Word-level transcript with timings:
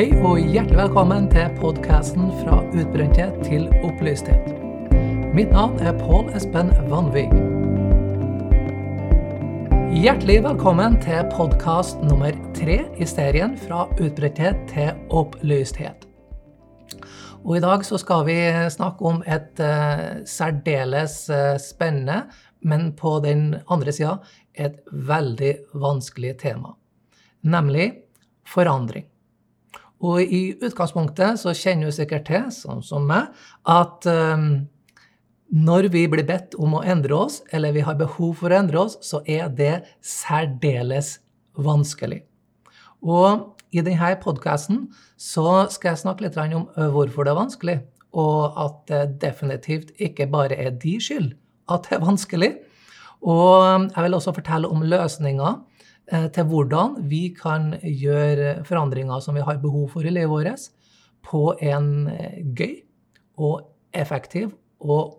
Hei 0.00 0.14
og 0.24 0.38
hjertelig 0.40 0.78
velkommen 0.78 1.26
til 1.28 1.50
podkasten 1.58 2.30
'Fra 2.38 2.62
utbrenthet 2.72 3.34
til 3.44 3.66
opplysthet'. 3.84 4.46
Mitt 5.36 5.50
navn 5.52 5.76
er 5.76 5.92
Pål 5.92 6.30
Espen 6.38 6.70
Vanvig. 6.88 7.26
Hjertelig 9.92 10.38
velkommen 10.46 10.96
til 11.04 11.28
podkast 11.34 12.00
nummer 12.00 12.32
tre 12.56 12.78
i 12.96 13.04
serien 13.04 13.58
'Fra 13.58 13.90
utbrenthet 14.00 14.56
til 14.72 14.96
opplysthet'. 15.10 16.08
Og 17.44 17.56
I 17.56 17.60
dag 17.60 17.84
så 17.84 17.98
skal 17.98 18.24
vi 18.24 18.40
snakke 18.70 19.04
om 19.04 19.22
et 19.26 19.60
uh, 19.60 20.24
særdeles 20.24 21.28
uh, 21.28 21.60
spennende, 21.60 22.22
men 22.62 22.92
på 22.96 23.20
den 23.20 23.56
andre 23.68 23.92
sida 23.92 24.16
et 24.54 24.80
veldig 24.92 25.54
vanskelig 25.74 26.38
tema, 26.38 26.68
nemlig 27.42 27.92
forandring. 28.46 29.04
Og 30.00 30.20
i 30.22 30.42
utgangspunktet 30.56 31.40
så 31.42 31.52
kjenner 31.56 31.90
du 31.90 31.94
sikkert 31.94 32.28
til, 32.30 32.46
sånn 32.54 32.80
som 32.84 33.04
meg, 33.08 33.34
at 33.68 34.06
um, 34.08 34.64
når 35.50 35.90
vi 35.92 36.06
blir 36.08 36.24
bedt 36.24 36.56
om 36.56 36.78
å 36.78 36.84
endre 36.86 37.18
oss, 37.26 37.40
eller 37.52 37.74
vi 37.76 37.84
har 37.84 37.98
behov 38.00 38.38
for 38.40 38.52
å 38.52 38.60
endre 38.62 38.80
oss, 38.86 38.96
så 39.04 39.20
er 39.28 39.50
det 39.52 39.82
særdeles 40.00 41.18
vanskelig. 41.58 42.22
Og 43.04 43.56
i 43.74 43.84
denne 43.84 44.14
podkasten 44.22 44.86
så 45.20 45.66
skal 45.72 45.92
jeg 45.92 46.02
snakke 46.04 46.26
litt 46.26 46.38
om 46.40 46.68
hvorfor 46.94 47.26
det 47.26 47.34
er 47.34 47.40
vanskelig, 47.42 47.78
og 48.16 48.56
at 48.58 48.80
det 48.88 49.02
definitivt 49.22 49.92
ikke 50.02 50.26
bare 50.30 50.56
er 50.58 50.72
de 50.80 50.96
skyld 51.02 51.34
at 51.70 51.86
det 51.86 51.98
er 51.98 52.04
vanskelig. 52.04 52.50
Og 53.20 53.90
jeg 53.94 54.04
vil 54.04 54.16
også 54.16 54.34
fortelle 54.34 54.70
om 54.70 54.82
løsninger 54.82 55.58
til 56.10 56.46
hvordan 56.50 56.96
vi 57.10 57.28
kan 57.36 57.74
gjøre 57.82 58.64
forandringer 58.66 59.22
som 59.22 59.36
vi 59.38 59.44
har 59.46 59.60
behov 59.62 59.92
for 59.92 60.06
i 60.06 60.10
livet 60.10 60.32
vårt, 60.32 60.70
på 61.26 61.54
en 61.60 62.08
eh, 62.08 62.42
gøy 62.56 62.76
og 63.40 63.64
effektiv 63.92 64.52
og 64.80 65.16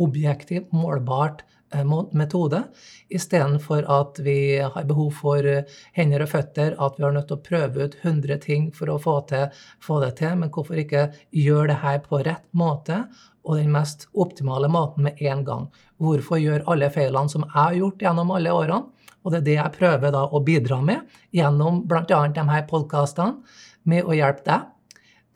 objektiv, 0.00 0.66
målbart 0.74 1.44
eh, 1.74 1.84
metode, 2.16 2.64
istedenfor 3.08 3.86
at 3.90 4.18
vi 4.26 4.58
har 4.58 4.88
behov 4.88 5.12
for 5.20 5.46
hender 5.94 6.24
og 6.24 6.32
føtter, 6.32 6.74
at 6.74 6.98
vi 6.98 7.06
har 7.06 7.14
nødt 7.14 7.30
til 7.30 7.38
å 7.38 7.44
prøve 7.48 7.86
ut 7.86 7.96
100 8.02 8.40
ting 8.42 8.70
for 8.74 8.90
å 8.90 8.98
få, 9.02 9.20
til, 9.30 9.46
få 9.82 10.00
det 10.02 10.16
til. 10.20 10.34
Men 10.40 10.50
hvorfor 10.54 10.80
ikke 10.82 11.08
gjøre 11.30 11.70
det 11.72 11.80
her 11.84 12.02
på 12.04 12.24
rett 12.26 12.46
måte 12.52 13.04
og 13.44 13.60
den 13.60 13.72
mest 13.74 14.08
optimale 14.12 14.70
måten 14.72 15.06
med 15.06 15.22
en 15.22 15.46
gang? 15.46 15.70
Hvorfor 16.02 16.42
gjøre 16.42 16.66
alle 16.70 16.90
feilene 16.90 17.30
som 17.30 17.46
jeg 17.46 17.54
har 17.54 17.78
gjort 17.78 18.02
gjennom 18.02 18.34
alle 18.34 18.54
årene? 18.54 18.93
Og 19.24 19.32
det 19.32 19.40
er 19.40 19.46
det 19.48 19.56
jeg 19.56 19.74
prøver 19.78 20.12
da 20.14 20.26
å 20.28 20.42
bidra 20.44 20.80
med 20.84 21.16
gjennom 21.34 21.82
bl.a. 21.88 22.04
de 22.28 22.44
her 22.50 22.66
podkastene, 22.68 23.40
med 23.84 24.06
å 24.08 24.16
hjelpe 24.16 24.44
deg 24.46 24.70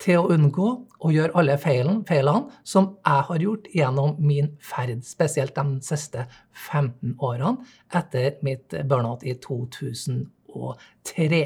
til 0.01 0.21
å 0.21 0.29
unngå 0.33 0.69
å 0.99 1.11
gjøre 1.13 1.35
alle 1.37 1.55
feilene, 1.59 2.03
feilene 2.07 2.59
som 2.67 2.93
jeg 2.97 3.25
har 3.29 3.43
gjort 3.43 3.69
gjennom 3.75 4.15
min 4.23 4.51
ferd, 4.63 5.03
spesielt 5.07 5.55
de 5.55 5.79
siste 5.85 6.25
15 6.55 7.17
årene 7.17 7.57
etter 7.95 8.39
mitt 8.45 8.75
burnout 8.89 9.23
i 9.27 9.35
2003. 9.43 11.41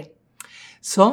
Så 0.83 1.07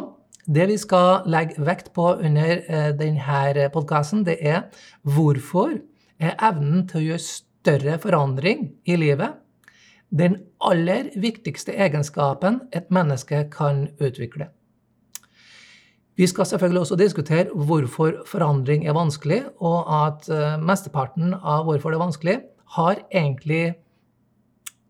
det 0.50 0.66
vi 0.70 0.78
skal 0.80 1.28
legge 1.30 1.62
vekt 1.64 1.92
på 1.96 2.06
under 2.16 2.64
eh, 2.64 2.90
denne 2.96 3.68
podkasten, 3.72 4.24
det 4.26 4.38
er 4.40 4.66
hvorfor 5.02 5.78
er 6.20 6.36
evnen 6.36 6.86
til 6.88 7.00
å 7.00 7.06
gjøre 7.10 7.26
større 7.26 8.00
forandring 8.02 8.66
i 8.88 8.96
livet 9.00 9.36
den 10.10 10.40
aller 10.60 11.10
viktigste 11.20 11.74
egenskapen 11.78 12.60
et 12.74 12.90
menneske 12.90 13.44
kan 13.52 13.86
utvikle. 14.02 14.50
Vi 16.18 16.26
skal 16.28 16.46
selvfølgelig 16.46 16.80
også 16.80 16.98
diskutere 17.00 17.54
hvorfor 17.54 18.24
forandring 18.28 18.84
er 18.86 18.92
vanskelig, 18.92 19.44
og 19.56 19.86
at 19.88 20.26
uh, 20.28 20.58
mesteparten 20.60 21.32
av 21.34 21.64
hvorfor 21.64 21.90
det 21.90 21.96
er 21.96 22.04
vanskelig, 22.04 22.34
har 22.76 23.00
egentlig 23.08 23.62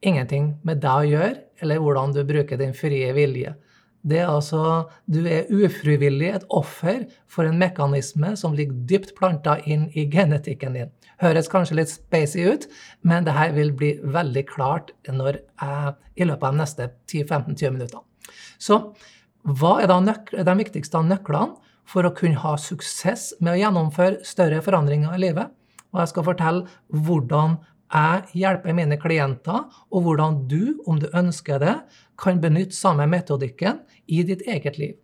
ingenting 0.03 0.57
med 0.67 0.81
deg 0.83 1.05
å 1.05 1.11
gjøre, 1.11 1.35
eller 1.63 1.85
hvordan 1.85 2.17
du 2.17 2.25
bruker 2.27 2.59
din 2.59 2.75
frie 2.75 3.13
vilje. 3.15 3.55
Det 4.03 4.19
er 4.23 4.31
altså, 4.33 4.89
Du 5.07 5.27
er 5.29 5.51
ufrivillig 5.53 6.31
et 6.35 6.47
offer 6.49 7.05
for 7.29 7.45
en 7.45 7.59
mekanisme 7.61 8.33
som 8.37 8.55
ligger 8.57 8.79
dypt 8.89 9.15
planta 9.19 9.59
inn 9.67 9.89
i 9.95 10.07
genetikken 10.11 10.79
din. 10.79 10.93
Høres 11.21 11.51
kanskje 11.53 11.77
litt 11.77 11.93
spacey 11.93 12.47
ut, 12.49 12.67
men 13.03 13.27
det 13.27 13.37
her 13.37 13.53
vil 13.53 13.75
bli 13.77 13.95
veldig 14.01 14.47
klart 14.49 14.95
når 15.09 15.43
jeg, 15.43 15.95
i 16.17 16.29
løpet 16.29 16.47
av 16.47 16.55
de 16.55 16.63
neste 16.63 16.89
10-15-20 17.13 17.77
minutter. 17.77 18.01
Så 18.61 18.81
hva 19.45 19.79
er 19.81 19.89
da 19.89 20.01
de 20.01 20.57
viktigste 20.59 21.01
nøklene 21.05 21.59
for 21.89 22.07
å 22.07 22.15
kunne 22.17 22.41
ha 22.41 22.55
suksess 22.61 23.35
med 23.41 23.55
å 23.55 23.61
gjennomføre 23.61 24.25
større 24.25 24.61
forandringer 24.65 25.17
i 25.17 25.25
livet? 25.29 25.53
Og 25.91 26.03
jeg 26.03 26.13
skal 26.13 26.27
fortelle 26.27 26.67
hvordan 26.89 27.59
jeg 27.91 28.43
hjelper 28.43 28.75
mine 28.77 28.99
klienter, 29.01 29.67
og 29.91 30.05
hvordan 30.07 30.45
du, 30.51 30.79
om 30.87 31.01
du 31.03 31.09
ønsker 31.17 31.59
det, 31.63 31.77
kan 32.21 32.41
benytte 32.41 32.77
samme 32.77 33.07
metodikken 33.11 33.81
i 34.07 34.23
ditt 34.27 34.45
eget 34.47 34.79
liv. 34.79 34.99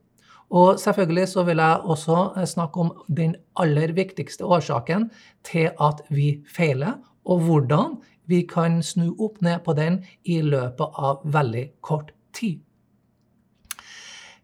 Og 0.54 0.78
selvfølgelig 0.78 1.28
så 1.32 1.42
vil 1.42 1.58
jeg 1.58 1.80
også 1.82 2.18
eh, 2.36 2.46
snakke 2.46 2.80
om 2.80 2.92
den 3.08 3.34
aller 3.58 3.92
viktigste 3.96 4.46
årsaken 4.46 5.10
til 5.44 5.72
at 5.82 6.04
vi 6.10 6.44
feiler, 6.46 7.00
og 7.26 7.40
hvordan 7.48 7.96
vi 8.30 8.42
kan 8.46 8.78
snu 8.82 9.14
opp 9.18 9.40
ned 9.42 9.64
på 9.66 9.74
den 9.74 10.04
i 10.24 10.40
løpet 10.42 10.98
av 10.98 11.24
veldig 11.24 11.66
kort 11.82 12.12
tid. 12.34 12.62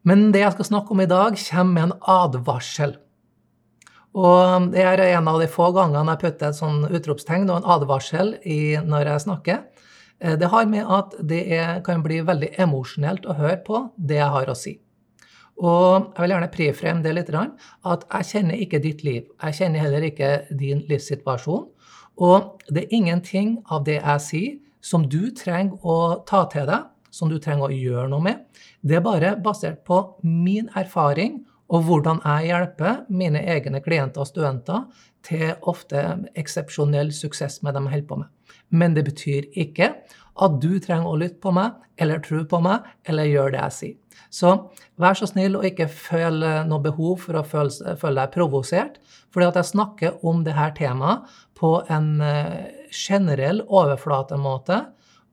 Men 0.03 0.33
det 0.35 0.43
jeg 0.43 0.57
skal 0.57 0.67
snakke 0.67 0.95
om 0.95 1.03
i 1.03 1.07
dag, 1.07 1.39
kommer 1.39 1.73
med 1.73 1.83
en 1.83 1.99
advarsel. 2.11 2.97
Og 4.13 4.69
det 4.75 4.83
er 4.85 5.01
en 5.07 5.29
av 5.31 5.41
de 5.41 5.49
få 5.49 5.71
gangene 5.73 6.13
jeg 6.13 6.21
putter 6.21 6.51
et 6.51 6.59
sånn 6.59 6.85
utropstegn 6.85 7.49
og 7.49 7.63
en 7.63 7.71
advarsel 7.77 8.35
i, 8.45 8.77
når 8.85 9.09
jeg 9.15 9.25
snakker. 9.27 9.63
Eh, 10.21 10.37
det 10.39 10.51
har 10.53 10.69
med 10.69 10.89
at 10.89 11.17
det 11.19 11.43
er, 11.57 11.81
kan 11.87 12.05
bli 12.05 12.21
veldig 12.27 12.53
emosjonelt 12.61 13.27
å 13.27 13.37
høre 13.39 13.61
på 13.67 13.87
det 13.97 14.21
jeg 14.21 14.33
har 14.37 14.53
å 14.53 14.59
si. 14.59 14.77
Og 15.63 16.11
jeg 16.13 16.25
vil 16.25 16.35
gjerne 16.35 16.51
preframe 16.53 17.05
det 17.05 17.13
litt, 17.15 17.31
at 17.33 18.05
jeg 18.09 18.29
kjenner 18.31 18.61
ikke 18.65 18.83
ditt 18.83 19.05
liv. 19.05 19.29
Jeg 19.45 19.59
kjenner 19.61 19.85
heller 19.85 20.07
ikke 20.09 20.31
din 20.51 20.83
livssituasjon. 20.89 21.69
Og 22.21 22.63
det 22.69 22.85
er 22.85 22.97
ingenting 22.97 23.61
av 23.71 23.85
det 23.87 24.01
jeg 24.01 24.25
sier, 24.27 24.59
som 24.83 25.05
du 25.07 25.31
trenger 25.31 25.79
å 25.87 26.25
ta 26.27 26.45
til 26.51 26.67
deg, 26.67 26.89
som 27.13 27.31
du 27.31 27.39
trenger 27.39 27.69
å 27.69 27.77
gjøre 27.77 28.09
noe 28.11 28.25
med. 28.25 28.43
Det 28.83 28.99
er 28.99 29.05
bare 29.05 29.37
basert 29.39 29.85
på 29.87 30.01
min 30.25 30.69
erfaring 30.75 31.45
og 31.73 31.87
hvordan 31.87 32.21
jeg 32.25 32.51
hjelper 32.51 33.05
mine 33.09 33.41
egne 33.49 33.81
klienter 33.85 34.23
og 34.23 34.29
studenter 34.29 34.85
til 35.25 35.55
ofte 35.69 36.03
eksepsjonell 36.39 37.13
suksess 37.17 37.63
med 37.63 37.75
det 37.75 37.83
de 37.83 37.93
holder 37.95 38.09
på 38.09 38.19
med. 38.21 38.29
Men 38.69 38.97
det 38.97 39.07
betyr 39.09 39.49
ikke 39.53 39.95
at 40.43 40.61
du 40.63 40.77
trenger 40.81 41.09
å 41.09 41.19
lytte 41.21 41.41
på 41.43 41.53
meg 41.55 41.77
eller 42.01 42.23
tro 42.25 42.43
på 42.49 42.61
meg 42.65 42.87
eller 43.09 43.29
gjøre 43.29 43.55
det 43.55 43.63
jeg 43.63 43.77
sier. 43.79 43.99
Så 44.33 44.53
vær 45.01 45.17
så 45.17 45.29
snill 45.29 45.59
og 45.59 45.67
ikke 45.69 45.89
føl 45.93 46.41
noe 46.69 46.85
behov 46.85 47.21
for 47.27 47.37
å 47.37 47.45
føle, 47.45 47.97
føle 48.01 48.17
deg 48.21 48.33
provosert, 48.33 48.99
fordi 49.33 49.49
at 49.49 49.59
jeg 49.61 49.71
snakker 49.73 50.25
om 50.29 50.41
dette 50.47 50.71
temaet 50.81 51.29
på 51.59 51.75
en 51.93 52.15
eh, 52.25 52.89
generell 52.93 53.61
overflatemåte 53.69 54.81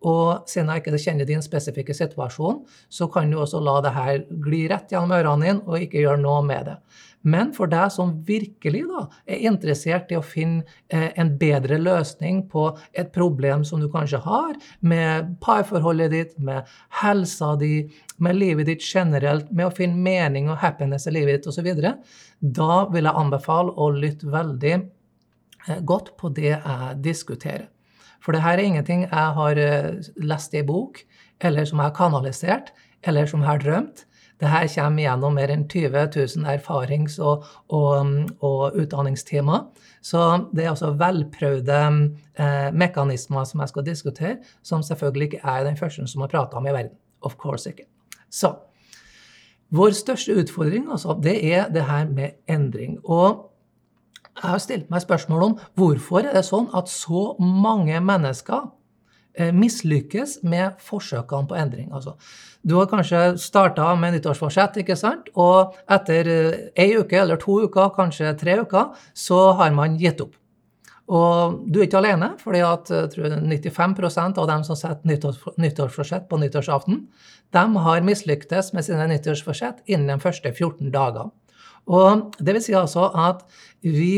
og 0.07 0.47
siden 0.47 0.71
jeg 0.71 0.83
ikke 0.83 1.01
kjenner 1.03 1.27
din 1.27 1.43
spesifikke 1.43 1.95
situasjon, 1.95 2.63
så 2.89 3.07
kan 3.11 3.31
du 3.31 3.39
også 3.41 3.59
la 3.63 3.79
det 3.83 3.93
her 3.95 4.25
gli 4.45 4.63
rett 4.71 4.91
gjennom 4.93 5.15
ørene 5.17 5.45
dine 5.45 5.65
og 5.67 5.83
ikke 5.83 6.03
gjøre 6.05 6.21
noe 6.23 6.43
med 6.47 6.69
det. 6.71 6.77
Men 7.27 7.49
for 7.51 7.67
deg 7.67 7.89
som 7.91 8.13
virkelig 8.23 8.85
da, 8.87 9.01
er 9.27 9.41
interessert 9.49 10.11
i 10.13 10.17
å 10.17 10.23
finne 10.23 10.63
eh, 10.87 11.09
en 11.19 11.33
bedre 11.39 11.75
løsning 11.81 12.45
på 12.51 12.69
et 12.95 13.11
problem 13.11 13.65
som 13.67 13.81
du 13.83 13.89
kanskje 13.91 14.21
har, 14.23 14.53
med 14.79 15.33
parforholdet 15.43 16.13
ditt, 16.13 16.37
med 16.39 16.69
helsa 17.01 17.55
di, 17.59 17.89
med 18.23 18.39
livet 18.39 18.69
ditt 18.71 18.85
generelt, 18.85 19.51
med 19.51 19.67
å 19.67 19.75
finne 19.75 19.99
mening 19.99 20.47
og 20.47 20.61
happiness 20.63 21.09
i 21.11 21.15
livet 21.17 21.41
ditt 21.41 21.51
osv., 21.51 21.67
da 22.39 22.85
vil 22.87 23.03
jeg 23.03 23.19
anbefale 23.19 23.75
å 23.75 23.89
lytte 23.91 24.31
veldig 24.31 24.75
eh, 24.77 25.83
godt 25.83 26.15
på 26.15 26.31
det 26.31 26.53
jeg 26.53 26.95
diskuterer. 27.03 27.67
For 28.23 28.35
det 28.35 28.43
her 28.43 28.57
er 28.57 28.67
ingenting 28.67 29.05
jeg 29.07 29.33
har 29.39 29.63
eh, 29.63 29.97
lest 30.17 30.53
i 30.53 30.63
bok, 30.65 31.01
eller 31.41 31.65
som 31.65 31.79
jeg 31.79 31.91
har 31.91 31.97
kanalisert, 31.97 32.71
eller 33.03 33.25
som 33.29 33.43
jeg 33.43 33.49
har 33.49 33.63
drømt. 33.63 34.05
Det 34.39 34.47
her 34.47 34.67
kommer 34.71 35.03
gjennom 35.03 35.35
mer 35.35 35.51
enn 35.51 35.65
20 35.67 36.05
000 36.15 36.47
erfarings- 36.47 37.17
og, 37.19 37.43
og, 37.75 38.13
og 38.39 38.77
utdanningstimer. 38.79 39.65
Så 40.01 40.21
det 40.55 40.63
er 40.63 40.71
altså 40.71 40.93
velprøvde 40.95 41.81
eh, 42.39 42.69
mekanismer 42.71 43.43
som 43.43 43.59
jeg 43.59 43.73
skal 43.73 43.85
diskutere, 43.87 44.37
som 44.63 44.83
selvfølgelig 44.83 45.33
ikke 45.33 45.43
er 45.43 45.67
den 45.67 45.77
første 45.77 46.07
som 46.07 46.23
har 46.23 46.31
prata 46.31 46.59
om 46.59 46.67
i 46.67 46.75
verden. 46.75 46.95
Of 47.21 47.35
course 47.35 47.69
ikke. 47.69 47.83
Så 48.31 48.53
vår 49.75 49.91
største 49.93 50.33
utfordring 50.39 50.87
altså, 50.91 51.19
det 51.21 51.35
er 51.53 51.67
det 51.69 51.83
her 51.85 52.07
med 52.07 52.39
endring. 52.47 52.97
Og 53.03 53.48
jeg 54.39 54.49
har 54.49 54.61
stilt 54.63 54.91
meg 54.91 55.03
spørsmål 55.03 55.45
om 55.49 55.55
hvorfor 55.79 56.23
er 56.23 56.35
det 56.35 56.45
sånn 56.47 56.69
at 56.77 56.91
så 56.91 57.33
mange 57.39 57.99
mennesker 58.03 58.69
eh, 59.35 59.51
mislykkes 59.55 60.39
med 60.47 60.79
forsøkene 60.83 61.49
på 61.49 61.57
endring. 61.59 61.89
Altså, 61.91 62.15
du 62.63 62.77
har 62.79 62.89
kanskje 62.91 63.37
starta 63.39 63.91
med 63.99 64.15
nyttårsforsett, 64.15 64.81
ikke 64.81 64.97
sant? 64.99 65.31
og 65.35 65.75
etter 65.91 66.29
ei 66.75 66.91
uke 66.97 67.19
eller 67.19 67.39
to 67.41 67.61
uker, 67.65 67.91
kanskje 67.95 68.35
tre 68.39 68.59
uker, 68.63 68.93
så 69.13 69.49
har 69.59 69.75
man 69.75 69.99
gitt 69.99 70.23
opp. 70.23 70.35
Og 71.09 71.63
du 71.65 71.79
er 71.79 71.87
ikke 71.87 72.03
alene, 72.03 72.35
fordi 72.37 72.59
at 72.61 72.91
95% 73.17 74.37
av 74.37 74.47
dem 74.51 74.65
som 74.67 74.77
setter 74.77 75.09
nyttårs, 75.09 75.39
nyttårsforsett 75.57 76.27
på 76.29 76.37
nyttårsaften, 76.37 77.07
de 77.55 77.83
har 77.85 78.05
mislyktes 78.05 78.73
med 78.77 78.85
sine 78.85 79.07
nyttårsforsett 79.09 79.81
innen 79.89 80.11
de 80.11 80.21
første 80.21 80.51
14 80.53 80.91
dagene. 80.93 81.31
Og 81.89 82.35
det 82.37 82.53
vil 82.53 82.61
si 82.61 82.75
altså 82.77 83.07
at 83.17 83.41
vi 83.81 84.13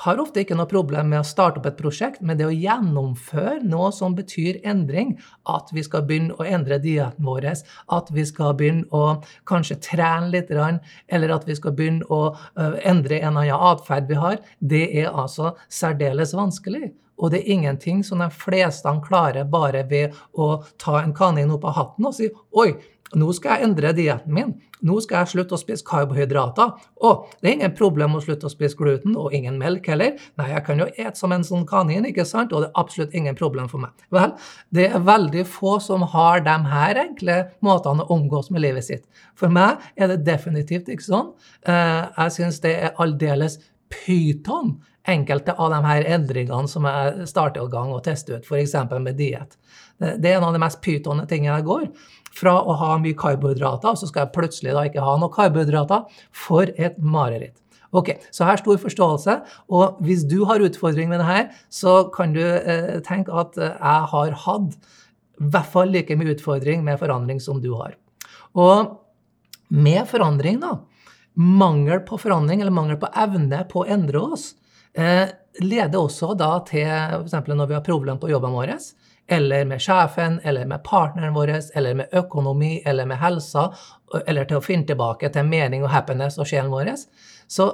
har 0.00 0.20
ofte 0.20 0.40
ikke 0.40 0.56
noe 0.56 0.68
problem 0.68 1.10
med 1.12 1.20
å 1.20 1.26
starte 1.28 1.60
opp 1.60 1.66
et 1.68 1.76
prosjekt, 1.76 2.22
men 2.24 2.38
det 2.38 2.46
å 2.48 2.54
gjennomføre 2.54 3.60
noe 3.68 3.90
som 3.92 4.14
betyr 4.16 4.60
endring, 4.64 5.12
at 5.48 5.68
vi 5.76 5.84
skal 5.84 6.06
begynne 6.08 6.36
å 6.40 6.46
endre 6.48 6.78
dietten 6.80 7.26
vår, 7.28 7.50
at 7.92 8.08
vi 8.14 8.24
skal 8.28 8.54
begynne 8.56 8.88
å 8.96 9.18
kanskje 9.48 9.76
trene 9.84 10.32
litt, 10.32 10.52
eller 10.52 11.34
at 11.36 11.44
vi 11.48 11.58
skal 11.58 11.76
begynne 11.76 12.08
å 12.08 12.32
endre 12.80 13.20
en 13.20 13.36
annen 13.36 13.68
atferd 13.72 14.08
vi 14.08 14.20
har, 14.20 14.40
det 14.60 14.86
er 15.02 15.12
altså 15.12 15.52
særdeles 15.68 16.32
vanskelig. 16.36 16.94
Og 17.20 17.34
det 17.34 17.42
er 17.42 17.52
ingenting 17.52 18.00
som 18.06 18.22
de 18.24 18.30
fleste 18.32 18.88
klarer 19.04 19.44
bare 19.44 19.84
ved 19.90 20.16
å 20.32 20.62
ta 20.80 21.02
en 21.02 21.12
kanin 21.12 21.52
opp 21.52 21.66
av 21.68 21.76
hatten 21.76 22.08
og 22.08 22.16
si 22.16 22.30
oi, 22.56 22.72
nå 23.18 23.32
skal 23.34 23.58
jeg 23.58 23.66
endre 23.66 23.90
dietten 23.96 24.34
min. 24.34 24.50
Nå 24.86 24.96
skal 25.04 25.24
jeg 25.24 25.32
slutte 25.32 25.56
å 25.56 25.60
spise 25.60 25.84
karbohydrater. 25.86 26.76
Og 27.04 27.32
det 27.40 27.48
er 27.48 27.56
ingen 27.56 27.72
problem 27.76 28.14
å 28.16 28.22
slutte 28.22 28.46
å 28.48 28.52
spise 28.52 28.78
gluten, 28.78 29.16
og 29.18 29.34
ingen 29.36 29.58
melk 29.60 29.88
heller. 29.90 30.14
Nei, 30.40 30.46
jeg 30.52 30.64
kan 30.66 30.80
jo 30.80 30.86
ete 30.94 31.16
som 31.18 31.34
en 31.34 31.44
sånn 31.46 31.66
kanin, 31.68 32.06
ikke 32.08 32.24
sant? 32.28 32.54
Og 32.54 32.64
det 32.64 32.70
er 32.70 32.80
absolutt 32.80 33.16
ingen 33.18 33.36
problem 33.38 33.68
for 33.72 33.82
meg. 33.82 34.06
Vel, 34.14 34.36
det 34.76 34.86
er 34.88 35.08
veldig 35.08 35.44
få 35.50 35.78
som 35.84 36.06
har 36.14 36.44
de 36.46 36.56
her 36.70 37.02
enkle 37.02 37.40
måtene 37.66 38.06
å 38.06 38.14
omgås 38.16 38.52
med 38.54 38.64
livet 38.64 38.86
sitt. 38.86 39.04
For 39.38 39.52
meg 39.52 39.82
er 39.96 40.12
det 40.12 40.22
definitivt 40.28 40.88
ikke 40.92 41.08
sånn. 41.08 41.34
Eh, 41.66 42.06
jeg 42.14 42.36
syns 42.38 42.62
det 42.64 42.76
er 42.78 42.96
aldeles 43.02 43.58
pyton 43.90 44.78
enkelte 45.08 45.54
av 45.58 45.72
de 45.72 45.80
her 45.84 46.06
endringene 46.14 46.68
som 46.68 46.86
jeg 46.86 47.28
starter 47.30 47.64
i 47.64 47.72
gang 47.72 47.92
og 47.94 48.02
tester 48.06 48.38
ut, 48.38 48.46
f.eks. 48.46 48.76
med 49.00 49.16
diett. 49.18 49.56
Det 50.00 50.30
er 50.30 50.38
en 50.38 50.46
av 50.48 50.54
de 50.56 50.62
mest 50.62 50.80
pytonne 50.84 51.26
tingene 51.28 51.58
jeg 51.58 51.66
går. 51.66 51.86
Fra 52.36 52.54
å 52.62 52.76
ha 52.78 52.92
mye 53.02 53.16
karbohydrater, 53.18 53.96
så 53.98 54.06
skal 54.06 54.26
jeg 54.26 54.34
plutselig 54.36 54.76
da 54.76 54.84
ikke 54.86 55.04
ha 55.04 55.16
noe 55.18 55.32
karbohydrater. 55.34 56.06
For 56.30 56.70
et 56.76 56.98
mareritt. 57.02 57.56
Ok, 57.90 58.12
Så 58.30 58.46
her 58.46 58.60
stor 58.60 58.78
forståelse. 58.78 59.36
Og 59.68 59.98
hvis 60.06 60.22
du 60.28 60.44
har 60.46 60.62
utfordring 60.62 61.10
med 61.10 61.20
det 61.20 61.26
her, 61.26 61.48
så 61.70 62.04
kan 62.14 62.32
du 62.32 62.42
eh, 62.42 63.00
tenke 63.06 63.34
at 63.34 63.58
eh, 63.58 63.74
jeg 63.74 64.10
har 64.12 64.36
hatt 64.46 64.76
i 65.40 65.48
hvert 65.50 65.72
fall 65.72 65.90
like 65.90 66.14
mye 66.20 66.36
utfordring 66.36 66.84
med 66.86 67.00
forandring 67.00 67.40
som 67.42 67.58
du 67.60 67.72
har. 67.74 67.96
Og 68.54 68.94
med 69.70 70.06
forandring, 70.10 70.60
da, 70.62 70.76
mangel 71.34 72.02
på 72.06 72.18
forandring 72.20 72.60
eller 72.60 72.74
mangel 72.74 72.98
på 73.00 73.10
evne 73.16 73.64
på 73.70 73.82
å 73.82 73.88
endre 73.90 74.22
oss, 74.22 74.52
eh, 74.94 75.26
leder 75.62 75.98
også 75.98 76.34
da 76.38 76.52
til 76.68 76.86
f.eks. 76.86 77.34
når 77.48 77.66
vi 77.70 77.78
har 77.78 77.86
problemer 77.86 78.20
på 78.22 78.30
jobben 78.30 78.54
vår, 78.54 78.76
eller 79.30 79.64
med 79.64 79.82
sjefen, 79.82 80.40
eller 80.44 80.66
med 80.66 80.82
partneren 80.84 81.34
vår, 81.36 81.52
eller 81.78 81.94
med 82.02 82.16
økonomi, 82.18 82.80
eller 82.86 83.06
med 83.06 83.20
helsa, 83.22 83.68
eller 84.26 84.48
til 84.48 84.58
å 84.58 84.64
finne 84.64 84.88
tilbake 84.88 85.30
til 85.32 85.46
mening 85.46 85.84
og 85.86 85.92
happiness 85.94 86.38
og 86.38 86.50
sjelen 86.50 86.72
vår. 86.72 86.92
Så 87.50 87.70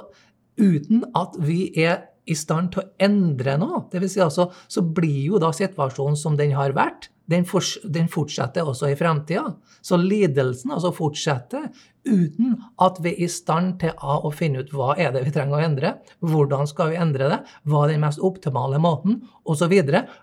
uten 0.57 1.03
at 1.17 1.37
vi 1.41 1.71
er 1.81 2.05
i 2.27 2.35
stand 2.35 2.73
til 2.73 2.83
å 2.83 2.89
endre 3.07 3.55
noe, 3.59 3.85
dvs. 3.91 4.17
Si 4.17 4.23
altså, 4.23 4.49
så 4.67 4.83
blir 4.83 5.31
jo 5.31 5.41
da 5.41 5.53
situasjonen 5.55 6.19
som 6.19 6.37
den 6.39 6.53
har 6.57 6.75
vært, 6.77 7.09
den, 7.27 7.45
fortsetter 7.45 8.67
også 8.67 8.91
i 8.91 8.97
framtida. 8.99 9.51
Så 9.83 9.99
lidelsen 9.99 10.71
altså 10.75 10.93
fortsetter 10.95 11.67
uten 12.07 12.55
at 12.83 13.01
vi 13.03 13.11
er 13.13 13.25
i 13.25 13.31
stand 13.31 13.75
til 13.81 13.91
å 13.99 14.31
finne 14.35 14.63
ut 14.63 14.71
hva 14.75 14.93
er 14.95 15.11
det 15.15 15.25
vi 15.25 15.33
trenger 15.35 15.57
å 15.57 15.65
endre, 15.65 15.93
hvordan 16.23 16.69
skal 16.69 16.93
vi 16.93 17.01
endre 17.01 17.27
det, 17.33 17.41
hva 17.67 17.83
er 17.83 17.93
den 17.93 18.05
mest 18.05 18.23
optimale 18.23 18.79
måten, 18.79 19.21
osv. 19.43 19.75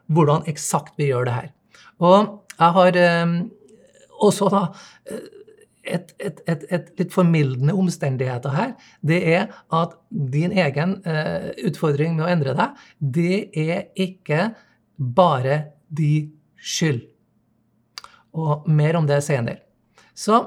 Hvordan 0.06 0.48
eksakt 0.50 0.96
vi 1.00 1.10
gjør 1.10 1.28
det 1.28 1.36
her. 1.36 1.52
Og 2.04 2.40
jeg 2.54 2.76
har 2.78 2.98
eh, 2.98 3.38
også 4.24 4.50
da 4.52 4.66
eh, 5.10 5.30
et, 5.84 6.14
et, 6.18 6.40
et, 6.48 6.62
et, 6.72 6.86
litt 6.98 7.12
formildende 7.12 7.74
omstendigheter 7.76 8.54
her, 8.54 8.70
det 9.04 9.20
er 9.34 9.50
at 9.74 9.98
din 10.08 10.54
egen 10.56 10.96
eh, 11.04 11.50
utfordring 11.68 12.16
med 12.16 12.24
å 12.24 12.30
endre 12.32 12.54
deg, 12.56 12.86
det 12.98 13.40
er 13.52 13.90
ikke 13.92 14.54
bare 14.96 15.60
de 15.92 16.30
skyld. 16.64 17.04
Og 18.34 18.66
mer 18.66 18.98
om 18.98 19.06
det 19.06 19.20
senere. 19.22 19.60
Så 20.14 20.40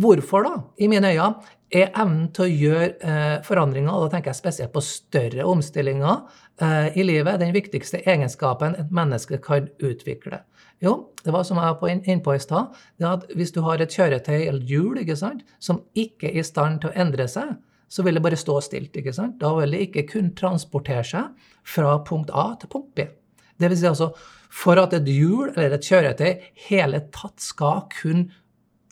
hvorfor, 0.00 0.46
da, 0.46 0.52
i 0.78 0.88
mine 0.90 1.12
øyne, 1.12 1.34
er 1.70 1.92
evnen 1.94 2.30
til 2.34 2.48
å 2.48 2.50
gjøre 2.50 2.86
eh, 3.06 3.36
forandringer, 3.46 3.92
og 3.94 4.08
da 4.08 4.16
tenker 4.16 4.32
jeg 4.32 4.40
spesielt 4.40 4.72
på 4.74 4.82
større 4.82 5.44
omstillinger 5.46 6.24
eh, 6.62 6.96
i 6.98 7.04
livet, 7.06 7.38
den 7.38 7.54
viktigste 7.54 8.00
egenskapen 8.02 8.74
et 8.78 8.90
menneske 8.94 9.38
kan 9.44 9.68
utvikle. 9.78 10.42
Jo, 10.82 11.12
det 11.22 11.34
var 11.34 11.44
som 11.46 11.60
jeg 11.60 11.76
var 11.78 11.92
inne 11.92 12.22
på 12.24 12.34
i 12.34 12.42
stad, 12.42 12.74
det 12.98 13.06
at 13.06 13.26
hvis 13.38 13.54
du 13.54 13.60
har 13.66 13.78
et 13.78 13.94
kjøretøy 13.94 14.38
eller 14.40 14.66
hjul 14.66 14.98
ikke 15.02 15.18
sant, 15.20 15.44
som 15.62 15.84
ikke 15.94 16.32
er 16.32 16.40
i 16.40 16.46
stand 16.46 16.82
til 16.82 16.90
å 16.90 17.04
endre 17.04 17.28
seg, 17.30 17.54
så 17.90 18.02
vil 18.06 18.18
det 18.18 18.24
bare 18.24 18.38
stå 18.38 18.60
stilt. 18.62 18.96
ikke 18.96 19.14
sant? 19.14 19.38
Da 19.42 19.50
vil 19.58 19.74
det 19.74 19.84
ikke 19.88 20.06
kunne 20.12 20.34
transportere 20.38 21.04
seg 21.06 21.48
fra 21.66 21.98
punkt 22.06 22.30
A 22.34 22.52
til 22.58 22.70
punkt 22.70 22.94
B. 22.94 23.06
Det 23.60 23.70
vil 23.70 23.80
si 23.80 23.88
altså, 23.90 24.10
for 24.50 24.80
at 24.82 24.94
et 24.96 25.08
hjul 25.08 25.52
eller 25.52 25.76
et 25.76 25.86
kjøretøy 25.86 26.52
hele 26.66 27.04
tatt 27.14 27.42
skal 27.44 27.84
kunne 27.92 28.30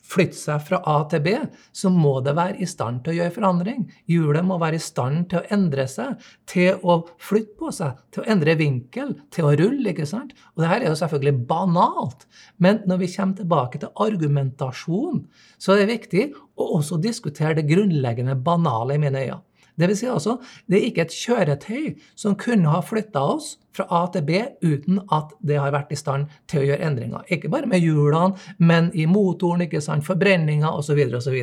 flytte 0.09 0.37
seg 0.37 0.61
fra 0.65 0.79
A 0.89 0.95
til 1.09 1.21
B, 1.25 1.33
så 1.75 1.91
må 1.93 2.15
det 2.25 2.33
være 2.37 2.63
i 2.63 2.67
stand 2.69 3.03
til 3.03 3.13
å 3.13 3.17
gjøre 3.19 3.33
forandring. 3.35 3.83
Hjulet 4.09 4.45
må 4.47 4.57
være 4.61 4.79
i 4.79 4.83
stand 4.83 5.27
til 5.29 5.41
å 5.41 5.49
endre 5.53 5.85
seg, 5.91 6.23
til 6.49 6.79
å 6.81 6.99
flytte 7.21 7.57
på 7.59 7.73
seg, 7.75 7.99
til 8.13 8.23
å 8.23 8.29
endre 8.33 8.55
vinkel, 8.59 9.13
til 9.33 9.49
å 9.49 9.53
rulle. 9.59 9.91
ikke 9.91 10.07
sant? 10.09 10.33
Og 10.55 10.63
det 10.63 10.71
her 10.71 10.85
er 10.85 10.89
jo 10.89 11.01
selvfølgelig 11.03 11.45
banalt. 11.49 12.25
Men 12.57 12.81
når 12.89 13.03
vi 13.03 13.11
kommer 13.13 13.37
tilbake 13.37 13.83
til 13.83 13.93
argumentasjon, 14.07 15.21
så 15.61 15.75
er 15.75 15.83
det 15.83 15.93
viktig 15.93 16.25
å 16.59 16.71
også 16.79 16.97
diskutere 17.03 17.59
det 17.59 17.69
grunnleggende 17.69 18.37
banale 18.41 18.97
i 18.97 19.03
mine 19.05 19.25
øyne. 19.27 19.43
Det 19.79 19.87
vil 19.87 19.97
si 19.97 20.09
altså, 20.11 20.37
det 20.67 20.79
er 20.79 20.87
ikke 20.89 21.05
et 21.05 21.15
kjøretøy 21.15 21.85
som 22.19 22.35
kunne 22.39 22.71
ha 22.73 22.81
flytta 22.83 23.21
oss 23.35 23.53
fra 23.75 23.85
A 23.95 24.01
til 24.11 24.25
B 24.27 24.41
uten 24.65 24.99
at 25.15 25.31
det 25.45 25.59
har 25.61 25.71
vært 25.75 25.93
i 25.95 25.99
stand 25.99 26.27
til 26.51 26.63
å 26.63 26.67
gjøre 26.67 26.89
endringer. 26.89 27.23
Ikke 27.31 27.51
bare 27.51 27.69
med 27.69 27.83
hjulene, 27.83 28.35
men 28.59 28.91
i 28.91 29.07
motoren, 29.07 29.63
ikke 29.63 29.81
sant, 29.83 30.03
forbrenninga 30.07 30.73
osv. 30.75 30.99
osv. 31.15 31.39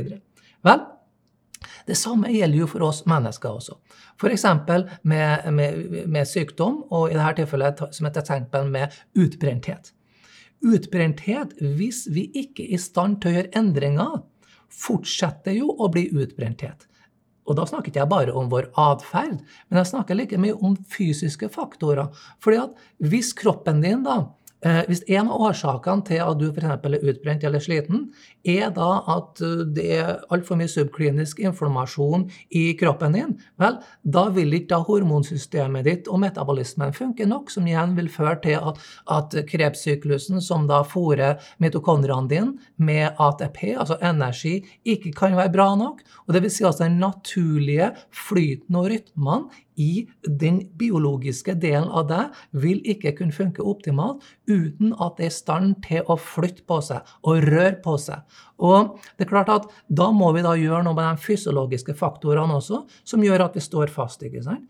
Vel, 0.67 0.85
det 1.87 1.97
samme 1.97 2.33
gjelder 2.35 2.61
jo 2.61 2.69
for 2.71 2.85
oss 2.85 3.05
mennesker 3.09 3.57
også. 3.57 3.79
F.eks. 4.21 4.45
Med, 5.03 5.53
med, 5.55 6.07
med 6.07 6.29
sykdom, 6.29 6.83
og 6.91 7.13
i 7.13 7.17
dette 7.17 7.41
tilfellet 7.41 7.85
som 7.97 8.09
et 8.09 8.19
eksempel 8.21 8.69
med 8.73 8.97
utbrenthet. 9.17 9.93
Utbrenthet, 10.67 11.55
hvis 11.79 12.07
vi 12.13 12.27
ikke 12.35 12.65
er 12.67 12.77
i 12.77 12.81
stand 12.81 13.21
til 13.23 13.33
å 13.33 13.39
gjøre 13.39 13.55
endringer, 13.61 14.21
fortsetter 14.73 15.57
jo 15.57 15.71
å 15.79 15.89
bli 15.93 16.09
utbrenthet. 16.11 16.89
Og 17.47 17.59
da 17.59 17.67
snakker 17.69 17.93
ikke 17.93 18.03
jeg 18.03 18.11
bare 18.11 18.35
om 18.37 18.51
vår 18.51 18.71
atferd, 18.81 19.39
men 19.69 19.81
jeg 19.81 19.91
snakker 19.93 20.19
like 20.19 20.39
mye 20.43 20.57
om 20.59 20.75
fysiske 20.91 21.49
faktorer. 21.55 22.11
Fordi 22.43 22.63
at 22.65 22.89
hvis 23.11 23.33
kroppen 23.39 23.83
din 23.85 24.03
da 24.07 24.25
hvis 24.65 25.03
en 25.13 25.29
av 25.29 25.43
årsakene 25.51 26.05
til 26.07 26.23
at 26.25 26.39
du 26.41 26.47
f.eks. 26.49 26.65
er 26.65 27.11
utbrent 27.13 27.45
eller 27.45 27.63
sliten, 27.63 28.07
er 28.47 28.71
da 28.75 28.89
at 29.13 29.43
eh, 29.45 29.65
det 29.77 29.87
er 29.99 30.23
altfor 30.33 30.59
mye 30.59 30.71
subklinisk 30.71 31.43
informasjon 31.45 32.27
i 32.57 32.65
kroppen 32.81 33.17
din, 33.17 33.35
vel, 33.61 33.77
da 34.03 34.27
vil 34.35 34.57
ikke 34.57 34.73
da 34.73 34.81
hormonsystemet 34.87 35.87
ditt 35.87 36.09
og 36.11 36.23
metabolismen 36.25 36.95
funke 36.97 37.29
nok, 37.29 37.53
som 37.53 37.67
igjen 37.69 37.95
vil 37.99 38.09
føre 38.13 38.39
til 38.47 38.57
at, 38.73 38.81
at 39.13 39.37
krepssyklusen, 39.51 40.41
som 40.45 40.67
da 40.71 40.83
fôrer 40.87 41.43
mitokondriene 41.63 42.31
dine 42.31 42.73
med 42.77 43.21
ATP, 43.23 43.77
altså 43.77 44.01
energi, 44.01 44.59
ikke 44.89 45.13
kan 45.17 45.37
være 45.37 45.53
bra 45.55 45.69
nok. 45.79 46.03
Og 46.27 46.35
det 46.35 46.43
vil 46.47 46.55
si 46.55 46.67
altså 46.67 46.87
den 46.87 47.01
naturlige 47.03 47.93
flyten 48.15 48.79
og 48.79 48.91
rytmene 48.93 49.65
i 49.77 50.07
den 50.25 50.63
biologiske 50.79 51.55
delen 51.61 51.89
av 51.89 52.09
deg 52.11 52.41
vil 52.57 52.81
ikke 52.89 53.15
kunne 53.19 53.35
funke 53.37 53.65
optimalt 53.65 54.25
uten 54.49 54.95
at 54.95 55.19
det 55.19 55.29
er 55.29 55.33
i 55.33 55.37
stand 55.37 55.79
til 55.87 56.09
å 56.09 56.19
flytte 56.21 56.65
på 56.69 56.81
seg 56.85 57.07
og 57.27 57.45
røre 57.47 57.77
på 57.85 57.97
seg. 58.01 58.25
Og 58.57 58.97
det 59.17 59.27
er 59.27 59.33
klart 59.33 59.53
at 59.53 59.71
Da 59.89 60.09
må 60.13 60.31
vi 60.33 60.43
da 60.45 60.55
gjøre 60.57 60.83
noe 60.87 60.97
med 60.97 61.05
de 61.05 61.25
fysiologiske 61.25 61.95
faktorene 61.97 62.57
også, 62.57 62.85
som 63.05 63.25
gjør 63.25 63.47
at 63.47 63.57
vi 63.57 63.65
står 63.65 63.93
fast. 63.93 64.23
ikke 64.23 64.43
sant? 64.43 64.65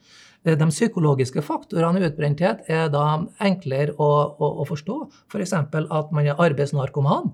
Eh, 0.45 0.57
de 0.59 0.69
psykologiske 0.71 1.43
faktorene 1.43 2.01
i 2.01 2.07
utbrenthet 2.09 2.69
er 2.71 2.91
da 2.93 3.23
enklere 3.43 3.95
å, 3.99 4.11
å, 4.39 4.53
å 4.63 4.69
forstå. 4.69 4.99
F.eks. 5.31 5.55
For 5.73 5.89
at 6.01 6.13
man 6.15 6.27
er 6.27 6.43
arbeidsnarkoman 6.43 7.33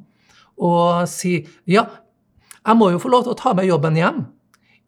og 0.62 1.08
sier 1.08 1.48
ja, 1.64 1.86
jeg 2.62 2.78
må 2.78 2.92
jo 2.92 3.00
få 3.02 3.10
lov 3.10 3.24
til 3.26 3.34
å 3.34 3.38
ta 3.38 3.54
med 3.56 3.66
jobben 3.66 3.96
hjem. 3.98 4.22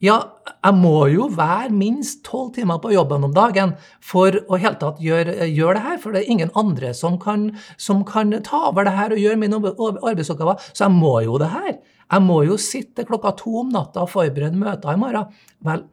Ja, 0.05 0.17
jeg 0.45 0.77
må 0.77 1.07
jo 1.09 1.31
være 1.33 1.71
minst 1.73 2.25
tolv 2.27 2.51
timer 2.57 2.81
på 2.83 2.91
jobben 2.93 3.25
om 3.25 3.33
dagen 3.33 3.73
for 4.05 4.35
å 4.53 4.59
helt 4.61 4.81
tatt 4.83 4.99
gjøre, 5.01 5.47
gjøre, 5.49 5.79
det 5.79 5.85
her, 5.85 6.01
for 6.03 6.13
det 6.13 6.21
er 6.21 6.33
ingen 6.35 6.51
andre 6.61 6.91
som 6.97 7.17
kan, 7.23 7.47
som 7.81 8.03
kan 8.05 8.35
ta 8.45 8.67
over 8.69 8.85
det 8.85 8.93
her 8.99 9.15
og 9.15 9.23
gjøre 9.23 9.41
mine 9.41 9.61
arbeidsoppgaver. 9.63 10.61
Så 10.73 10.85
jeg 10.85 10.97
må 10.99 11.15
jo 11.25 11.39
det 11.41 11.49
her. 11.55 11.71
Jeg 12.05 12.25
må 12.27 12.43
jo 12.45 12.59
sitte 12.61 13.07
klokka 13.09 13.33
to 13.41 13.55
om 13.63 13.71
natta 13.73 14.03
og 14.05 14.13
forberede 14.13 14.61
møter 14.61 14.93
i 14.93 15.01
morgen. 15.01 15.31
Vel, 15.65 15.87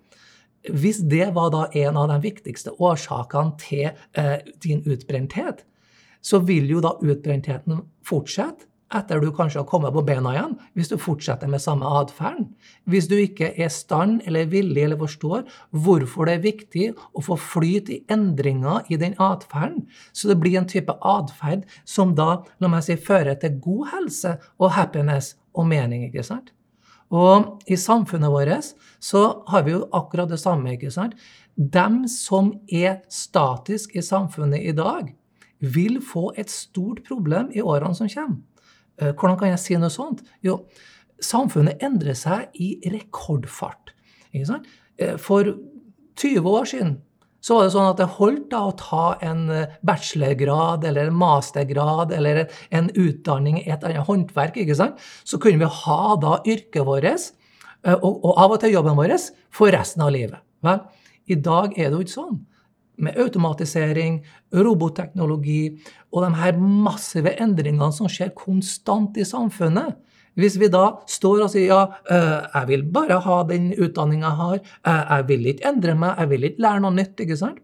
hvis 0.67 0.99
det 1.13 1.29
var 1.37 1.53
da 1.55 1.67
en 1.85 2.01
av 2.01 2.11
de 2.11 2.19
viktigste 2.25 2.75
årsakene 2.81 3.55
til 3.61 3.87
eh, 4.19 4.41
din 4.65 4.83
utbrenthet, 4.91 5.63
så 6.21 6.41
vil 6.43 6.67
jo 6.73 6.83
da 6.83 6.97
utbrentheten 6.99 7.85
fortsette 8.05 8.67
etter 8.95 9.21
du 9.21 9.29
kanskje 9.35 9.61
har 9.61 9.67
kommet 9.69 9.93
på 9.95 10.03
bena 10.05 10.33
igjen, 10.35 10.55
hvis 10.75 10.91
du 10.91 10.97
fortsetter 10.99 11.49
med 11.51 11.63
samme 11.63 11.87
atferden. 12.01 12.49
Hvis 12.89 13.07
du 13.11 13.15
ikke 13.19 13.51
er 13.51 13.67
i 13.67 13.73
stand 13.73 14.21
eller 14.27 14.49
villig 14.51 14.83
eller 14.85 14.99
forstår 14.99 15.43
hvorfor 15.71 16.27
det 16.27 16.37
er 16.37 16.45
viktig 16.45 16.87
å 17.15 17.25
få 17.25 17.37
flyt 17.39 17.91
i 17.93 18.01
endringer 18.11 18.87
i 18.91 18.99
den 19.01 19.15
atferden, 19.21 19.85
så 20.13 20.31
det 20.31 20.39
blir 20.41 20.59
en 20.59 20.69
type 20.69 20.95
atferd 21.01 21.67
som 21.85 22.15
da 22.17 22.41
la 22.59 22.71
meg 22.71 22.85
si, 22.85 22.97
fører 22.99 23.39
til 23.41 23.59
god 23.63 23.93
helse 23.95 24.35
og 24.59 24.75
happiness 24.77 25.35
og 25.55 25.69
mening. 25.71 26.07
ikke 26.07 26.25
sant? 26.25 26.51
Og 27.11 27.59
i 27.67 27.75
samfunnet 27.75 28.31
vårt 28.31 28.73
så 29.03 29.21
har 29.51 29.65
vi 29.65 29.73
jo 29.75 29.87
akkurat 29.91 30.29
det 30.31 30.39
samme. 30.39 30.73
ikke 30.73 30.91
sant? 30.91 31.15
Dem 31.55 32.07
som 32.07 32.53
er 32.71 33.01
statisk 33.09 33.95
i 33.95 34.01
samfunnet 34.01 34.63
i 34.63 34.71
dag, 34.71 35.11
vil 35.61 35.99
få 36.01 36.31
et 36.37 36.49
stort 36.49 37.03
problem 37.05 37.51
i 37.53 37.61
årene 37.61 37.95
som 37.95 38.09
kommer. 38.09 38.41
Eh, 39.01 39.13
hvordan 39.15 39.37
kan 39.39 39.53
jeg 39.53 39.61
si 39.61 39.77
noe 39.79 39.91
sånt? 39.93 40.21
Jo, 40.45 40.61
samfunnet 41.21 41.81
endrer 41.83 42.17
seg 42.17 42.53
i 42.61 42.75
rekordfart. 42.93 43.95
Eh, 44.33 45.17
for 45.21 45.55
20 46.21 46.51
år 46.51 46.69
siden 46.69 46.99
så 47.41 47.55
var 47.57 47.65
det 47.65 47.73
sånn 47.73 47.87
at 47.89 47.97
det 47.97 48.09
holdt 48.19 48.49
da 48.51 48.59
å 48.67 48.75
ta 48.77 49.05
en 49.25 49.47
eh, 49.49 49.73
bachelorgrad 49.87 50.85
eller 50.85 51.09
en 51.09 51.17
mastergrad 51.17 52.13
eller 52.13 52.43
en 52.69 52.91
utdanning 52.93 53.57
i 53.63 53.69
et 53.73 53.83
annet 53.87 54.05
håndverk. 54.05 54.61
ikke 54.61 54.77
sant? 54.77 55.01
Så 55.25 55.41
kunne 55.41 55.63
vi 55.63 55.75
ha 55.81 56.15
da 56.21 56.37
yrket 56.45 56.85
vårt, 56.85 57.31
og, 57.97 58.11
og 58.13 58.33
av 58.37 58.53
og 58.53 58.61
til 58.61 58.75
jobben 58.75 58.99
vår, 58.99 59.15
for 59.49 59.73
resten 59.73 60.05
av 60.05 60.13
livet. 60.13 60.37
Vel, 60.61 60.83
i 61.33 61.37
dag 61.41 61.73
er 61.73 61.89
det 61.89 61.97
jo 61.97 62.05
ikke 62.05 62.19
sånn 62.19 62.41
med 63.03 63.17
automatisering, 63.19 64.21
robotteknologi 64.53 65.63
og 66.11 66.25
de 66.25 66.31
her 66.39 66.59
massive 66.61 67.35
endringene 67.41 67.91
som 67.95 68.09
skjer 68.11 68.33
konstant 68.37 69.17
i 69.17 69.27
samfunnet. 69.27 69.97
Hvis 70.39 70.55
vi 70.61 70.69
da 70.71 70.85
står 71.11 71.43
og 71.43 71.51
sier 71.51 71.67
ja, 71.73 71.81
eh, 72.07 72.37
jeg 72.53 72.69
vil 72.69 72.85
bare 72.93 73.19
ha 73.25 73.41
den 73.49 73.73
utdanninga 73.75 74.29
jeg 74.29 74.39
har, 74.39 74.61
eh, 74.87 75.03
jeg 75.17 75.27
vil 75.27 75.51
ikke 75.51 75.67
endre 75.73 75.95
meg, 75.95 76.15
jeg 76.19 76.31
vil 76.31 76.47
ikke 76.47 76.65
lære 76.67 76.83
noe 76.85 76.95
nytt, 76.95 77.19
ikke 77.19 77.39
sant? 77.39 77.59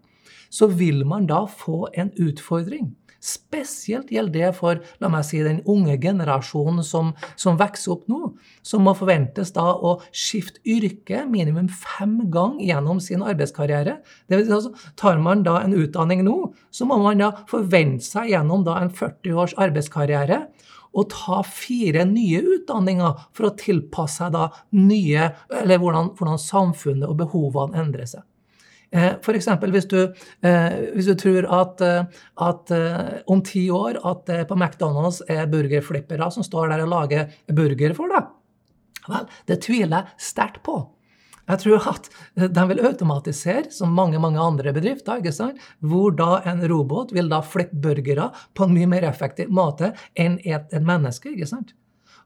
så 0.50 0.66
vil 0.72 1.02
man 1.04 1.26
da 1.28 1.42
få 1.44 1.88
en 1.92 2.10
utfordring. 2.24 2.94
Spesielt 3.18 4.12
gjelder 4.14 4.34
det 4.34 4.50
for 4.54 4.78
la 5.02 5.08
meg 5.10 5.24
si, 5.26 5.40
den 5.42 5.58
unge 5.66 5.96
generasjonen 5.98 6.84
som, 6.86 7.10
som, 7.34 7.58
vokser 7.58 7.96
opp 7.96 8.04
nå, 8.10 8.32
som 8.62 8.84
må 8.86 8.94
forventes 8.98 9.50
da 9.56 9.64
å 9.74 9.96
skifte 10.14 10.62
yrke 10.68 11.24
minimum 11.26 11.66
fem 11.72 12.20
ganger 12.30 12.62
gjennom 12.68 13.02
sin 13.02 13.24
arbeidskarriere. 13.26 13.98
Det 14.30 14.38
vil 14.38 14.46
si 14.46 14.54
altså, 14.60 14.74
Tar 14.98 15.18
man 15.22 15.42
da 15.46 15.58
en 15.64 15.74
utdanning 15.74 16.22
nå, 16.26 16.36
så 16.70 16.86
må 16.86 17.00
man 17.02 17.18
da 17.22 17.32
forvente 17.50 18.06
seg 18.06 18.30
gjennom 18.32 18.62
da 18.66 18.78
en 18.82 18.94
40 18.94 19.42
års 19.42 19.56
arbeidskarriere 19.58 20.44
å 20.94 21.04
ta 21.10 21.42
fire 21.46 22.04
nye 22.08 22.40
utdanninger 22.56 23.26
for 23.36 23.50
å 23.50 23.54
tilpasse 23.58 24.22
seg 24.22 24.34
da 24.34 24.48
nye, 24.74 25.30
eller 25.60 25.82
hvordan, 25.82 26.14
hvordan 26.18 26.40
samfunnet 26.42 27.08
og 27.10 27.18
behovene 27.20 27.82
endrer 27.82 28.08
seg. 28.08 28.24
Eh, 28.90 29.14
F.eks. 29.20 29.48
Hvis, 29.68 29.88
du, 29.88 29.98
eh, 30.40 30.76
hvis 30.94 31.08
du 31.10 31.14
tror 31.20 31.48
at, 31.60 31.80
eh, 31.84 32.20
at 32.48 32.72
om 33.28 33.42
ti 33.44 33.68
år 33.70 34.00
at 34.08 34.26
det 34.30 34.44
på 34.48 34.56
McDonald's 34.56 35.20
er 35.28 35.48
burgerflippere 35.50 36.30
som 36.32 36.46
står 36.46 36.72
der 36.72 36.84
og 36.86 36.92
lager 36.94 37.34
burger 37.52 37.96
for 37.96 38.14
deg. 38.14 38.30
Vel, 39.08 39.26
det 39.48 39.60
tviler 39.64 39.96
jeg 40.00 40.30
sterkt 40.30 40.62
på. 40.64 40.80
Jeg 41.48 41.62
tror 41.62 41.86
at 41.94 42.08
de 42.36 42.64
vil 42.68 42.82
automatisere, 42.84 43.70
som 43.72 43.94
mange 43.96 44.20
mange 44.20 44.40
andre 44.40 44.72
bedrifter, 44.76 45.22
ikke 45.22 45.32
sant? 45.32 45.60
hvor 45.80 46.12
da 46.12 46.42
en 46.48 46.60
robot 46.68 47.14
vil 47.16 47.30
da 47.32 47.40
flippe 47.40 47.80
burgere 47.80 48.28
på 48.52 48.66
en 48.66 48.74
mye 48.76 48.90
mer 48.90 49.06
effektiv 49.08 49.48
måte 49.48 49.94
enn 50.12 50.36
et, 50.44 50.68
et 50.68 50.84
menneske. 50.84 51.32
ikke 51.32 51.48
sant? 51.48 51.72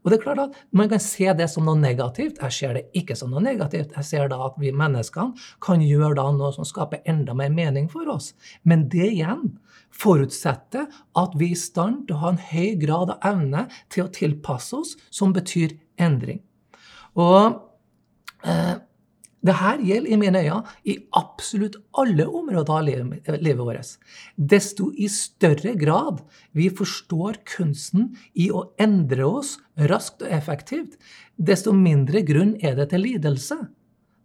Og 0.02 0.10
det 0.10 0.18
er 0.18 0.22
klart 0.24 0.42
at 0.42 0.60
Man 0.74 0.90
kan 0.90 1.00
se 1.00 1.32
det 1.38 1.48
som 1.50 1.66
noe 1.66 1.78
negativt. 1.78 2.40
Jeg 2.42 2.52
ser 2.52 2.74
det 2.74 2.84
ikke 2.98 3.16
som 3.18 3.30
noe 3.30 3.42
negativt. 3.42 3.94
Jeg 3.96 4.04
ser 4.04 4.28
da 4.32 4.40
at 4.46 4.58
vi 4.58 4.72
menneskene 4.74 5.38
kan 5.62 5.82
gjøre 5.84 6.16
da 6.18 6.28
noe 6.34 6.52
som 6.54 6.66
skaper 6.66 7.02
enda 7.06 7.34
mer 7.38 7.52
mening 7.54 7.88
for 7.90 8.08
oss. 8.10 8.32
Men 8.64 8.88
det 8.92 9.12
igjen 9.12 9.58
forutsetter 9.92 10.88
at 11.18 11.34
vi 11.38 11.52
er 11.52 11.56
i 11.56 11.60
stand 11.60 12.06
til 12.08 12.16
å 12.16 12.22
ha 12.22 12.32
en 12.32 12.44
høy 12.52 12.78
grad 12.80 13.12
av 13.14 13.26
evne 13.32 13.66
til 13.92 14.06
å 14.06 14.12
tilpasse 14.12 14.76
oss, 14.78 14.96
som 15.10 15.34
betyr 15.36 15.76
endring. 16.00 16.40
Og 17.20 17.60
eh, 18.48 18.80
det 19.42 19.56
her 19.58 19.82
gjelder 19.82 20.14
i 20.14 20.18
mine 20.20 20.42
øyne 20.44 20.60
i 20.86 20.96
absolutt 21.18 21.76
alle 21.98 22.26
områder 22.28 22.72
av 22.72 22.84
livet, 23.42 23.58
vårt. 23.58 23.96
Desto 24.36 24.90
i 24.94 25.08
større 25.10 25.74
grad 25.78 26.22
vi 26.54 26.70
forstår 26.70 27.42
kunsten 27.56 28.12
i 28.34 28.50
å 28.50 28.68
endre 28.80 29.26
oss 29.26 29.56
raskt 29.90 30.22
og 30.22 30.30
effektivt, 30.30 30.98
desto 31.36 31.74
mindre 31.74 32.22
grunn 32.26 32.56
er 32.62 32.78
det 32.78 32.92
til 32.92 33.06
lidelse. 33.08 33.58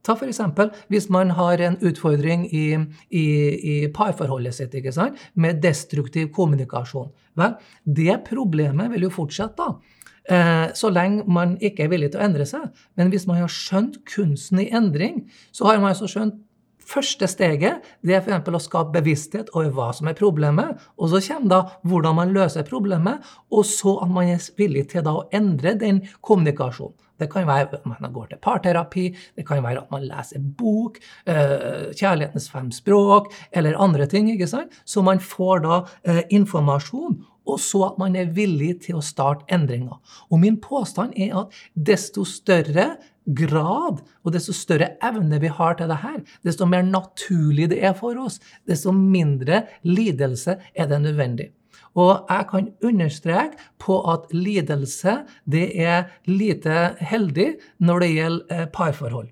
Ta 0.07 0.15
f.eks. 0.15 0.39
hvis 0.87 1.09
man 1.11 1.33
har 1.35 1.59
en 1.59 1.75
utfordring 1.83 2.45
i, 2.55 2.77
i, 3.09 3.25
i 3.57 3.75
parforholdet 3.91 4.55
sitt 4.55 4.75
ikke 4.77 4.93
sant? 4.95 5.17
med 5.35 5.59
destruktiv 5.63 6.29
kommunikasjon. 6.35 7.09
Vel, 7.37 7.57
det 7.83 8.21
problemet 8.29 8.93
vil 8.93 9.09
jo 9.09 9.15
fortsette. 9.17 9.57
da. 9.57 9.96
Eh, 10.27 10.65
så 10.75 10.91
lenge 10.91 11.23
man 11.31 11.55
ikke 11.63 11.85
er 11.85 11.93
villig 11.93 12.11
til 12.11 12.19
å 12.19 12.25
endre 12.27 12.47
seg. 12.47 12.67
Men 12.99 13.13
hvis 13.13 13.27
man 13.29 13.39
har 13.39 13.53
skjønt 13.53 14.01
kunsten 14.09 14.59
i 14.63 14.69
endring, 14.75 15.23
så 15.55 15.69
har 15.69 15.79
man 15.79 15.93
altså 15.95 16.09
skjønt 16.11 16.43
Første 16.87 17.27
steget 17.27 17.83
det 18.05 18.13
er 18.15 18.21
f.eks. 18.21 18.47
å 18.47 18.59
skape 18.63 18.93
bevissthet 18.95 19.49
over 19.51 19.73
hva 19.75 19.87
som 19.95 20.07
er 20.07 20.15
problemet. 20.15 20.85
Og 20.95 21.11
så 21.11 21.19
kommer 21.25 21.51
da 21.51 21.59
hvordan 21.83 22.15
man 22.15 22.31
løser 22.35 22.63
problemet, 22.67 23.25
og 23.51 23.65
så 23.67 23.97
at 24.05 24.13
man 24.13 24.31
er 24.31 24.45
villig 24.55 24.85
til 24.93 25.09
å 25.11 25.25
endre 25.35 25.75
den 25.81 25.99
kommunikasjonen. 26.23 26.95
Det 27.17 27.27
kan 27.31 27.47
være 27.49 27.79
at 27.79 27.85
man 27.89 28.13
går 28.13 28.29
til 28.29 28.39
parterapi, 28.39 29.07
det 29.35 29.45
kan 29.47 29.63
være 29.65 29.81
at 29.81 29.91
man 29.91 30.05
leser 30.05 30.39
bok, 30.39 30.99
eh, 31.25 31.89
'Kjærlighetens 31.91 32.49
fem 32.53 32.69
språk', 32.71 33.33
eller 33.51 33.75
andre 33.75 34.05
ting. 34.05 34.29
ikke 34.29 34.47
sant? 34.47 34.71
Så 34.85 35.03
man 35.03 35.19
får 35.19 35.63
da 35.63 35.83
eh, 36.05 36.23
informasjon 36.29 37.25
og 37.47 37.59
så 37.63 37.83
at 37.89 37.99
man 38.01 38.15
er 38.19 38.33
villig 38.35 38.73
til 38.87 38.99
å 38.99 39.05
starte 39.05 39.47
endringer. 39.53 39.99
Og 40.31 40.41
min 40.43 40.59
påstand 40.61 41.15
er 41.15 41.35
at 41.43 41.55
desto 41.73 42.25
større 42.27 42.95
grad 43.27 44.01
og 44.23 44.33
desto 44.35 44.55
større 44.55 44.93
evne 45.03 45.39
vi 45.43 45.51
har 45.51 45.77
til 45.77 45.91
det 45.91 45.99
her, 46.03 46.19
desto 46.47 46.67
mer 46.69 46.85
naturlig 46.87 47.69
det 47.73 47.81
er 47.83 47.95
for 47.97 48.19
oss, 48.21 48.39
desto 48.67 48.93
mindre 48.95 49.65
lidelse 49.87 50.57
er 50.73 50.91
det 50.91 51.01
nødvendig. 51.03 51.51
Og 51.97 52.27
jeg 52.29 52.45
kan 52.51 52.69
understreke 52.85 53.57
på 53.81 53.97
at 54.11 54.29
lidelse 54.33 55.23
det 55.49 55.65
er 55.81 56.11
lite 56.29 56.93
heldig 57.01 57.49
når 57.81 58.03
det 58.03 58.11
gjelder 58.13 58.53
eh, 58.53 58.67
parforhold. 58.73 59.31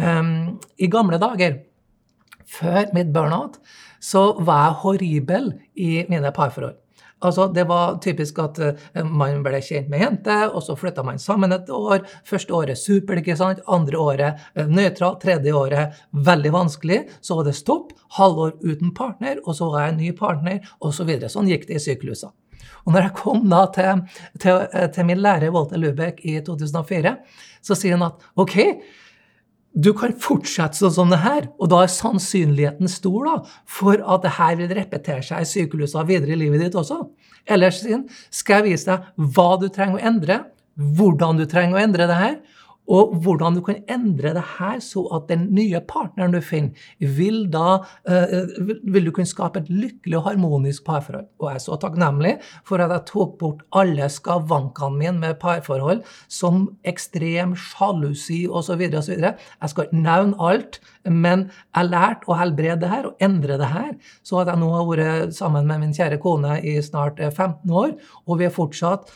Um, 0.00 0.58
I 0.78 0.88
gamle 0.90 1.20
dager, 1.22 1.60
før 2.50 2.90
mitt 2.96 3.12
burnout, 3.14 3.60
så 4.00 4.32
var 4.40 4.64
jeg 4.64 4.78
horribel 4.82 5.50
i 5.76 5.90
mine 6.08 6.32
parforhold. 6.34 6.79
Altså, 7.20 7.48
Det 7.52 7.66
var 7.68 7.98
typisk 8.02 8.38
at 8.38 8.58
uh, 8.58 9.04
man 9.04 9.42
ble 9.44 9.60
kjent 9.62 9.90
med 9.92 10.00
jente, 10.00 10.36
og 10.48 10.62
så 10.64 10.76
flytta 10.78 11.04
man 11.04 11.18
sammen 11.18 11.52
et 11.52 11.68
år. 11.68 12.06
Første 12.24 12.54
året 12.56 12.78
supert, 12.78 13.20
ikke 13.22 13.36
sant? 13.36 13.60
Andre 13.68 13.98
året 13.98 14.44
uh, 14.56 14.66
nøytralt. 14.66 15.20
Tredje 15.22 15.52
året 15.52 16.00
veldig 16.10 16.52
vanskelig. 16.52 17.02
Så 17.20 17.36
var 17.36 17.48
det 17.48 17.56
stopp. 17.58 17.92
Halvår 18.16 18.56
uten 18.64 18.94
partner, 18.96 19.42
og 19.44 19.54
så 19.58 19.70
var 19.70 19.84
jeg 19.84 19.94
en 19.94 20.02
ny 20.04 20.12
partner, 20.16 20.60
osv. 20.80 21.00
Så 21.00 21.06
videre. 21.08 21.30
sånn 21.32 21.48
gikk 21.48 21.62
det 21.68 21.78
i 21.78 21.80
sykluser. 21.80 22.32
Og 22.84 22.94
når 22.94 23.06
jeg 23.06 23.16
kom 23.20 23.44
da 23.50 23.64
til, 23.74 24.02
til, 24.40 24.64
eh, 24.72 24.88
til 24.92 25.06
min 25.08 25.22
lærer 25.24 25.52
Walter 25.54 25.80
Lubeck 25.80 26.20
i 26.28 26.38
2004, 26.44 27.14
så 27.64 27.76
sier 27.76 27.96
han 27.96 28.08
at 28.08 28.26
OK, 28.40 28.56
du 29.70 29.92
kan 29.94 30.14
fortsette 30.18 30.80
sånn 30.80 30.94
som 30.94 31.12
det 31.12 31.20
her, 31.22 31.46
og 31.62 31.70
da 31.70 31.84
er 31.84 31.92
sannsynligheten 31.92 32.90
stor 32.90 33.26
da, 33.28 33.34
for 33.70 34.02
at 34.02 34.24
det 34.24 34.32
her 34.38 34.56
vil 34.58 34.72
repetere 34.74 35.22
seg 35.22 35.44
i 35.44 35.48
sykluser 35.48 36.08
videre 36.08 36.34
i 36.34 36.40
livet 36.40 36.64
ditt 36.64 36.78
også. 36.78 37.04
Ellers 37.50 37.84
skal 38.34 38.60
jeg 38.60 38.72
vise 38.72 38.90
deg 38.90 39.30
hva 39.36 39.52
du 39.60 39.68
trenger 39.70 40.00
å 40.00 40.08
endre, 40.10 40.40
hvordan 40.74 41.38
du 41.38 41.46
trenger 41.50 41.78
å 41.78 41.84
endre 41.84 42.08
det 42.10 42.18
her, 42.18 42.36
Og 42.90 43.14
hvordan 43.22 43.56
du 43.56 43.62
kan 43.64 43.78
endre 43.90 44.32
det 44.34 44.42
her 44.56 44.80
så 44.82 45.04
at 45.14 45.28
den 45.30 45.46
nye 45.54 45.80
partneren 45.86 46.34
du 46.34 46.40
finner, 46.42 46.74
vil 46.98 47.44
da 47.52 47.80
uh, 48.10 48.34
vil 48.90 49.06
du 49.06 49.12
kunne 49.14 49.30
skape 49.30 49.62
et 49.62 49.70
lykkelig 49.70 50.18
og 50.18 50.26
harmonisk 50.26 50.84
parforhold. 50.88 51.28
Og 51.38 51.48
jeg 51.50 51.60
er 51.60 51.64
så 51.64 51.78
takknemlig 51.82 52.34
for 52.66 52.82
at 52.82 52.92
jeg 52.94 53.06
tok 53.12 53.36
bort 53.40 53.62
alle 53.76 54.08
skavankene 54.10 54.98
mine 54.98 55.22
med 55.22 55.38
parforhold, 55.42 56.02
som 56.28 56.66
ekstrem 56.88 57.54
sjalusi 57.58 58.42
osv. 58.48 58.82
osv. 58.98 59.14
Jeg 59.20 59.72
skal 59.72 59.86
ikke 59.86 60.02
nevne 60.02 60.38
alt, 60.50 60.80
men 61.06 61.46
jeg 61.76 61.90
lærte 61.90 62.28
å 62.30 62.38
helbrede 62.40 62.80
det 62.82 62.90
her 62.90 63.08
og 63.10 63.22
endre 63.22 63.58
det 63.60 63.70
her, 63.70 63.92
så 64.26 64.42
at 64.42 64.50
jeg 64.50 64.60
nå 64.60 64.70
har 64.74 64.88
vært 64.88 65.36
sammen 65.36 65.68
med 65.68 65.82
min 65.84 65.94
kjære 65.96 66.20
kone 66.22 66.58
i 66.66 66.76
snart 66.84 67.20
15 67.20 67.70
år, 67.70 67.94
og 68.26 68.40
vi 68.40 68.48
er 68.48 68.54
fortsatt 68.54 69.10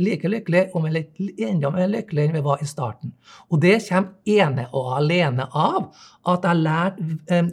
like 0.00 0.28
lykkelige, 0.28 0.70
om 0.76 0.88
litt 0.90 1.20
enda 1.40 1.70
mer 1.74 1.90
lykkelige 1.90 2.28
enn 2.28 2.38
vi 2.38 2.44
var 2.44 2.62
i 2.62 2.68
starten. 2.68 3.14
Og 3.50 3.60
det 3.62 3.78
kommer 3.88 4.38
ene 4.40 4.68
og 4.70 4.92
alene 4.98 5.48
av 5.50 5.90
at 6.28 6.44
jeg 6.44 6.50
har 6.50 6.62
lært 6.64 7.00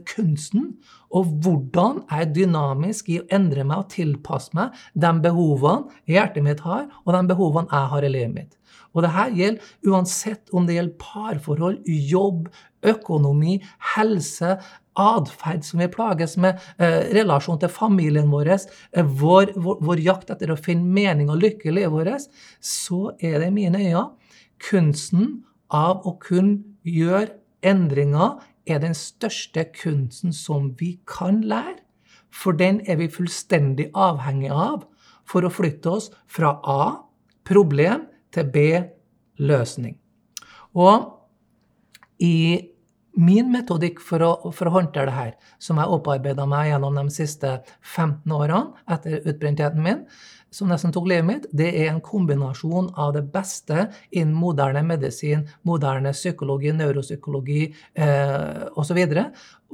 kunsten 0.10 0.74
og 1.16 1.32
hvordan 1.44 2.02
jeg 2.10 2.26
er 2.26 2.34
dynamisk 2.36 3.10
i 3.12 3.22
å 3.22 3.28
endre 3.34 3.64
meg 3.68 3.86
og 3.86 3.92
tilpasse 3.94 4.56
meg 4.58 4.76
de 4.94 5.12
behovene 5.24 6.02
hjertet 6.10 6.44
mitt 6.44 6.64
har, 6.66 6.88
og 7.06 7.14
de 7.16 7.22
behovene 7.30 7.72
jeg 7.72 7.92
har 7.94 8.08
i 8.08 8.12
livet 8.12 8.36
mitt. 8.36 8.58
Og 8.96 9.04
det 9.06 9.14
her 9.14 9.34
gjelder 9.36 9.92
uansett 9.92 10.52
om 10.56 10.68
det 10.68 10.78
gjelder 10.78 11.00
parforhold, 11.02 11.80
jobb, 11.86 12.48
økonomi, 12.88 13.60
helse, 13.94 14.58
atferd 14.98 15.66
som 15.66 15.84
vi 15.84 15.90
plages 15.94 16.34
med, 16.42 16.58
eh, 16.82 17.06
relasjon 17.14 17.60
til 17.62 17.70
familien 17.70 18.32
vår, 18.32 18.50
eh, 18.50 19.04
vår, 19.04 19.54
vår, 19.56 19.82
vår, 19.82 20.00
jakt 20.02 20.32
etter 20.34 20.52
å 20.52 20.58
finne 20.58 20.84
mening 20.84 21.30
og 21.30 21.42
lykke 21.42 21.70
i 21.70 21.76
livet 21.76 21.92
vårt, 21.92 22.28
så 22.60 23.14
er 23.22 23.40
det 23.40 23.48
i 23.48 23.52
mine 23.52 23.78
øyne 23.78 24.10
kunsten 24.58 25.44
av 25.74 26.06
å 26.08 26.16
kunne 26.22 26.64
gjøre 26.88 27.36
endringer 27.66 28.40
er 28.68 28.82
den 28.84 28.96
største 28.96 29.66
kunsten 29.76 30.34
som 30.36 30.74
vi 30.80 30.98
kan 31.08 31.42
lære. 31.42 31.82
For 32.32 32.52
den 32.52 32.82
er 32.88 33.00
vi 33.00 33.08
fullstendig 33.10 33.90
avhengig 33.96 34.52
av 34.52 34.84
for 35.28 35.48
å 35.48 35.52
flytte 35.52 35.90
oss 35.90 36.10
fra 36.28 36.58
A, 36.64 37.04
problem, 37.48 38.08
til 38.32 38.50
B, 38.52 38.64
løsning. 39.40 39.96
Og 40.76 41.08
i 42.20 42.68
min 43.18 43.52
metodikk 43.52 44.02
for 44.04 44.24
å, 44.24 44.32
for 44.54 44.70
å 44.70 44.76
håndtere 44.78 45.10
det 45.10 45.18
her, 45.18 45.36
som 45.62 45.80
jeg 45.82 45.94
opparbeida 45.98 46.46
meg 46.50 46.72
gjennom 46.72 46.98
de 47.00 47.06
siste 47.14 47.54
15 47.82 48.34
årene 48.38 48.92
etter 48.94 49.22
utbrentheten 49.24 49.84
min, 49.84 50.04
som 50.54 50.70
nesten 50.72 50.94
tok 50.96 51.10
livet 51.10 51.28
mitt, 51.28 51.48
det 51.52 51.68
er 51.76 51.90
en 51.92 52.02
kombinasjon 52.04 52.92
av 52.96 53.12
det 53.18 53.26
beste 53.34 53.90
innen 54.16 54.36
moderne 54.38 54.84
medisin, 54.88 55.44
moderne 55.68 56.14
psykologi, 56.16 56.72
neuropsykologi 56.78 57.64
eh, 58.00 58.64
osv., 58.80 59.02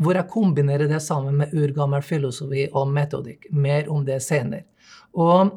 hvor 0.01 0.17
jeg 0.17 0.29
kombinerer 0.33 0.89
det 0.89 1.03
sammen 1.05 1.38
med 1.43 1.53
urgammel 1.53 2.01
filosofi 2.01 2.65
og 2.71 2.89
metodikk. 2.89 3.51
Mer 3.51 3.91
om 3.93 4.01
det 4.07 4.17
senere. 4.25 4.65
Og 5.13 5.51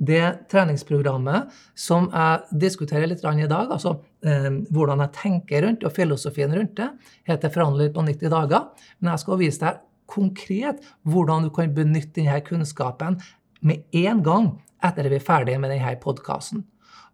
det 0.00 0.48
treningsprogrammet 0.48 1.50
som 1.76 2.08
jeg 2.08 2.60
diskuterer 2.62 3.10
litt 3.10 3.20
i 3.20 3.50
dag, 3.50 3.68
altså 3.68 3.98
eh, 4.24 4.48
hvordan 4.72 5.04
jeg 5.04 5.14
tenker 5.18 5.66
rundt 5.66 5.84
og 5.84 5.92
filosofien 5.92 6.54
rundt 6.56 6.76
det, 6.76 6.88
heter 7.28 7.52
'Forhandler 7.52 7.92
på 7.92 8.02
90 8.06 8.32
dager'. 8.32 8.68
Men 9.00 9.12
jeg 9.12 9.20
skal 9.20 9.38
vise 9.38 9.60
deg 9.60 9.80
konkret 10.06 10.80
hvordan 11.04 11.44
du 11.44 11.50
kan 11.50 11.74
benytte 11.74 12.20
denne 12.20 12.40
kunnskapen 12.40 13.20
med 13.60 13.84
en 13.92 14.22
gang 14.22 14.50
etter 14.82 15.04
at 15.04 15.10
vi 15.12 15.20
er 15.20 15.24
ferdige 15.24 15.60
med 15.60 15.70
denne 15.70 15.96
podkasten. 16.00 16.64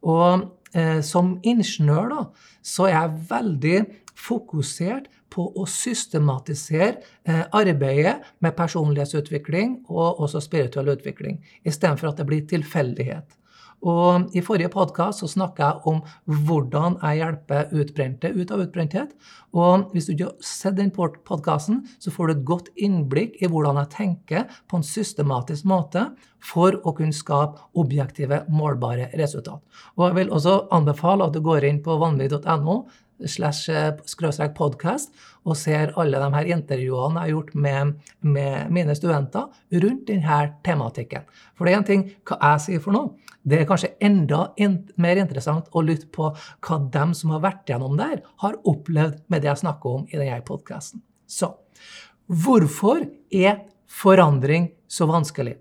Og 0.02 0.46
eh, 0.74 1.02
som 1.02 1.40
ingeniør 1.42 2.08
da, 2.12 2.24
så 2.62 2.86
er 2.86 2.94
jeg 2.94 3.22
veldig 3.30 3.78
fokusert 4.16 5.10
på 5.32 5.48
å 5.58 5.66
systematisere 5.70 7.00
eh, 7.26 7.42
arbeidet 7.56 8.18
med 8.44 8.56
personlighetsutvikling 8.58 9.80
og 9.88 10.22
også 10.26 10.42
spirituell 10.44 10.94
utvikling, 10.94 11.40
istedenfor 11.66 12.12
at 12.12 12.22
det 12.22 12.28
blir 12.28 12.46
tilfeldighet. 12.50 13.36
Og 13.84 14.32
I 14.34 14.40
forrige 14.40 14.70
podkast 14.72 15.20
snakka 15.28 15.66
jeg 15.66 15.90
om 15.90 15.98
hvordan 16.46 16.96
jeg 17.02 17.20
hjelper 17.20 17.74
utbrente 17.76 18.30
ut 18.32 18.52
av 18.54 18.62
utbrenthet. 18.64 19.12
Og 19.52 19.92
Hvis 19.92 20.08
du 20.08 20.14
ikke 20.14 20.30
har 20.30 20.48
sett 20.48 20.78
den 20.78 20.90
podkasten, 20.90 21.84
så 22.00 22.10
får 22.10 22.26
du 22.26 22.32
et 22.32 22.46
godt 22.48 22.70
innblikk 22.76 23.36
i 23.42 23.50
hvordan 23.52 23.76
jeg 23.82 23.92
tenker 23.92 24.46
på 24.68 24.80
en 24.80 24.86
systematisk 24.86 25.68
måte 25.68 26.08
for 26.40 26.80
å 26.84 26.94
kunne 26.96 27.12
skape 27.12 27.60
objektive, 27.76 28.44
målbare 28.48 29.10
resultat. 29.14 29.60
Og 29.96 30.08
Jeg 30.08 30.16
vil 30.16 30.32
også 30.32 30.68
anbefale 30.72 31.24
at 31.24 31.36
du 31.36 31.40
går 31.40 31.64
inn 31.68 31.82
på 31.84 31.98
vanvittig.no 32.00 32.86
slash 33.24 33.70
eh, 33.72 33.92
skråstrek 34.08 34.54
podkast 34.56 35.14
og 35.46 35.56
ser 35.58 35.94
alle 36.00 36.20
de 36.20 36.28
her 36.34 36.50
intervjuene 36.56 37.20
jeg 37.20 37.22
har 37.22 37.32
gjort 37.32 37.54
med, 37.54 37.92
med 38.20 38.72
mine 38.74 38.96
studenter 38.98 39.46
rundt 39.84 40.06
denne 40.08 40.40
tematikken. 40.66 41.24
For 41.56 41.66
det 41.66 41.72
er 41.72 41.80
en 41.80 41.88
ting 41.88 42.04
hva 42.28 42.38
jeg 42.40 42.64
sier 42.66 42.84
for 42.84 42.96
noe. 42.96 43.14
Det 43.46 43.60
er 43.60 43.68
kanskje 43.68 43.94
enda 44.02 44.48
in 44.58 44.80
mer 45.00 45.20
interessant 45.22 45.70
å 45.70 45.84
lytte 45.86 46.10
på 46.12 46.32
hva 46.34 46.80
dem 46.92 47.14
som 47.14 47.32
har 47.36 47.44
vært 47.44 47.70
gjennom 47.70 47.94
der, 47.98 48.18
har 48.42 48.58
opplevd 48.66 49.22
med 49.30 49.44
det 49.44 49.52
jeg 49.52 49.62
snakker 49.62 50.00
om 50.00 50.08
i 50.10 50.18
denne 50.18 50.42
podkasten. 50.46 51.04
Så 51.26 51.52
hvorfor 52.26 53.06
er 53.30 53.62
forandring 53.86 54.72
så 54.90 55.06
vanskelig? 55.08 55.56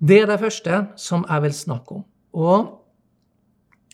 Det 0.00 0.22
er 0.22 0.30
det 0.30 0.40
første 0.40 0.84
som 0.96 1.26
jeg 1.28 1.44
vil 1.44 1.56
snakke 1.56 1.98
om. 1.98 2.04
Og 2.32 2.79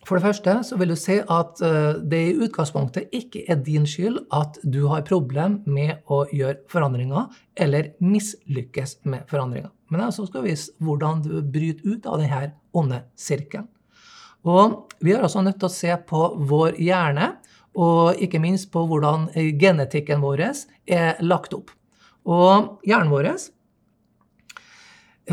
for 0.06 0.18
det 0.18 0.22
første 0.22 0.52
så 0.68 0.76
vil 0.78 0.92
du 0.92 0.96
se 0.98 1.16
at 1.20 1.60
eh, 1.66 1.96
det 1.98 2.20
i 2.28 2.34
utgangspunktet 2.46 3.10
ikke 3.16 3.42
er 3.50 3.58
din 3.66 3.86
skyld 3.90 4.20
at 4.34 4.58
du 4.62 4.86
har 4.92 5.06
problem 5.06 5.60
med 5.66 5.96
å 6.06 6.20
gjøre 6.30 6.60
forandringer 6.70 7.26
eller 7.58 7.88
mislykkes 7.98 9.00
med 9.10 9.26
forandringer. 9.30 9.70
Men 9.90 10.04
jeg 10.04 10.28
skal 10.30 10.46
vise 10.46 10.72
hvordan 10.82 11.22
du 11.24 11.42
bryter 11.42 11.90
ut 11.90 12.06
av 12.06 12.22
denne 12.22 12.52
onde 12.76 13.02
sirkelen. 13.18 13.66
Og 14.46 14.94
vi 15.02 15.10
er 15.10 15.24
også 15.26 15.42
nødt 15.42 15.58
til 15.58 15.66
å 15.66 15.74
se 15.74 15.90
på 16.06 16.20
vår 16.46 16.78
hjerne, 16.78 17.42
og 17.76 18.14
ikke 18.22 18.38
minst 18.40 18.70
på 18.72 18.86
hvordan 18.86 19.26
genetikken 19.58 20.22
vår 20.22 20.40
er 20.46 21.18
lagt 21.20 21.52
opp. 21.56 21.70
Og 22.30 22.78
hjernen 22.86 23.10
vår 23.10 23.26
eh, 23.34 23.42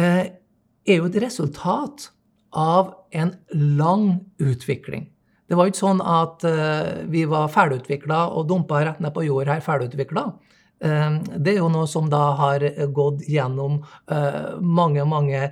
er 0.01 0.97
jo 0.97 1.05
et 1.07 1.21
resultat 1.21 2.09
av 2.53 2.93
en 3.11 3.33
lang 3.51 4.19
utvikling. 4.37 5.09
Det 5.53 5.57
var 5.59 5.69
ikke 5.69 5.83
sånn 5.83 6.01
at 6.01 6.43
uh, 6.47 7.03
vi 7.11 7.27
var 7.29 7.51
ferdigutvikla 7.51 8.23
og 8.33 8.47
dumpa 8.49 8.79
rett 8.85 9.01
ned 9.03 9.13
på 9.15 9.25
jord 9.27 9.51
her 9.51 9.63
ferdigutvikla. 9.63 10.23
Uh, 10.83 11.19
det 11.35 11.53
er 11.53 11.59
jo 11.59 11.69
noe 11.71 11.85
som 11.89 12.07
da 12.11 12.21
har 12.39 12.63
gått 12.95 13.25
gjennom 13.29 13.81
uh, 13.83 14.55
mange 14.57 15.03
mange 15.05 15.43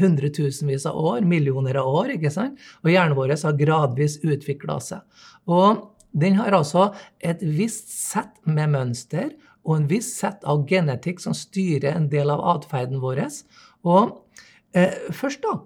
hundretusenvis 0.00 0.86
av 0.88 0.96
år, 0.96 1.20
millioner 1.26 1.80
av 1.82 1.90
år. 1.92 2.14
ikke 2.16 2.32
sant? 2.32 2.60
Og 2.84 2.92
hjernen 2.94 3.18
vår 3.18 3.34
har 3.36 3.58
gradvis 3.58 4.20
utvikla 4.22 4.78
seg. 4.84 5.26
Og 5.50 5.88
den 6.10 6.38
har 6.40 6.56
altså 6.56 6.90
et 7.20 7.42
visst 7.42 7.92
sett 7.92 8.32
med 8.46 8.72
mønster 8.72 9.28
og 9.66 9.76
en 9.76 9.90
viss 9.90 10.08
sett 10.22 10.40
av 10.48 10.64
genetikk 10.66 11.20
som 11.22 11.36
styrer 11.36 11.92
en 11.92 12.08
del 12.10 12.32
av 12.32 12.40
atferden 12.56 13.02
vår. 13.02 13.20
Og 13.84 14.16
først, 15.14 15.44
da, 15.44 15.58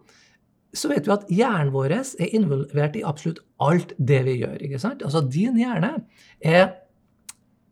så 0.75 0.91
vet 0.91 1.09
vi 1.09 1.15
at 1.15 1.27
hjernen 1.33 1.73
vår 1.75 1.97
er 1.97 2.35
involvert 2.35 2.97
i 2.99 3.05
absolutt 3.07 3.43
alt 3.63 3.95
det 3.99 4.23
vi 4.27 4.39
gjør. 4.43 4.59
ikke 4.61 4.81
sant? 4.83 5.03
Altså 5.03 5.23
Din 5.23 5.59
hjerne 5.59 5.97
er 6.41 6.73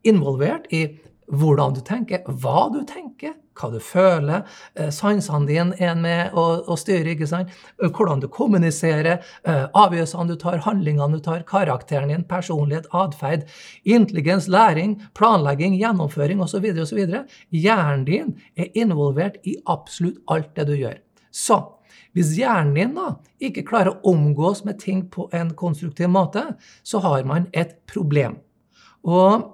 involvert 0.05 0.67
i 0.71 0.87
hvordan 1.33 1.77
du 1.77 1.81
tenker, 1.87 2.27
hva 2.27 2.67
du 2.73 2.83
tenker, 2.89 3.37
hva 3.57 3.69
du 3.73 3.79
føler. 3.83 4.47
Eh, 4.75 4.91
sansene 4.93 5.49
dine 5.49 5.77
er 5.81 5.95
med 5.99 6.37
å, 6.37 6.45
å 6.69 6.77
styre, 6.79 7.15
ikke 7.15 7.29
sant? 7.29 7.53
hvordan 7.79 8.23
du 8.23 8.29
kommuniserer, 8.33 9.23
eh, 9.49 9.65
avgjørelsene 9.79 10.33
du 10.33 10.37
tar, 10.41 10.61
handlingene 10.67 11.19
du 11.19 11.25
tar, 11.25 11.45
karakteren 11.49 12.13
din, 12.13 12.25
personlighet, 12.29 12.89
atferd, 12.97 13.47
intelligens, 13.85 14.49
læring, 14.53 14.99
planlegging, 15.19 15.77
gjennomføring 15.81 16.43
osv. 16.45 16.69
osv. 16.85 17.05
Hjernen 17.53 18.07
din 18.09 18.35
er 18.57 18.73
involvert 18.75 19.41
i 19.49 19.57
absolutt 19.67 20.21
alt 20.33 20.53
det 20.59 20.69
du 20.69 20.77
gjør. 20.77 20.99
Så 21.33 21.63
hvis 22.17 22.35
hjernen 22.37 22.75
din 22.77 22.95
da 22.97 23.15
ikke 23.43 23.65
klarer 23.69 23.95
å 23.95 24.13
omgås 24.13 24.65
med 24.67 24.81
ting 24.83 25.07
på 25.11 25.29
en 25.33 25.55
konstruktiv 25.57 26.11
måte, 26.13 26.45
så 26.85 27.01
har 27.05 27.25
man 27.29 27.49
et 27.53 27.79
problem. 27.91 28.39
Og 29.03 29.49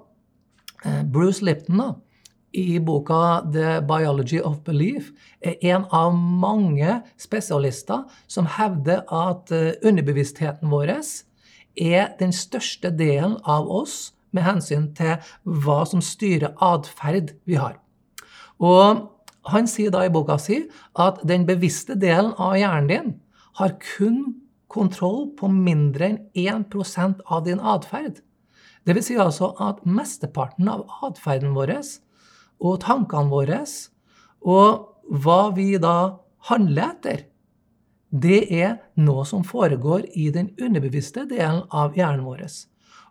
eh, 0.85 1.03
Bruce 1.07 1.45
Lipton 1.45 1.79
da, 1.79 1.89
i 2.51 2.79
boka 2.81 3.45
The 3.53 3.79
Biology 3.85 4.39
of 4.41 4.63
Belief 4.65 5.11
er 5.41 5.59
en 5.69 5.85
av 5.93 6.15
mange 6.15 6.99
spesialister 7.21 8.07
som 8.27 8.49
hevder 8.57 9.03
at 9.07 9.51
eh, 9.53 9.75
underbevisstheten 9.85 10.71
vår 10.71 10.95
er 11.79 12.15
den 12.19 12.33
største 12.35 12.91
delen 12.91 13.37
av 13.45 13.69
oss 13.69 14.15
med 14.35 14.45
hensyn 14.45 14.89
til 14.97 15.21
hva 15.43 15.83
som 15.89 16.01
styrer 16.03 16.57
atferd 16.61 17.35
vi 17.45 17.57
har. 17.61 17.79
Og 18.59 19.07
han 19.53 19.67
sier 19.69 19.91
da 19.93 20.05
i 20.05 20.11
boka 20.13 20.37
si 20.41 20.63
at 20.99 21.21
den 21.27 21.45
bevisste 21.47 21.97
delen 21.99 22.33
av 22.37 22.57
hjernen 22.59 22.89
din 22.89 23.11
har 23.59 23.75
kun 23.83 24.21
kontroll 24.69 25.31
på 25.39 25.49
mindre 25.51 26.11
enn 26.11 26.19
1% 26.37 27.23
av 27.25 27.45
din 27.47 27.59
atferd. 27.59 28.21
Vil 28.85 29.01
si 29.03 29.17
altså 29.19 29.51
at 29.61 29.81
mesteparten 29.85 30.69
av 30.71 30.85
atferden 31.05 31.55
vår 31.57 31.75
og 32.59 32.79
tankene 32.83 33.31
våre 33.31 33.63
og 34.41 34.85
hva 35.09 35.41
vi 35.55 35.73
da 35.81 36.19
handler 36.49 36.93
etter, 36.93 37.25
det 38.09 38.47
er 38.49 38.79
noe 38.97 39.25
som 39.25 39.43
foregår 39.45 40.07
i 40.17 40.29
den 40.33 40.49
underbevisste 40.57 41.27
delen 41.29 41.61
av 41.69 41.97
hjernen 41.97 42.25
vår. 42.25 42.45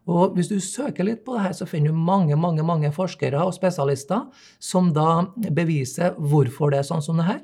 Og 0.09 0.37
hvis 0.37 0.49
du 0.49 0.57
søker 0.65 1.05
litt 1.05 1.25
på 1.27 1.37
det 1.37 1.45
her, 1.45 1.55
så 1.57 1.69
finner 1.69 1.93
du 1.93 2.01
mange 2.01 2.37
mange, 2.41 2.65
mange 2.65 2.91
forskere 2.95 3.43
og 3.45 3.55
spesialister 3.57 4.25
som 4.59 4.93
da 4.97 5.27
beviser 5.53 6.17
hvorfor 6.17 6.73
det 6.73 6.81
er 6.81 6.89
sånn 6.89 7.05
som 7.05 7.21
det 7.21 7.29
her. 7.29 7.43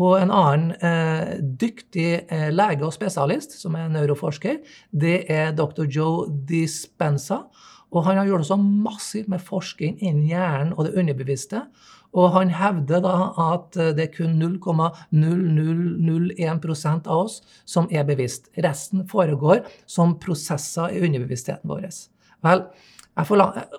Og 0.00 0.16
en 0.16 0.32
annen 0.32 0.72
eh, 0.80 1.34
dyktig 1.40 2.08
eh, 2.32 2.48
lege 2.52 2.86
og 2.86 2.94
spesialist, 2.94 3.58
som 3.60 3.76
er 3.76 3.90
neuroforsker, 3.92 4.62
det 4.92 5.18
er 5.32 5.52
dr. 5.56 5.84
Joe 5.84 6.30
Dispenza. 6.48 7.42
Og 7.92 8.06
han 8.06 8.16
har 8.16 8.28
gjort 8.28 8.48
så 8.48 8.56
massivt 8.56 9.28
med 9.28 9.44
forskning 9.44 9.98
innen 10.00 10.24
hjernen 10.30 10.72
og 10.76 10.86
det 10.88 10.94
underbevisste. 10.96 11.66
Og 12.12 12.34
han 12.34 12.50
hevder 12.52 13.00
da 13.04 13.32
at 13.40 13.76
det 13.96 14.02
er 14.04 14.10
kun 14.12 14.34
0,0001% 14.36 17.08
av 17.08 17.18
oss 17.24 17.40
som 17.64 17.88
er 17.90 18.04
bevisst. 18.08 18.48
Resten 18.60 19.08
foregår 19.08 19.58
som 19.88 20.18
prosesser 20.20 20.88
i 20.92 21.00
underbevisstheten 21.06 21.68
vår. 21.70 21.88
Vel, 22.44 22.60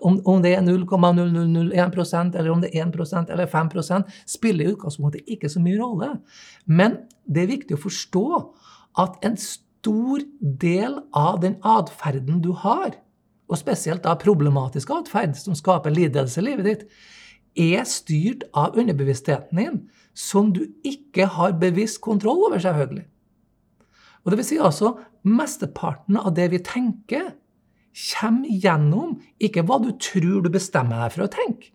om, 0.02 0.22
om, 0.26 0.42
det 0.42 0.54
er 0.54 0.62
0,0001% 0.62 2.38
eller 2.38 2.52
om 2.54 2.62
det 2.62 2.70
er 2.74 2.86
1% 2.86 3.32
eller 3.34 3.50
5% 3.50 4.04
spiller 4.30 4.66
i 4.66 4.74
utgangspunktet 4.76 5.28
ikke 5.28 5.50
så 5.50 5.62
mye 5.62 5.80
rolle. 5.82 6.12
Men 6.66 6.98
det 7.26 7.44
er 7.44 7.56
viktig 7.56 7.78
å 7.78 7.86
forstå 7.86 8.28
at 9.02 9.26
en 9.26 9.38
stor 9.38 10.22
del 10.40 11.00
av 11.18 11.42
den 11.42 11.58
atferden 11.66 12.42
du 12.46 12.54
har, 12.62 12.94
og 13.50 13.60
spesielt 13.60 14.06
da 14.06 14.16
problematisk 14.18 14.94
atferd 14.96 15.36
som 15.38 15.58
skaper 15.58 15.94
lidelse 15.94 16.42
i 16.42 16.46
livet 16.46 16.70
ditt, 16.70 16.86
er 17.60 17.86
styrt 17.90 18.46
av 18.58 18.78
underbevisstheten 18.80 19.60
din, 19.60 19.80
som 20.14 20.52
du 20.54 20.66
ikke 20.86 21.28
har 21.38 21.58
bevisst 21.62 22.02
kontroll 22.02 22.46
over, 22.48 22.62
selvfølgelig. 22.62 23.06
Og 24.24 24.32
det 24.32 24.40
vil 24.40 24.48
si 24.48 24.60
altså 24.62 24.96
mesteparten 25.28 26.20
av 26.20 26.34
det 26.38 26.50
vi 26.54 26.62
tenker, 26.64 27.34
kommer 27.94 28.50
gjennom 28.50 29.20
ikke 29.44 29.66
hva 29.68 29.78
du 29.84 29.92
tror 30.02 30.42
du 30.42 30.50
bestemmer 30.54 31.04
deg 31.04 31.14
for 31.14 31.26
å 31.26 31.34
tenke, 31.34 31.70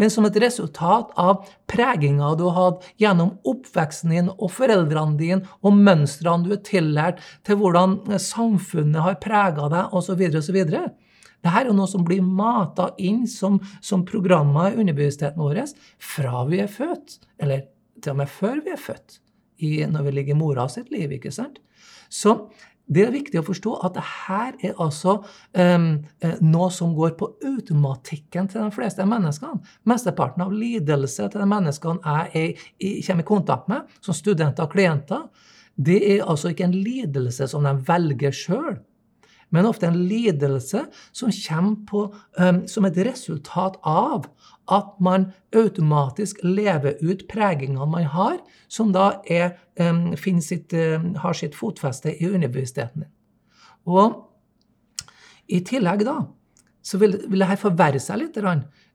men 0.00 0.08
som 0.10 0.24
et 0.24 0.38
resultat 0.40 1.10
av 1.20 1.42
preginga 1.68 2.30
du 2.40 2.46
har 2.48 2.56
hatt 2.56 2.86
gjennom 3.00 3.34
oppveksten 3.48 4.14
din 4.14 4.30
og 4.32 4.48
foreldrene 4.54 5.18
dine 5.20 5.58
og 5.60 5.76
mønstrene 5.76 6.46
du 6.46 6.54
er 6.56 6.62
tillært 6.64 7.20
til 7.46 7.60
hvordan 7.60 7.98
samfunnet 8.16 9.04
har 9.04 9.20
prega 9.20 9.68
deg, 9.68 9.92
osv., 9.92 10.24
osv. 10.40 10.58
Dette 11.42 11.58
er 11.58 11.68
jo 11.68 11.74
noe 11.76 11.90
som 11.90 12.04
blir 12.06 12.22
mata 12.22 12.92
inn 13.02 13.24
som, 13.30 13.58
som 13.82 14.04
programmer 14.06 14.70
i 14.70 14.82
underbevisstheten 14.82 15.42
vår 15.42 15.64
fra 15.98 16.44
vi 16.48 16.62
er 16.62 16.70
født, 16.70 17.18
eller 17.42 17.66
til 18.02 18.14
og 18.14 18.20
med 18.22 18.30
før 18.30 18.62
vi 18.62 18.74
er 18.74 18.80
født, 18.80 19.18
i, 19.62 19.72
når 19.86 20.06
vi 20.06 20.12
ligger 20.16 20.34
i 20.34 20.38
mora 20.38 20.66
sitt 20.70 20.90
liv. 20.90 21.12
ikke 21.12 21.32
sant? 21.34 21.60
Så 22.10 22.50
det 22.92 23.04
er 23.06 23.14
viktig 23.14 23.38
å 23.40 23.46
forstå 23.46 23.72
at 23.86 23.94
det 23.96 24.04
her 24.04 24.56
er 24.68 24.80
altså 24.82 25.20
um, 25.54 25.86
noe 26.42 26.68
som 26.74 26.96
går 26.96 27.14
på 27.18 27.28
automatikken 27.46 28.50
til 28.50 28.64
de 28.64 28.74
fleste 28.74 29.06
menneskene. 29.08 29.62
Mesteparten 29.88 30.44
av 30.44 30.52
lidelse 30.54 31.28
til 31.30 31.44
de 31.44 31.48
menneskene 31.48 32.16
jeg 32.34 32.56
kommer 33.06 33.24
i 33.24 33.28
kontakt 33.28 33.70
med, 33.72 33.90
som 34.02 34.16
studenter 34.16 34.66
og 34.66 34.74
klienter, 34.74 35.28
det 35.78 36.02
er 36.16 36.26
altså 36.28 36.50
ikke 36.52 36.66
en 36.66 36.76
lidelse 36.76 37.46
som 37.48 37.64
de 37.64 37.72
velger 37.86 38.34
sjøl 38.36 38.74
men 39.52 39.68
ofte 39.68 39.86
en 39.86 39.98
lidelse 40.08 40.86
som 41.12 41.32
på, 41.88 42.06
um, 42.40 42.62
som 42.68 42.88
et 42.88 42.98
resultat 43.06 43.78
av 43.84 44.26
at 44.72 44.92
man 45.00 45.30
automatisk 45.56 46.40
lever 46.44 46.96
ut 47.02 47.26
pregingene 47.28 47.86
man 47.86 48.08
har, 48.14 48.38
som 48.68 48.92
da 48.94 49.22
er, 49.30 49.58
um, 49.80 50.14
sitt, 50.40 50.72
um, 50.72 51.14
har 51.20 51.36
sitt 51.36 51.54
fotfeste 51.58 52.14
i 52.16 52.30
underbevisstheten 52.30 53.04
din. 53.04 53.12
Og 53.86 54.28
i 55.48 55.60
tillegg 55.60 56.06
da, 56.06 56.22
så 56.82 56.98
vil, 56.98 57.18
vil 57.28 57.44
dette 57.44 57.60
forverre 57.60 58.00
seg 58.00 58.22
litt 58.22 58.38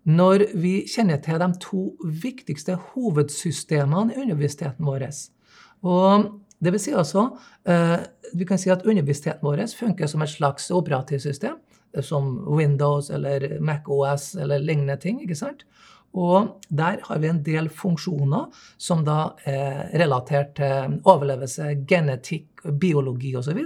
når 0.08 0.46
vi 0.56 0.88
kjenner 0.88 1.20
til 1.20 1.40
de 1.40 1.48
to 1.60 1.82
viktigste 2.24 2.78
hovedsystemene 2.94 4.16
i 4.16 4.22
underbevisstheten 4.24 4.88
vår. 4.88 5.10
Og 5.84 6.30
det 6.64 6.74
vil 6.74 6.82
si 6.82 6.94
altså 6.98 7.28
eh, 7.70 8.00
Vi 8.34 8.46
kan 8.50 8.60
si 8.60 8.72
at 8.74 8.86
underbevisstheten 8.86 9.46
vår 9.46 9.66
funker 9.78 10.10
som 10.10 10.24
et 10.26 10.32
slags 10.32 10.72
operativsystem, 10.74 11.58
eh, 11.94 12.04
som 12.04 12.44
Windows 12.58 13.10
eller 13.10 13.60
MacOS 13.60 14.36
eller 14.36 14.60
lignende 14.60 14.98
ting. 14.98 15.22
ikke 15.22 15.36
sant? 15.38 15.66
Og 16.18 16.62
der 16.70 17.02
har 17.04 17.20
vi 17.20 17.30
en 17.30 17.44
del 17.44 17.70
funksjoner 17.70 18.48
som 18.78 19.04
da 19.06 19.36
er 19.46 19.92
relatert 20.00 20.56
til 20.58 21.00
overlevelse, 21.06 21.76
genetikk, 21.88 22.64
biologi 22.80 23.36
osv., 23.38 23.60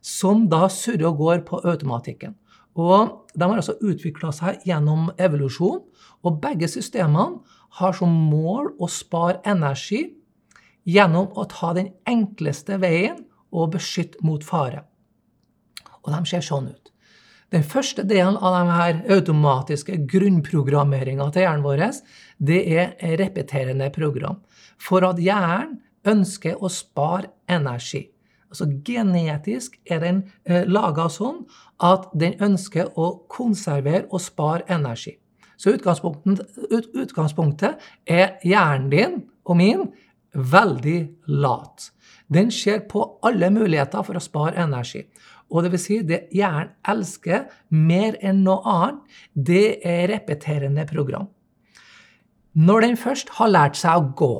som 0.00 0.44
da 0.48 0.68
surrer 0.70 1.08
og 1.08 1.16
går 1.18 1.40
på 1.48 1.60
automatikken. 1.64 2.36
Og 2.76 3.26
de 3.34 3.42
har 3.48 3.56
altså 3.56 3.78
utvikla 3.80 4.30
seg 4.36 4.60
gjennom 4.68 5.08
evolusjon, 5.18 5.80
og 6.22 6.38
begge 6.42 6.68
systemene 6.68 7.40
har 7.80 7.96
som 7.96 8.12
mål 8.12 8.74
å 8.78 8.88
spare 8.90 9.40
energi 9.48 10.04
gjennom 10.86 11.32
å 11.34 11.46
ta 11.50 11.72
den 11.76 11.92
enkleste 12.08 12.78
veien 12.82 13.24
og 13.52 13.74
beskytte 13.74 14.22
mot 14.26 14.44
fare. 14.46 14.84
Og 16.06 16.12
de 16.14 16.20
ser 16.30 16.44
sånn 16.46 16.70
ut. 16.70 16.92
Den 17.54 17.62
første 17.62 18.02
delen 18.06 18.38
av 18.42 18.56
de 18.56 18.74
her 18.74 18.96
automatiske 19.18 20.00
grunnprogrammeringa 20.10 21.28
til 21.30 21.46
hjernen 21.46 21.66
vår, 21.66 21.84
det 22.42 22.62
er 22.74 23.18
repeterende 23.20 23.90
program. 23.94 24.40
For 24.78 25.06
at 25.06 25.22
hjernen 25.22 25.78
ønsker 26.06 26.58
å 26.62 26.70
spare 26.70 27.30
energi. 27.50 28.06
Altså 28.50 28.66
Genetisk 28.86 29.78
er 29.90 30.02
den 30.02 30.18
eh, 30.46 30.66
laga 30.70 31.08
sånn 31.10 31.44
at 31.82 32.10
den 32.14 32.36
ønsker 32.42 32.92
å 32.94 33.08
konservere 33.30 34.06
og 34.10 34.22
spare 34.22 34.66
energi. 34.70 35.16
Så 35.56 35.72
utgangspunktet, 35.74 36.46
ut, 36.70 36.90
utgangspunktet 36.94 37.82
er 38.06 38.36
hjernen 38.46 38.90
din 38.92 39.16
og 39.46 39.58
min 39.58 39.86
veldig 40.36 40.98
lat. 41.42 41.90
Den 42.32 42.50
ser 42.50 42.84
på 42.90 43.04
alle 43.26 43.50
muligheter 43.54 44.04
for 44.06 44.18
å 44.18 44.22
spare 44.22 44.58
energi. 44.62 45.04
Og 45.50 45.62
det 45.62 45.70
vil 45.76 45.82
si, 45.82 46.00
det 46.02 46.26
hjernen 46.34 46.74
elsker 46.90 47.46
mer 47.70 48.18
enn 48.24 48.42
noe 48.46 48.62
annet, 48.66 49.00
det 49.32 49.78
er 49.86 50.08
repeterende 50.10 50.86
program. 50.90 51.30
Når 52.56 52.86
den 52.86 52.98
først 52.98 53.34
har 53.36 53.52
lært 53.52 53.78
seg 53.78 54.00
å 54.00 54.12
gå, 54.16 54.34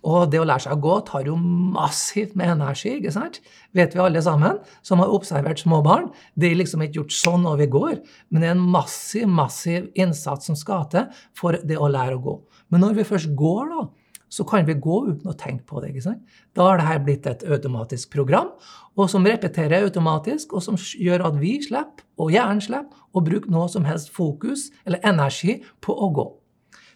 og 0.00 0.30
det 0.32 0.38
å 0.40 0.46
lære 0.48 0.64
seg 0.64 0.78
å 0.78 0.80
gå 0.80 0.94
tar 1.08 1.26
jo 1.28 1.34
massivt 1.36 2.36
med 2.38 2.54
energi, 2.54 2.94
ikke 2.96 3.12
sant? 3.12 3.40
vet 3.76 3.92
vi 3.94 4.00
alle 4.00 4.22
sammen 4.24 4.56
som 4.86 5.02
har 5.02 5.12
observert 5.12 5.60
små 5.60 5.82
barn. 5.84 6.08
Det 6.34 6.48
er 6.48 6.56
liksom 6.56 6.84
ikke 6.84 7.02
gjort 7.02 7.16
sånn 7.16 7.44
når 7.44 7.58
vi 7.60 7.66
går, 7.74 7.98
men 8.30 8.42
det 8.42 8.48
er 8.48 8.56
en 8.56 8.70
massiv, 8.76 9.26
massiv 9.28 9.90
innsats 10.00 10.48
som 10.48 10.56
skal 10.56 10.86
til 10.92 11.10
for 11.36 11.58
det 11.60 11.76
å 11.76 11.90
lære 11.92 12.16
å 12.16 12.24
gå. 12.24 12.36
Men 12.72 12.86
når 12.86 12.96
vi 13.00 13.08
først 13.10 13.34
går, 13.36 13.74
da, 13.74 13.84
så 14.30 14.46
kan 14.46 14.66
vi 14.68 14.78
gå 14.78 15.00
uten 15.10 15.30
å 15.30 15.36
tenke 15.36 15.66
på 15.66 15.82
det. 15.82 15.90
ikke 15.90 16.06
sant? 16.06 16.36
Da 16.54 16.68
har 16.68 16.78
dette 16.78 17.04
blitt 17.04 17.26
et 17.26 17.42
automatisk 17.50 18.12
program 18.14 18.54
og 18.98 19.10
som 19.10 19.26
repeterer 19.26 19.84
automatisk, 19.86 20.52
og 20.52 20.62
som 20.64 20.76
gjør 20.76 21.26
at 21.30 21.38
vi 21.40 21.54
slipper, 21.64 22.04
og 22.20 22.32
hjernen 22.34 22.60
slipper, 22.62 22.98
å 23.14 23.22
bruke 23.24 23.50
noe 23.50 23.68
som 23.70 23.86
helst 23.88 24.12
fokus 24.14 24.68
eller 24.84 25.02
energi 25.06 25.60
på 25.82 25.94
å 25.94 26.10
gå. 26.14 26.26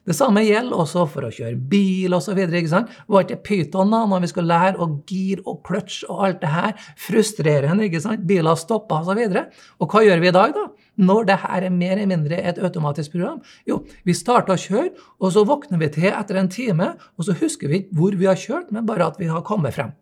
Det 0.05 0.12
samme 0.17 0.43
gjelder 0.45 0.77
også 0.83 1.07
for 1.09 1.25
å 1.25 1.33
kjøre 1.33 1.57
bil 1.71 2.12
osv. 2.12 2.37
Var 2.45 3.25
ikke 3.25 3.40
pyton 3.47 3.93
da, 3.95 4.03
når 4.09 4.25
vi 4.25 4.31
skulle 4.35 4.53
lære 4.53 4.81
å 4.83 4.88
gir 5.09 5.40
og 5.49 5.62
kløtsj 5.64 6.05
og 6.11 6.25
alt 6.27 6.43
det 6.43 6.53
her? 6.53 6.75
Frustrerende, 7.01 7.88
ikke 7.88 8.03
sant? 8.05 8.27
Biler 8.29 8.59
stopper 8.61 9.01
osv. 9.01 9.23
Og, 9.25 9.61
og 9.81 9.95
hva 9.95 10.05
gjør 10.05 10.21
vi 10.21 10.31
i 10.31 10.37
dag, 10.37 10.57
da? 10.57 10.67
når 10.95 11.25
det 11.27 11.37
her 11.43 11.64
er 11.67 11.75
mer 11.75 11.97
eller 11.97 12.11
mindre 12.12 12.38
et 12.38 12.61
automatisk 12.62 13.17
program? 13.17 13.40
Jo, 13.67 13.81
vi 14.07 14.14
starter 14.14 14.55
å 14.55 14.61
kjøre, 14.61 14.93
og 15.19 15.35
så 15.35 15.43
våkner 15.49 15.81
vi 15.81 15.90
til 15.97 16.11
etter 16.12 16.38
en 16.38 16.53
time, 16.53 16.93
og 17.17 17.27
så 17.27 17.37
husker 17.40 17.71
vi 17.71 17.83
ikke 17.83 17.99
hvor 17.99 18.19
vi 18.21 18.29
har 18.31 18.38
kjørt, 18.38 18.71
men 18.75 18.87
bare 18.87 19.09
at 19.09 19.19
vi 19.19 19.31
har 19.33 19.45
kommet 19.47 19.75
frem. 19.75 19.95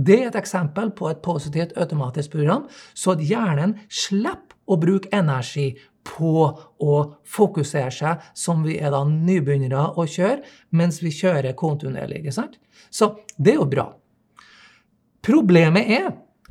Det 0.00 0.16
er 0.16 0.28
et 0.30 0.38
eksempel 0.38 0.92
på 0.96 1.10
et 1.10 1.20
positivt 1.22 1.74
automatisk 1.78 2.32
program, 2.38 2.64
så 2.94 3.12
at 3.16 3.24
hjernen 3.26 3.76
slipper 3.90 4.49
å 4.70 4.78
bruke 4.80 5.10
energi 5.16 5.72
på 6.06 6.46
å 6.80 6.96
fokusere 7.28 7.92
seg, 7.92 8.24
som 8.34 8.62
vi 8.64 8.78
er 8.80 8.94
da 8.94 9.02
nybegynnere 9.04 9.90
å 10.00 10.06
kjøre, 10.08 10.40
mens 10.76 11.02
vi 11.02 11.12
kjører 11.14 11.56
kontinuerlig. 11.58 12.22
ikke 12.22 12.36
sant? 12.38 12.56
Så 12.90 13.12
det 13.36 13.54
er 13.54 13.60
jo 13.60 13.68
bra. 13.70 13.90
Problemet 15.20 15.90
er 15.92 16.10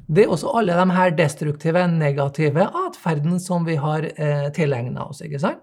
det 0.09 0.23
er 0.23 0.31
også 0.33 0.49
alle 0.57 0.73
de 0.73 0.93
her 0.95 1.11
destruktive, 1.13 1.83
negative 1.87 2.63
atferden 2.87 3.37
som 3.41 3.65
vi 3.67 3.75
har 3.77 4.07
eh, 4.09 4.47
tilegna 4.55 5.05
oss. 5.05 5.21
ikke 5.21 5.41
sant? 5.41 5.61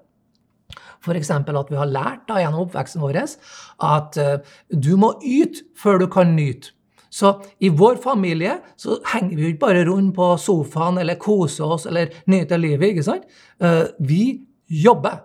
F.eks. 1.03 1.31
at 1.31 1.71
vi 1.71 1.79
har 1.79 1.91
lært 1.91 2.27
da, 2.29 2.39
gjennom 2.41 2.67
oppveksten 2.67 3.03
vår 3.03 3.19
at 3.25 4.17
eh, 4.23 4.39
du 4.71 4.95
må 4.99 5.17
yte 5.23 5.67
før 5.79 5.99
du 6.03 6.07
kan 6.11 6.35
nyte. 6.39 6.76
Så 7.17 7.33
i 7.65 7.71
vår 7.73 7.97
familie 8.05 8.59
så 8.77 8.99
henger 9.13 9.37
vi 9.37 9.47
jo 9.47 9.53
ikke 9.55 9.63
bare 9.63 9.85
rundt 9.89 10.13
på 10.19 10.35
sofaen 10.41 10.99
eller 11.01 11.17
koser 11.21 11.73
oss 11.77 11.87
eller 11.89 12.13
nyter 12.29 12.61
livet. 12.61 12.91
ikke 12.91 13.07
sant? 13.07 13.25
Eh, 13.61 13.87
vi 13.99 14.43
jobber. 14.69 15.23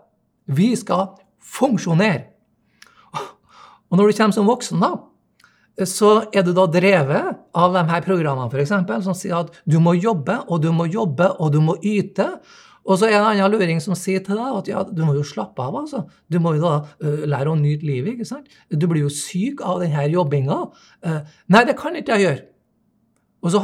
Vi 0.48 0.72
skal 0.80 1.10
funksjonere. 1.44 2.30
Og 3.92 4.00
når 4.00 4.08
du 4.08 4.18
kommer 4.18 4.38
som 4.38 4.48
voksen, 4.48 4.80
da, 4.80 4.94
så 5.88 6.14
er 6.32 6.46
du 6.48 6.54
da 6.56 6.64
drevet 6.72 7.42
av 7.58 7.76
de 7.76 7.84
her 7.90 8.04
programmene 8.06 8.52
for 8.52 8.64
eksempel, 8.64 9.04
som 9.04 9.18
sier 9.18 9.42
at 9.42 9.56
du 9.68 9.82
må 9.84 9.98
jobbe, 9.98 10.38
og 10.48 10.62
du 10.64 10.70
må 10.76 10.88
jobbe, 10.88 11.28
og 11.40 11.52
du 11.52 11.60
må 11.64 11.76
yte. 11.84 12.30
Og 12.88 12.98
så 12.98 13.08
er 13.08 13.14
det 13.14 13.20
en 13.20 13.28
annen 13.30 13.54
luring 13.54 13.82
som 13.84 13.98
sier 13.98 14.24
til 14.26 14.40
deg 14.40 14.60
at 14.62 14.70
ja, 14.72 14.84
du 14.88 15.04
må 15.06 15.14
jo 15.18 15.26
slappe 15.28 15.62
av. 15.62 15.76
altså. 15.84 16.04
Du 16.32 16.40
må 16.42 16.56
jo 16.58 16.64
da 16.64 16.74
uh, 17.04 17.26
lære 17.30 17.54
å 17.54 17.60
nyte 17.60 17.86
livet. 17.88 18.16
ikke 18.16 18.30
sant? 18.30 18.50
Du 18.70 18.88
blir 18.90 19.06
jo 19.06 19.12
syk 19.14 19.62
av 19.66 19.84
denne 19.84 20.08
jobbinga. 20.10 20.64
Uh, 21.06 21.20
nei, 21.54 21.66
det 21.70 21.78
kan 21.80 21.98
ikke 21.98 22.18
jeg 22.18 22.28
gjøre. 22.28 22.48
Og 23.42 23.52
så, 23.54 23.62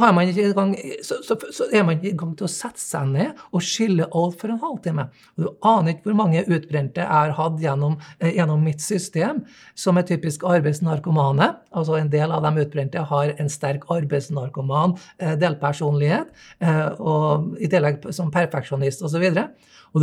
gang, 0.56 0.72
så, 1.06 1.20
så, 1.22 1.36
så, 1.54 1.66
er 1.72 1.84
man 1.86 1.98
ikke 1.98 2.10
i 2.10 2.18
gang 2.18 2.32
til 2.38 2.48
å 2.48 2.50
sette 2.50 2.82
seg 2.82 3.12
ned 3.12 3.42
og 3.54 3.62
skille 3.62 4.08
alt 4.10 4.40
for 4.40 4.50
en 4.50 4.60
halvtime. 4.62 5.06
Og 5.36 5.44
du 5.44 5.68
aner 5.70 5.94
ikke 5.94 6.10
hvor 6.10 6.18
mange 6.18 6.42
utbrente 6.46 7.04
jeg 7.04 7.10
har 7.12 7.34
hatt 7.38 7.60
gjennom, 7.62 7.94
eh, 8.18 8.34
gjennom, 8.34 8.64
mitt 8.68 8.82
system, 8.82 9.44
som 9.78 9.98
er 9.98 10.08
typisk 10.08 10.42
arbeidsnarkomane. 10.48 11.52
Altså 11.70 11.98
En 12.00 12.10
del 12.10 12.34
av 12.34 12.42
de 12.42 12.64
utbrente 12.64 13.06
har 13.10 13.34
en 13.38 13.48
sterk 13.52 13.86
arbeidsnarkoman 13.94 14.96
eh, 15.18 15.36
delpersonlighet, 15.38 16.34
eh, 16.60 16.84
og 16.98 17.54
i 17.62 17.70
tillegg 17.70 18.10
som 18.14 18.34
perfeksjonist 18.34 19.06
osv. 19.06 19.28
Og 19.30 19.38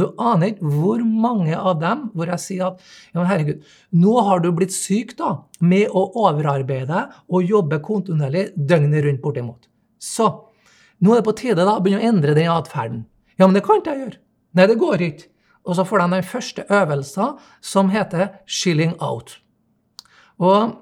du 0.01 0.05
aner 0.17 0.53
ikke 0.53 0.71
hvor 0.73 1.03
mange 1.05 1.55
av 1.55 1.77
dem 1.81 2.07
hvor 2.15 2.31
jeg 2.33 2.41
sier 2.41 2.65
at 2.71 2.81
ja, 2.81 3.19
men 3.19 3.29
herregud, 3.29 3.61
nå 3.93 4.15
har 4.27 4.41
du 4.41 4.49
blitt 4.55 4.73
syk 4.73 5.13
da, 5.19 5.35
med 5.59 5.93
å 5.93 6.07
overarbeide 6.25 7.05
og 7.29 7.45
jobbe 7.45 7.81
kontinuerlig 7.85 8.47
døgnet 8.55 9.05
rundt 9.05 9.23
bortimot. 9.23 9.69
Så 10.01 10.29
nå 11.03 11.13
er 11.13 11.21
det 11.21 11.27
på 11.27 11.37
tide 11.37 11.61
da, 11.61 11.77
å 11.77 11.83
begynne 11.83 12.01
å 12.01 12.09
endre 12.13 12.35
den 12.37 12.51
atferden. 12.51 13.05
Ja, 13.37 13.45
men 13.45 13.57
det 13.57 13.65
kan 13.67 13.81
ikke 13.81 13.93
jeg 13.93 14.05
gjøre. 14.05 14.21
Nei, 14.55 14.67
det 14.71 14.79
går 14.79 15.03
ikke. 15.09 15.29
Og 15.65 15.77
så 15.77 15.85
får 15.87 16.01
de 16.01 16.09
den 16.13 16.27
første 16.29 16.65
øvelsen, 16.69 17.37
som 17.61 17.89
heter 17.89 18.29
'shilling 18.45 18.93
out'. 19.01 19.39
Og 20.39 20.75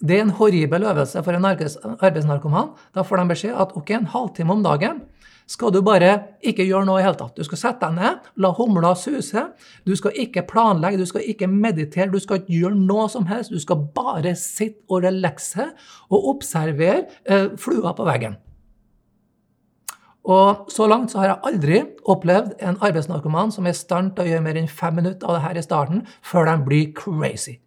det 0.00 0.16
er 0.16 0.22
en 0.24 0.36
horribel 0.38 0.82
øvelse 0.82 1.22
for 1.24 1.32
en 1.32 1.44
arbeidsnarkoman. 1.44 2.72
Da 2.94 3.02
får 3.02 3.16
de 3.16 3.28
beskjed 3.28 3.60
at 3.60 3.76
ok, 3.76 3.90
en 3.90 4.06
halvtime 4.06 4.52
om 4.52 4.62
dagen 4.62 5.00
skal 5.46 5.70
du 5.70 5.78
bare 5.86 6.12
ikke 6.42 6.64
gjøre 6.66 6.86
noe 6.88 7.00
i 7.00 7.04
hele 7.04 7.18
tatt. 7.18 7.36
Du 7.38 7.46
skal 7.46 7.60
sette 7.60 7.86
deg 7.86 7.98
ned, 8.00 8.30
la 8.42 8.50
humla 8.56 8.94
suse. 8.98 9.44
Du 9.86 9.94
skal 9.98 10.16
ikke 10.26 10.42
planlegge, 10.50 10.98
du 10.98 11.06
skal 11.06 11.22
ikke 11.22 11.46
meditere, 11.50 12.10
du 12.10 12.18
skal 12.22 12.40
ikke 12.40 12.56
gjøre 12.56 12.80
noe 12.80 13.06
som 13.12 13.28
helst. 13.30 13.54
Du 13.54 13.62
skal 13.62 13.84
bare 13.94 14.34
sitte 14.38 14.82
og 14.90 15.06
relaxe 15.06 15.70
og 16.10 16.32
observere 16.34 17.06
eh, 17.30 17.54
flua 17.60 17.94
på 17.94 18.08
veggen. 18.08 18.40
Og 20.26 20.66
så 20.74 20.88
langt 20.90 21.12
så 21.12 21.20
har 21.22 21.28
jeg 21.28 21.42
aldri 21.52 21.82
opplevd 22.10 22.56
en 22.58 22.80
arbeidsnarkoman 22.82 23.52
som 23.54 23.68
er 23.68 23.76
i 23.76 23.78
stand 23.78 24.16
til 24.16 24.26
å 24.26 24.32
gjøre 24.32 24.42
mer 24.48 24.58
enn 24.58 24.66
fem 24.70 24.98
minutter 24.98 25.28
av 25.28 25.38
det 25.38 25.44
her 25.44 25.60
i 25.60 25.62
starten, 25.62 26.02
før 26.26 26.50
de 26.50 26.56
blir 26.66 26.90
crazy. 26.98 27.60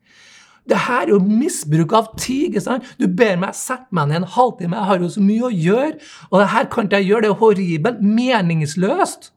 Det 0.69 0.77
her 0.85 1.07
er 1.07 1.13
jo 1.13 1.19
misbruk 1.23 1.93
av 1.97 2.11
tid. 2.17 2.49
ikke 2.51 2.63
sant? 2.63 2.85
Du 3.01 3.07
ber 3.07 3.39
meg 3.41 3.57
sette 3.57 3.89
meg 3.95 4.11
ned 4.11 4.21
en 4.21 4.29
halvtime, 4.35 4.77
jeg 4.77 4.91
har 4.91 5.03
jo 5.03 5.09
så 5.15 5.23
mye 5.25 5.49
å 5.49 5.53
gjøre. 5.53 5.91
Og 6.29 6.39
det 6.41 6.47
her 6.53 6.69
kan 6.71 6.87
ikke 6.87 7.01
jeg 7.01 7.11
gjøre, 7.11 7.25
det 7.25 7.31
er 7.33 7.41
horribelt, 7.41 8.01
meningsløst. 8.19 9.31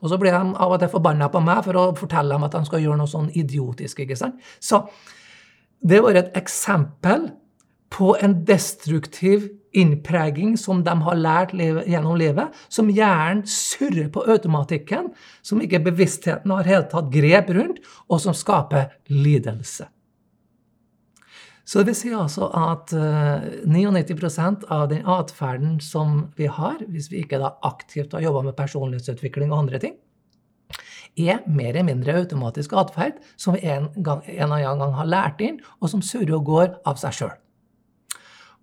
Og 0.00 0.08
så 0.08 0.16
blir 0.20 0.32
de 0.32 0.40
av 0.56 0.72
og 0.72 0.80
til 0.80 0.90
forbanna 0.92 1.28
på 1.28 1.42
meg 1.44 1.62
for 1.66 1.76
å 1.76 1.86
fortelle 1.98 2.32
dem 2.32 2.46
at 2.46 2.56
de 2.56 2.64
skal 2.66 2.82
gjøre 2.82 3.00
noe 3.02 3.10
sånn 3.10 3.30
idiotisk. 3.36 4.00
ikke 4.00 4.16
sant? 4.16 4.40
Så 4.60 4.86
det 5.80 6.02
var 6.04 6.16
et 6.16 6.36
eksempel 6.36 7.30
på 7.90 8.14
en 8.22 8.36
destruktiv 8.46 9.48
innpreging 9.76 10.56
som 10.58 10.82
de 10.86 10.94
har 11.04 11.18
lært 11.18 11.54
livet, 11.54 11.86
gjennom 11.90 12.18
livet, 12.18 12.54
som 12.68 12.90
hjernen 12.90 13.44
surrer 13.46 14.10
på 14.12 14.24
automatikken, 14.30 15.10
som 15.42 15.62
ikke 15.62 15.82
bevisstheten 15.90 16.54
har 16.54 16.68
helt 16.68 16.90
tatt 16.90 17.10
grep 17.12 17.50
rundt, 17.54 17.80
og 18.08 18.22
som 18.22 18.36
skaper 18.36 18.90
lidelse. 19.10 19.88
Så 21.70 21.78
det 21.78 21.92
vil 21.92 21.98
si 22.00 22.10
altså 22.10 22.48
at 22.50 22.90
99 22.90 24.16
eh, 24.26 24.46
av 24.74 24.88
den 24.90 25.04
atferden 25.06 25.76
som 25.78 26.24
vi 26.34 26.48
har, 26.50 26.80
hvis 26.90 27.12
vi 27.12 27.20
ikke 27.22 27.38
da 27.38 27.52
aktivt 27.62 28.16
har 28.16 28.24
jobba 28.24 28.42
med 28.48 28.56
personlighetsutvikling 28.58 29.52
og 29.52 29.60
andre 29.64 29.78
ting, 29.78 29.94
er 31.18 31.44
mer 31.46 31.70
eller 31.70 31.86
mindre 31.86 32.16
automatisk 32.24 32.74
atferd 32.78 33.20
som 33.38 33.54
vi 33.54 33.62
en, 33.70 33.86
gang, 34.02 34.24
en 34.26 34.42
eller 34.48 34.66
annen 34.66 34.82
gang 34.82 34.98
har 34.98 35.10
lært 35.14 35.46
inn, 35.46 35.60
og 35.78 35.92
som 35.92 36.02
surrer 36.02 36.34
og 36.40 36.50
går 36.50 36.74
av 36.90 36.98
seg 37.02 37.14
sjøl. 37.20 37.38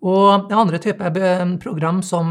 Og 0.05 0.49
det 0.49 0.53
andre 0.53 0.77
type 0.77 1.09
program 1.63 2.03
som 2.05 2.29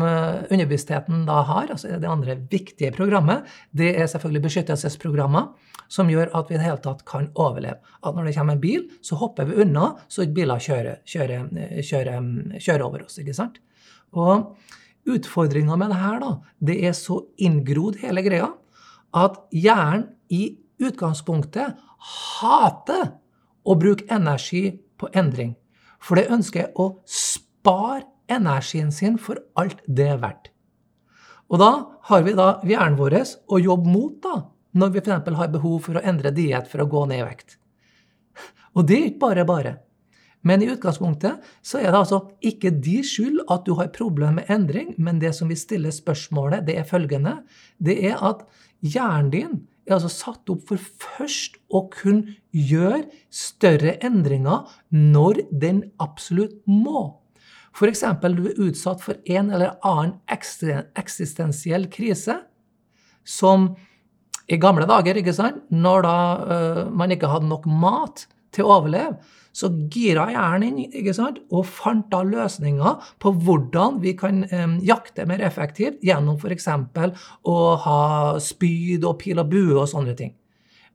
universiteten 0.52 1.24
da 1.26 1.40
har, 1.48 1.72
altså 1.74 1.96
det 1.98 2.06
andre 2.06 2.36
viktige 2.50 2.92
programmet, 2.94 3.42
det 3.74 3.88
er 3.98 4.06
selvfølgelig 4.06 4.44
beskyttelsesprogrammer 4.44 5.48
som 5.90 6.10
gjør 6.10 6.30
at 6.34 6.50
vi 6.50 6.56
i 6.56 6.60
det 6.60 6.66
hele 6.66 6.82
tatt 6.82 7.04
kan 7.08 7.28
overleve. 7.34 7.78
At 8.02 8.14
når 8.14 8.28
det 8.28 8.36
kommer 8.36 8.56
en 8.56 8.62
bil, 8.62 8.86
så 9.02 9.18
hopper 9.20 9.48
vi 9.48 9.58
unna 9.64 9.92
så 10.06 10.24
ikke 10.24 10.38
biler 10.40 10.62
kjører, 10.62 11.00
kjører, 11.06 11.48
kjører, 11.82 12.30
kjører 12.58 12.86
over 12.86 13.06
oss. 13.06 13.18
ikke 13.22 13.36
sant? 13.36 13.58
Og 14.14 14.54
utfordringa 15.06 15.78
med 15.78 15.92
det 15.94 16.00
her, 16.00 16.22
da, 16.22 16.32
det 16.70 16.78
er 16.88 16.96
så 16.98 17.20
inngrodd 17.38 18.00
hele 18.02 18.24
greia 18.26 18.50
at 19.16 19.38
hjernen 19.54 20.08
i 20.30 20.56
utgangspunktet 20.82 21.78
hater 22.38 23.12
å 23.66 23.76
bruke 23.78 24.06
energi 24.12 24.68
på 24.98 25.10
endring. 25.14 25.54
For 26.02 26.18
det 26.18 26.30
ønsker 26.34 26.74
å 26.78 26.92
spare 27.06 27.44
spare 27.66 28.04
energien 28.30 28.92
sin 28.94 29.16
for 29.18 29.40
alt 29.58 29.80
det 29.90 30.06
er 30.12 30.20
verdt. 30.22 30.52
Og 31.50 31.58
da 31.58 31.70
har 32.08 32.22
vi 32.22 32.34
da 32.38 32.60
hjernen 32.66 32.98
vår 32.98 33.16
å 33.18 33.58
jobbe 33.58 33.90
mot 33.90 34.20
da, 34.22 34.36
når 34.78 34.92
vi 34.94 35.02
f.eks. 35.02 35.34
har 35.38 35.50
behov 35.50 35.80
for 35.82 35.98
å 35.98 36.04
endre 36.06 36.30
diett 36.34 36.68
for 36.70 36.82
å 36.82 36.86
gå 36.90 37.02
ned 37.10 37.24
i 37.24 37.26
vekt. 37.26 37.58
Og 38.78 38.86
det 38.86 38.96
er 38.96 39.08
ikke 39.10 39.24
bare 39.24 39.46
bare. 39.48 39.74
Men 40.46 40.62
i 40.62 40.68
utgangspunktet 40.70 41.42
så 41.64 41.80
er 41.80 41.90
det 41.90 41.98
altså 42.04 42.20
ikke 42.38 42.70
de 42.70 43.00
skyld 43.02 43.42
at 43.50 43.66
du 43.66 43.74
har 43.80 43.90
problemer 43.94 44.38
med 44.38 44.50
endring, 44.52 44.94
men 44.98 45.18
det 45.18 45.34
som 45.34 45.50
vi 45.50 45.58
stiller 45.58 45.94
spørsmålet, 45.94 46.66
det 46.68 46.78
er 46.78 46.86
følgende. 46.86 47.40
Det 47.82 47.98
er 48.12 48.22
at 48.22 48.46
hjernen 48.78 49.32
din 49.34 49.60
er 49.88 49.98
altså 49.98 50.12
satt 50.12 50.54
opp 50.54 50.68
for 50.70 50.78
først 51.02 51.58
å 51.66 51.88
kunne 51.90 52.38
gjøre 52.54 53.08
større 53.26 53.96
endringer 54.06 54.70
når 54.94 55.48
den 55.50 55.88
absolutt 56.02 56.60
må. 56.70 57.25
F.eks. 57.76 58.04
du 58.24 58.46
er 58.48 58.60
utsatt 58.68 59.02
for 59.04 59.18
en 59.28 59.50
eller 59.52 59.76
annen 59.84 60.16
eksistensiell 60.32 61.90
krise 61.92 62.38
som 63.26 63.74
i 64.46 64.56
gamle 64.62 64.86
dager, 64.88 65.18
ikke 65.18 65.34
sant, 65.34 65.58
når 65.74 66.06
da 66.06 66.16
uh, 66.38 66.82
man 66.94 67.12
ikke 67.12 67.28
hadde 67.28 67.50
nok 67.50 67.66
mat 67.66 68.24
til 68.54 68.64
å 68.64 68.78
overleve, 68.78 69.18
så 69.56 69.70
gira 69.92 70.28
hjernen 70.30 70.78
inn 70.84 70.96
ikke 71.00 71.14
sant, 71.16 71.40
og 71.50 71.66
fant 71.68 72.06
da 72.12 72.20
løsninger 72.24 73.10
på 73.22 73.32
hvordan 73.44 74.00
vi 74.04 74.12
kan 74.18 74.44
um, 74.52 74.76
jakte 74.84 75.26
mer 75.28 75.42
effektivt 75.44 76.02
gjennom 76.04 76.38
f.eks. 76.38 76.68
å 77.48 77.58
ha 77.84 78.00
spyd 78.42 79.04
og 79.04 79.18
pil 79.22 79.42
og 79.42 79.50
bue 79.52 79.78
og 79.80 79.88
sånne 79.92 80.16
ting. 80.18 80.34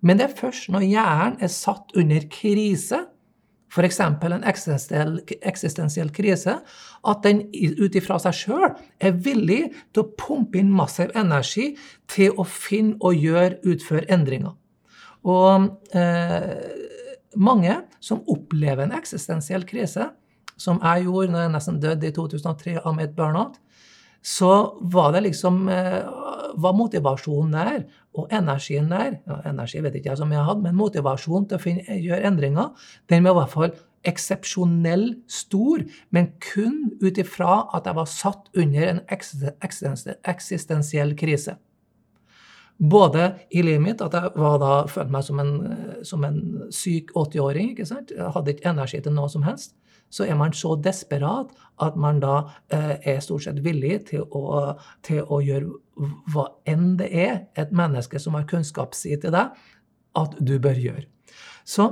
Men 0.01 0.17
det 0.17 0.29
er 0.29 0.37
først 0.37 0.71
når 0.73 0.87
hjernen 0.87 1.41
er 1.43 1.51
satt 1.53 1.93
under 1.97 2.23
krise, 2.33 3.03
f.eks. 3.71 3.99
en 4.03 4.43
eksistensiell, 4.43 6.11
krise, 6.11 6.57
at 7.07 7.23
den 7.23 7.45
ut 7.79 7.95
ifra 7.95 8.17
seg 8.19 8.35
sjøl 8.35 8.65
er 8.99 9.15
villig 9.15 9.61
til 9.93 10.03
å 10.03 10.09
pumpe 10.19 10.59
inn 10.59 10.73
massiv 10.75 11.13
energi 11.15 11.71
til 12.11 12.35
å 12.35 12.43
finne 12.43 12.99
og 12.99 13.15
gjøre, 13.15 13.61
utføre 13.63 14.09
endringer. 14.11 14.57
Og 15.23 15.69
eh, 15.95 16.57
mange 17.39 17.77
som 18.03 18.23
opplever 18.27 18.87
en 18.87 18.97
eksistensiell 18.97 19.63
krise, 19.69 20.09
som 20.59 20.81
jeg 20.83 21.07
gjorde 21.07 21.33
når 21.33 21.45
jeg 21.45 21.53
nesten 21.55 21.81
døde 21.81 22.09
i 22.09 22.15
2003 22.15 22.81
av 22.83 22.95
mitt 22.97 23.15
burnout, 23.17 23.55
så 24.21 24.77
var 24.81 25.15
det 25.15 25.23
liksom 25.25 25.63
eh, 25.69 26.01
var 26.61 26.75
motivasjonen 26.77 27.55
der, 27.55 27.85
og 28.17 28.33
energien 28.33 28.91
der 28.91 29.15
ja, 29.25 29.39
Energi 29.49 29.81
vet 29.81 29.95
ikke 29.97 30.11
jeg 30.11 30.19
som 30.19 30.33
jeg 30.33 30.41
jeg 30.41 30.49
hadde, 30.49 30.65
men 30.65 30.77
motivasjonen 30.77 31.47
til 31.49 31.57
å 31.57 31.63
finne, 31.63 31.97
gjøre 32.01 32.27
endringer, 32.29 32.69
den 33.09 33.25
var 33.25 33.33
i 33.33 33.39
hvert 33.39 33.55
fall 33.55 33.73
eksepsjonell 34.07 35.07
stor, 35.29 35.83
men 36.09 36.31
kun 36.41 36.95
ut 37.03 37.19
ifra 37.21 37.67
at 37.73 37.85
jeg 37.85 37.97
var 37.97 38.09
satt 38.09 38.49
under 38.57 38.87
en 38.87 39.01
eksistensiell 39.11 41.13
krise. 41.17 41.57
Både 42.81 43.27
i 43.53 43.61
livet 43.61 43.83
mitt, 43.83 44.01
at 44.01 44.15
jeg 44.17 44.31
var 44.41 44.57
da, 44.61 44.71
følte 44.89 45.13
meg 45.13 45.27
som 45.27 45.43
en, 45.43 45.53
som 46.07 46.25
en 46.25 46.39
syk 46.73 47.13
80-åring. 47.13 47.75
ikke 47.75 47.85
sant? 47.85 48.09
Jeg 48.15 48.33
hadde 48.33 48.55
ikke 48.55 48.73
energi 48.73 49.03
til 49.05 49.13
noe 49.13 49.29
som 49.29 49.45
helst 49.45 49.75
så 50.11 50.27
er 50.27 50.37
man 50.39 50.53
så 50.55 50.75
desperat 50.75 51.51
at 51.81 51.97
man 51.99 52.19
da 52.21 52.35
eh, 52.73 52.95
er 53.15 53.23
stort 53.23 53.47
sett 53.47 53.61
villig 53.65 54.03
til 54.11 54.27
å, 54.27 54.75
til 55.05 55.23
å, 55.23 55.41
gjøre 55.41 55.71
hva 56.33 56.47
enn 56.69 56.95
det 56.99 57.09
er 57.09 57.33
et 57.59 57.73
menneske 57.75 58.19
som 58.21 58.37
har 58.37 58.47
kunnskap, 58.49 58.95
sier 58.97 59.21
til 59.21 59.33
deg 59.33 59.55
at 60.19 60.39
du 60.39 60.57
bør 60.61 60.77
gjøre. 60.77 61.07
Så 61.65 61.89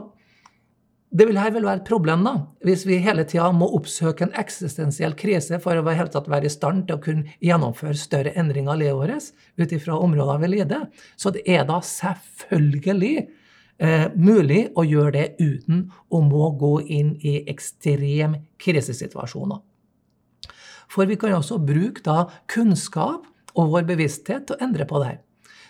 det 1.10 1.25
vil 1.25 1.39
her 1.41 1.49
vel 1.55 1.65
være 1.65 1.82
et 1.82 1.88
problem, 1.88 2.21
da, 2.27 2.36
hvis 2.65 2.84
vi 2.86 2.99
hele 3.01 3.23
tida 3.25 3.47
må 3.55 3.65
oppsøke 3.79 4.27
en 4.27 4.36
eksistensiell 4.38 5.15
krise 5.17 5.58
for 5.63 5.79
å 5.79 5.86
være, 5.88 6.05
være 6.29 6.45
i 6.45 6.53
stand 6.53 6.86
til 6.86 6.99
å 6.99 7.01
kunne 7.01 7.34
gjennomføre 7.41 7.97
større 7.97 8.36
endringer 8.38 8.75
av 8.75 8.82
livet 8.84 8.99
vårt 8.99 9.63
ut 9.63 9.73
ifra 9.73 9.97
områder 9.97 10.43
vi 10.43 10.51
lider. 10.53 10.86
Så 11.17 11.34
det 11.34 11.47
er 11.49 11.65
da 11.69 11.79
selvfølgelig 11.82 13.25
eh, 13.79 14.07
mulig 14.15 14.67
å 14.75 14.85
gjøre 14.87 15.11
det 15.15 15.25
uten 15.39 15.87
å 16.09 16.21
må 16.25 16.51
gå 16.59 16.73
inn 16.85 17.15
i 17.25 17.39
ekstrem 17.49 18.37
krisesituasjoner. 18.61 19.61
For 20.89 21.05
vi 21.05 21.19
kan 21.21 21.37
også 21.37 21.59
bruke 21.61 22.03
da 22.05 22.25
kunnskap 22.49 23.27
og 23.55 23.73
vår 23.73 23.87
bevissthet 23.89 24.47
til 24.47 24.57
å 24.57 24.63
endre 24.65 24.87
på 24.89 25.01
det 25.01 25.11
her. 25.11 25.19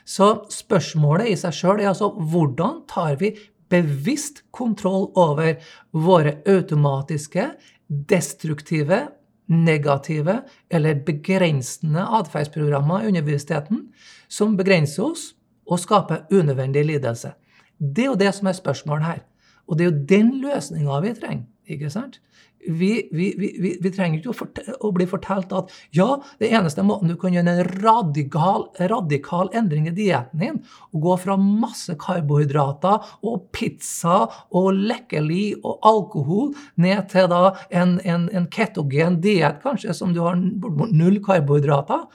Så 0.10 0.30
spørsmålet 0.50 1.30
i 1.30 1.38
seg 1.38 1.54
sjøl 1.54 1.82
er 1.84 1.92
altså 1.92 2.10
hvordan 2.18 2.84
tar 2.90 3.20
vi 3.20 3.34
bevisst 3.70 4.42
kontroll 4.56 5.12
over 5.20 5.60
våre 5.94 6.40
automatiske, 6.50 7.52
destruktive, 7.88 9.04
negative 9.50 10.40
eller 10.70 11.04
begrensende 11.06 12.06
atferdsprogrammer 12.20 13.04
i 13.04 13.12
underbevisstheten 13.12 13.88
som 14.30 14.58
begrenser 14.58 15.10
oss 15.10 15.32
og 15.70 15.82
skaper 15.82 16.26
unødvendig 16.34 16.86
lidelse. 16.86 17.34
Det 17.80 18.06
er 18.06 18.12
jo 18.12 18.20
det 18.20 18.34
som 18.36 18.50
er 18.52 18.58
spørsmålet 18.58 19.08
her. 19.08 19.22
Og 19.68 19.78
det 19.78 19.86
er 19.86 19.92
jo 19.92 20.06
den 20.10 20.32
løsninga 20.44 21.00
vi 21.06 21.14
trenger. 21.18 21.48
ikke 21.70 21.90
sant? 21.94 22.20
vi, 22.68 23.10
vi, 23.12 23.36
vi, 23.38 23.78
vi, 23.82 23.92
trenger 23.92 24.20
ikke 24.20 24.34
å, 24.34 24.66
å, 24.88 24.92
bli 24.96 25.06
fortalt 25.10 25.54
at 25.56 25.72
ja, 25.96 26.08
det 26.42 26.52
eneste 26.56 26.84
måten 26.86 27.12
du 27.12 27.16
kan 27.20 27.34
gjøre 27.34 27.54
en 27.54 27.70
radikal, 27.84 28.68
radikal 28.92 29.52
endring 29.56 29.88
i 29.90 29.94
dietten 29.96 30.44
din, 30.44 30.60
å 30.92 31.02
gå 31.04 31.16
fra 31.24 31.38
masse 31.40 31.96
karbohydrater 32.02 33.14
og 33.26 33.48
pizza 33.56 34.26
og 34.50 34.72
lekkeli 34.76 35.54
og 35.62 35.80
alkohol 35.88 36.52
ned 36.82 37.08
til 37.14 37.30
da 37.32 37.56
en, 37.70 37.98
en, 38.04 38.28
en 38.36 38.50
ketogen 38.52 39.22
diett, 39.24 39.62
kanskje, 39.64 39.96
som 39.96 40.14
du 40.16 40.22
har 40.26 40.38
null 40.40 41.20
karbohydrater, 41.26 42.06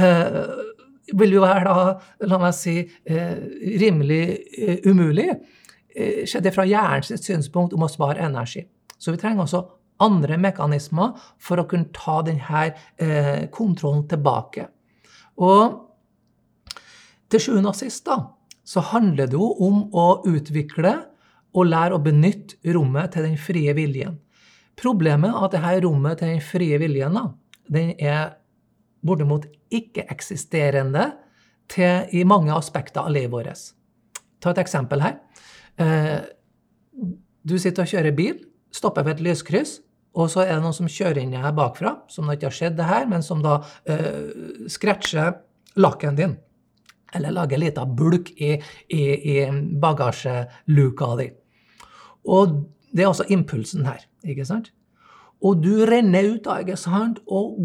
eh, 0.00 0.40
vil 1.18 1.36
jo 1.36 1.42
være 1.44 1.64
da, 1.66 1.94
la 2.30 2.38
meg 2.42 2.54
si, 2.56 2.76
eh, 3.04 3.36
rimelig 3.82 4.22
eh, 4.58 4.80
umulig. 4.86 5.28
Eh, 5.90 6.24
Skjedde 6.28 6.52
fra 6.54 6.66
hjernens 6.68 7.24
synspunkt 7.24 7.74
om 7.76 7.86
å 7.86 7.90
spare 7.90 8.24
energi. 8.26 8.64
Så 9.00 9.14
vi 9.14 9.20
trenger 9.20 9.46
også 9.46 9.62
andre 10.00 10.38
mekanismer 10.40 11.16
for 11.40 11.60
å 11.60 11.66
kunne 11.68 11.92
ta 11.92 12.20
denne 12.24 13.48
kontrollen 13.52 14.06
tilbake. 14.08 14.64
Og 15.40 15.76
til 17.30 17.42
sjuende 17.44 17.72
og 17.72 17.76
sist 17.76 18.06
da, 18.08 18.16
så 18.64 18.82
handler 18.92 19.28
det 19.28 19.36
jo 19.36 19.50
om 19.66 19.82
å 19.92 20.22
utvikle 20.28 20.94
og 21.50 21.68
lære 21.68 21.96
å 21.96 22.02
benytte 22.02 22.74
rommet 22.74 23.12
til 23.14 23.26
den 23.26 23.38
frie 23.40 23.74
viljen. 23.76 24.16
Problemet 24.80 25.34
er 25.34 25.44
at 25.44 25.56
dette 25.56 25.80
rommet 25.84 26.20
til 26.20 26.34
den 26.34 26.44
frie 26.44 26.78
viljen 26.80 27.16
da, 27.18 27.26
den 27.70 27.92
er 27.98 28.36
bortimot 29.06 29.46
ikke-eksisterende 29.72 31.10
i 32.12 32.24
mange 32.26 32.50
aspekter 32.50 33.04
av 33.04 33.12
livet 33.14 33.30
vårt. 33.30 33.68
Ta 34.42 34.50
et 34.50 34.62
eksempel 34.62 35.02
her. 35.04 35.20
Eh, 35.78 36.18
du 37.46 37.54
sitter 37.58 37.84
og 37.84 37.92
kjører 37.92 38.16
bil, 38.16 38.40
stopper 38.74 39.06
ved 39.06 39.18
et 39.18 39.24
lyskryss, 39.28 39.78
og 40.18 40.30
så 40.32 40.42
er 40.42 40.56
det 40.56 40.64
noen 40.64 40.76
som 40.76 40.90
kjører 40.90 41.22
inn 41.22 41.36
her 41.38 41.54
bakfra, 41.54 41.94
som 42.10 42.26
da 42.26 42.34
ikke 42.34 42.48
har 42.48 42.56
skjedd 42.56 42.78
det 42.80 42.88
her, 42.88 43.06
men 43.10 43.22
som 43.22 43.44
da 43.44 43.60
uh, 43.62 44.66
scratcher 44.70 45.36
lakken 45.78 46.18
din. 46.18 46.34
Eller 47.14 47.34
lager 47.34 47.56
en 47.56 47.62
liten 47.62 47.94
bulk 47.98 48.32
i, 48.34 48.56
i, 48.90 49.04
i 49.34 49.36
bagasjeluka 49.82 51.12
di. 51.20 51.28
Og 52.26 52.58
det 52.90 53.04
er 53.04 53.10
altså 53.12 53.28
impulsen 53.30 53.86
her, 53.86 54.02
ikke 54.26 54.46
sant? 54.48 54.72
Og 55.46 55.62
du 55.62 55.86
renner 55.88 56.34
ut 56.34 56.42
da, 56.44 56.58
ikke 56.60 56.78
sant, 56.78 57.22
og 57.30 57.56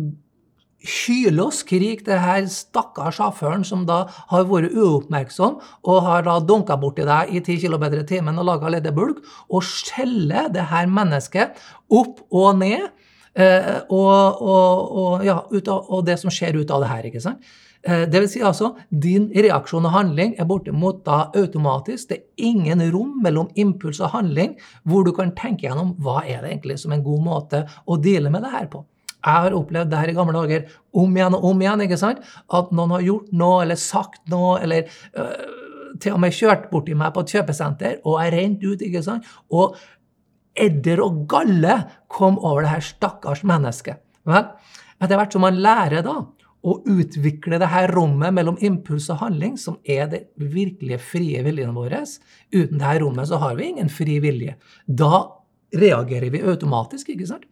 og 0.85 1.53
skriker 1.53 2.05
det 2.05 2.19
her 2.21 2.45
stakkars 2.45 3.17
sjåføren 3.17 3.63
som 3.65 3.85
da 3.85 4.05
har 4.29 4.45
vært 4.45 4.75
uoppmerksom 4.75 5.59
og 5.83 6.01
har 6.05 6.23
da 6.23 6.39
dunka 6.39 6.77
borti 6.77 7.05
deg 7.05 7.33
i 7.33 7.41
10 7.41 7.57
km 7.65 7.85
i 7.93 8.05
timen 8.05 8.37
og 8.37 8.45
laga 8.45 8.69
ledebulk, 8.69 9.23
og 9.49 9.63
skjeller 9.63 10.49
det 10.53 10.69
her 10.69 10.87
mennesket 10.87 11.57
opp 11.89 12.21
og 12.31 12.59
ned. 12.59 12.89
Eh, 13.35 13.83
og, 13.89 14.41
og, 14.41 14.91
og, 14.95 15.25
ja, 15.25 15.41
av, 15.43 15.89
og, 15.89 16.05
det 16.05 16.19
som 16.21 16.31
skjer 16.31 16.55
ut 16.55 16.71
av 16.71 16.81
det 16.81 16.87
her. 16.89 17.05
ikke 17.09 17.19
sant? 17.19 17.43
Eh, 17.83 18.05
det 18.07 18.21
vil 18.23 18.29
si 18.31 18.41
altså, 18.41 18.71
din 18.89 19.27
reaksjon 19.33 19.85
og 19.85 19.91
handling 19.91 20.37
er 20.39 20.47
bortimot 20.47 21.03
da 21.05 21.25
automatisk. 21.35 22.09
Det 22.09 22.17
er 22.17 22.47
ingen 22.47 22.81
rom 22.93 23.19
mellom 23.25 23.51
impuls 23.55 23.99
og 23.99 24.13
handling 24.15 24.55
hvor 24.83 25.03
du 25.03 25.11
kan 25.13 25.35
tenke 25.35 25.67
gjennom 25.67 25.97
hva 25.99 26.21
er 26.23 26.45
det 26.45 26.53
egentlig 26.53 26.79
som 26.79 26.95
en 26.95 27.03
god 27.03 27.25
måte 27.25 27.65
å 27.85 27.99
deale 27.99 28.31
med 28.31 28.45
det 28.45 28.53
her 28.55 28.69
på. 28.71 28.85
Jeg 29.25 29.45
har 29.47 29.57
opplevd 29.57 29.89
det 29.89 29.99
her 29.99 30.11
i 30.11 30.15
gamle 30.17 30.37
dager 30.37 30.73
om 30.93 31.15
igjen 31.17 31.35
og 31.37 31.47
om 31.49 31.61
igjen. 31.63 31.81
ikke 31.81 31.97
sant? 31.97 32.21
At 32.53 32.71
noen 32.75 32.93
har 32.93 33.05
gjort 33.05 33.31
noe 33.33 33.63
eller 33.63 33.79
sagt 33.81 34.21
noe 34.29 34.59
eller 34.61 34.85
øh, 35.17 35.97
til 36.01 36.13
og 36.13 36.21
med 36.21 36.35
kjørt 36.35 36.69
borti 36.69 36.95
meg 36.97 37.13
på 37.15 37.23
et 37.25 37.35
kjøpesenter, 37.35 37.99
og 38.05 38.19
jeg 38.21 38.33
rent 38.35 38.65
ut. 38.65 38.85
ikke 38.85 39.03
sant? 39.05 39.27
Og 39.49 39.77
edder 40.55 41.01
og 41.03 41.25
galle 41.31 41.81
kom 42.11 42.37
over 42.39 42.63
det 42.63 42.75
her 42.75 42.85
stakkars 42.85 43.43
mennesket. 43.47 44.01
Vel, 44.25 44.47
etter 45.01 45.19
hvert 45.19 45.35
som 45.35 45.43
man 45.45 45.59
lærer 45.61 46.05
da 46.05 46.19
å 46.65 46.75
utvikle 46.89 47.59
det 47.61 47.69
her 47.69 47.91
rommet 47.93 48.33
mellom 48.33 48.57
impuls 48.65 49.07
og 49.13 49.19
handling, 49.21 49.57
som 49.61 49.77
er 49.83 50.07
det 50.09 50.21
virkelige 50.41 50.97
frie 51.01 51.43
viljen 51.45 51.75
vår 51.77 51.99
Uten 51.99 52.79
det 52.79 52.87
her 52.87 53.01
rommet 53.03 53.29
så 53.29 53.37
har 53.41 53.57
vi 53.59 53.69
ingen 53.69 53.89
fri 53.89 54.17
vilje. 54.23 54.55
Da 54.87 55.27
reagerer 55.75 56.31
vi 56.33 56.41
automatisk, 56.41 57.11
ikke 57.13 57.29
sant? 57.29 57.45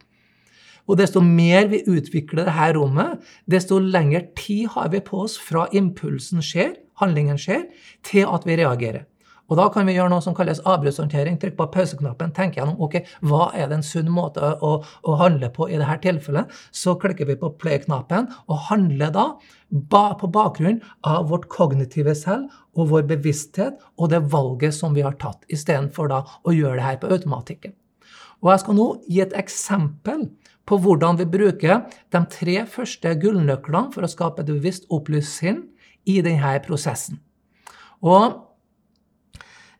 Og 0.84 1.00
desto 1.00 1.22
mer 1.24 1.70
vi 1.72 1.80
utvikler 1.88 2.44
dette 2.44 2.68
rommet, 2.76 3.24
desto 3.48 3.80
lengre 3.80 4.26
tid 4.36 4.68
har 4.76 4.92
vi 4.92 5.00
på 5.04 5.24
oss 5.24 5.38
fra 5.40 5.64
impulsen 5.72 6.44
skjer, 6.44 6.76
handlingen 7.00 7.40
skjer, 7.40 7.66
til 8.04 8.28
at 8.28 8.44
vi 8.48 8.58
reagerer. 8.60 9.06
Og 9.52 9.58
da 9.58 9.66
kan 9.68 9.84
vi 9.84 9.92
gjøre 9.92 10.08
noe 10.08 10.24
som 10.24 10.32
kalles 10.36 10.62
avbruddshåndtering. 10.64 11.36
Trykke 11.40 11.58
på 11.58 11.66
pauseknappen, 11.74 12.32
tenke 12.36 12.60
gjennom 12.60 12.80
ok, 12.84 12.96
hva 13.28 13.50
er 13.52 13.68
det 13.68 13.78
en 13.78 13.84
sunn 13.84 14.08
måte 14.12 14.40
å, 14.40 14.78
å, 14.80 15.16
handle 15.20 15.50
på 15.52 15.68
i 15.68 15.76
dette 15.80 15.98
tilfellet. 16.06 16.52
Så 16.72 16.96
klikker 17.00 17.28
vi 17.28 17.36
på 17.40 17.52
play-knappen 17.60 18.30
og 18.48 18.62
handler 18.70 19.12
da 19.12 19.26
ba, 19.68 20.04
på 20.20 20.30
bakgrunn 20.32 20.80
av 21.04 21.28
vårt 21.32 21.50
kognitive 21.52 22.16
selv 22.16 22.48
og 22.72 22.88
vår 22.94 23.04
bevissthet 23.12 23.76
og 24.00 24.14
det 24.14 24.24
valget 24.32 24.76
som 24.76 24.96
vi 24.96 25.04
har 25.04 25.18
tatt, 25.20 25.44
istedenfor 25.52 26.08
da 26.12 26.24
å 26.24 26.54
gjøre 26.54 26.80
det 26.80 26.88
her 26.88 27.02
på 27.02 27.12
automatikken. 27.12 27.76
Og 28.40 28.52
jeg 28.52 28.64
skal 28.64 28.80
nå 28.80 28.88
gi 29.08 29.20
et 29.24 29.36
eksempel 29.36 30.24
på 30.64 30.78
hvordan 30.80 31.18
vi 31.20 31.26
bruker 31.28 31.84
de 32.12 32.22
tre 32.32 32.56
første 32.70 33.14
gullnøklene 33.20 33.92
for 33.94 34.06
å 34.06 34.10
skape 34.10 34.42
et 34.42 34.52
bevisst 34.52 34.88
opplyst 34.92 35.40
sinn 35.40 35.62
i 36.08 36.20
denne 36.24 36.54
prosessen. 36.64 37.20
Og 38.04 38.38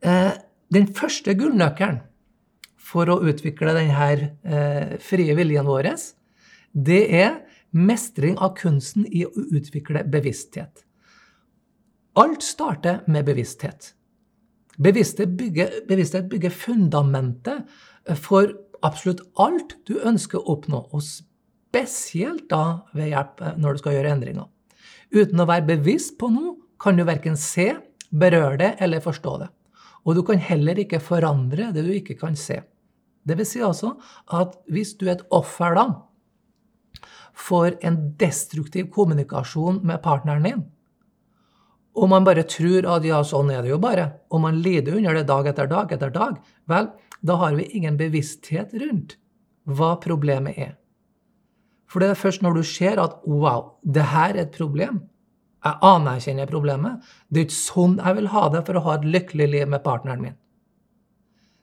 eh, 0.05 0.33
den 0.73 0.91
første 0.97 1.35
gullnøkkelen 1.39 2.03
for 2.85 3.11
å 3.11 3.21
utvikle 3.25 3.75
denne 3.77 4.11
eh, 4.45 4.97
frie 5.03 5.37
viljen 5.37 5.69
vår, 5.69 5.91
det 6.75 7.03
er 7.17 7.41
mestring 7.75 8.37
av 8.39 8.55
kunsten 8.59 9.07
i 9.09 9.25
å 9.27 9.33
utvikle 9.35 10.05
bevissthet. 10.11 10.85
Alt 12.21 12.45
starter 12.47 13.03
med 13.11 13.27
bevissthet. 13.27 13.95
Bevissthet 14.79 15.35
bygger, 15.39 15.81
bevissthet 15.89 16.29
bygger 16.31 16.55
fundamentet 16.55 17.67
for 18.23 18.53
absolutt 18.85 19.23
alt 19.41 19.77
du 19.89 19.97
ønsker 20.01 20.41
å 20.41 20.57
oppnå, 20.57 20.85
og 20.93 21.03
spesielt 21.05 22.47
da 22.53 22.85
ved 22.95 23.13
hjelp 23.13 23.43
eh, 23.43 23.57
når 23.59 23.75
du 23.75 23.83
skal 23.83 23.97
gjøre 23.97 24.15
endringer. 24.17 24.51
Uten 25.15 25.41
å 25.41 25.49
være 25.49 25.69
bevisst 25.75 26.17
på 26.21 26.31
noe 26.35 26.57
kan 26.83 26.99
du 26.99 27.05
verken 27.07 27.39
se, 27.41 27.73
berøre 28.15 28.59
det 28.61 28.71
eller 28.85 29.03
forstå 29.03 29.35
det. 29.43 29.51
Og 30.05 30.19
du 30.19 30.23
kan 30.27 30.39
heller 30.39 30.79
ikke 30.79 31.01
forandre 31.03 31.73
det 31.75 31.83
du 31.87 31.93
ikke 31.95 32.19
kan 32.21 32.37
se. 32.39 32.61
Det 33.25 33.39
vil 33.39 33.49
si 33.49 33.63
altså 33.65 33.95
at 34.37 34.59
hvis 34.71 34.93
du 35.01 35.07
er 35.09 35.17
et 35.17 35.25
offer 35.35 35.75
da 35.79 35.87
for 37.35 37.75
en 37.83 37.97
destruktiv 38.21 38.91
kommunikasjon 38.95 39.81
med 39.83 40.03
partneren 40.05 40.45
din, 40.47 40.63
og 41.95 42.11
man 42.11 42.27
bare 42.27 42.43
tror 42.51 42.87
at 42.91 43.07
ja, 43.07 43.21
sånn 43.27 43.53
er 43.55 43.63
det 43.63 43.71
jo 43.71 43.79
bare, 43.83 44.09
og 44.35 44.43
man 44.43 44.59
lider 44.63 44.99
under 44.99 45.15
det 45.15 45.27
dag 45.31 45.47
etter 45.51 45.71
dag 45.71 45.93
etter 45.95 46.11
dag, 46.15 46.39
vel, 46.71 46.89
da 47.25 47.39
har 47.41 47.57
vi 47.57 47.69
ingen 47.77 47.97
bevissthet 48.01 48.75
rundt 48.81 49.17
hva 49.65 49.95
problemet 50.01 50.59
er. 50.61 50.75
For 51.89 52.03
det 52.03 52.11
er 52.13 52.21
først 52.21 52.43
når 52.45 52.59
du 52.59 52.63
ser 52.67 53.01
at 53.01 53.21
wow, 53.29 53.77
det 53.83 54.05
her 54.13 54.35
er 54.35 54.45
et 54.45 54.57
problem, 54.57 55.05
jeg 55.65 55.81
anerkjenner 55.81 56.51
problemet, 56.51 57.01
det 57.33 57.41
er 57.41 57.47
ikke 57.49 57.57
sånn 57.57 57.97
jeg 58.01 58.19
vil 58.19 58.31
ha 58.35 58.49
det 58.53 58.65
for 58.67 58.77
å 58.77 58.85
ha 58.85 58.97
et 58.99 59.07
lykkelig 59.09 59.47
liv 59.55 59.71
med 59.73 59.85
partneren 59.85 60.25
min. 60.25 60.37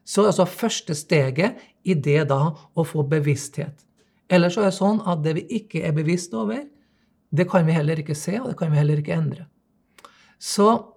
Så 0.02 0.24
er 0.24 0.32
altså 0.32 0.48
første 0.50 0.96
steget 0.98 1.60
i 1.86 1.94
det 1.94 2.24
da 2.32 2.40
å 2.50 2.84
få 2.86 3.04
bevissthet. 3.06 3.84
Ellers 4.32 4.56
så 4.56 4.64
er 4.64 4.70
det 4.70 4.78
sånn 4.80 5.02
at 5.06 5.22
det 5.22 5.36
vi 5.38 5.44
ikke 5.60 5.84
er 5.86 5.94
bevisst 5.94 6.34
over, 6.34 6.64
det 7.32 7.46
kan 7.48 7.64
vi 7.68 7.76
heller 7.76 8.00
ikke 8.00 8.16
se, 8.18 8.34
og 8.40 8.50
det 8.50 8.58
kan 8.58 8.72
vi 8.72 8.80
heller 8.80 8.98
ikke 8.98 9.14
endre. 9.14 9.46
Så 10.42 10.91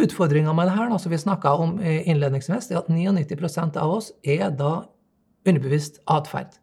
Utfordringa 0.00 0.52
med 0.56 0.70
det 0.70 0.76
her, 0.78 0.96
som 0.98 1.12
vi 1.12 1.18
snakka 1.20 1.52
om 1.60 1.76
innledningsvis, 1.82 2.70
er 2.70 2.80
at 2.80 2.88
99% 2.88 3.76
av 3.76 3.92
oss 3.98 4.12
er 4.24 4.50
da 4.56 4.86
underbevisst 5.46 6.00
atferd. 6.08 6.56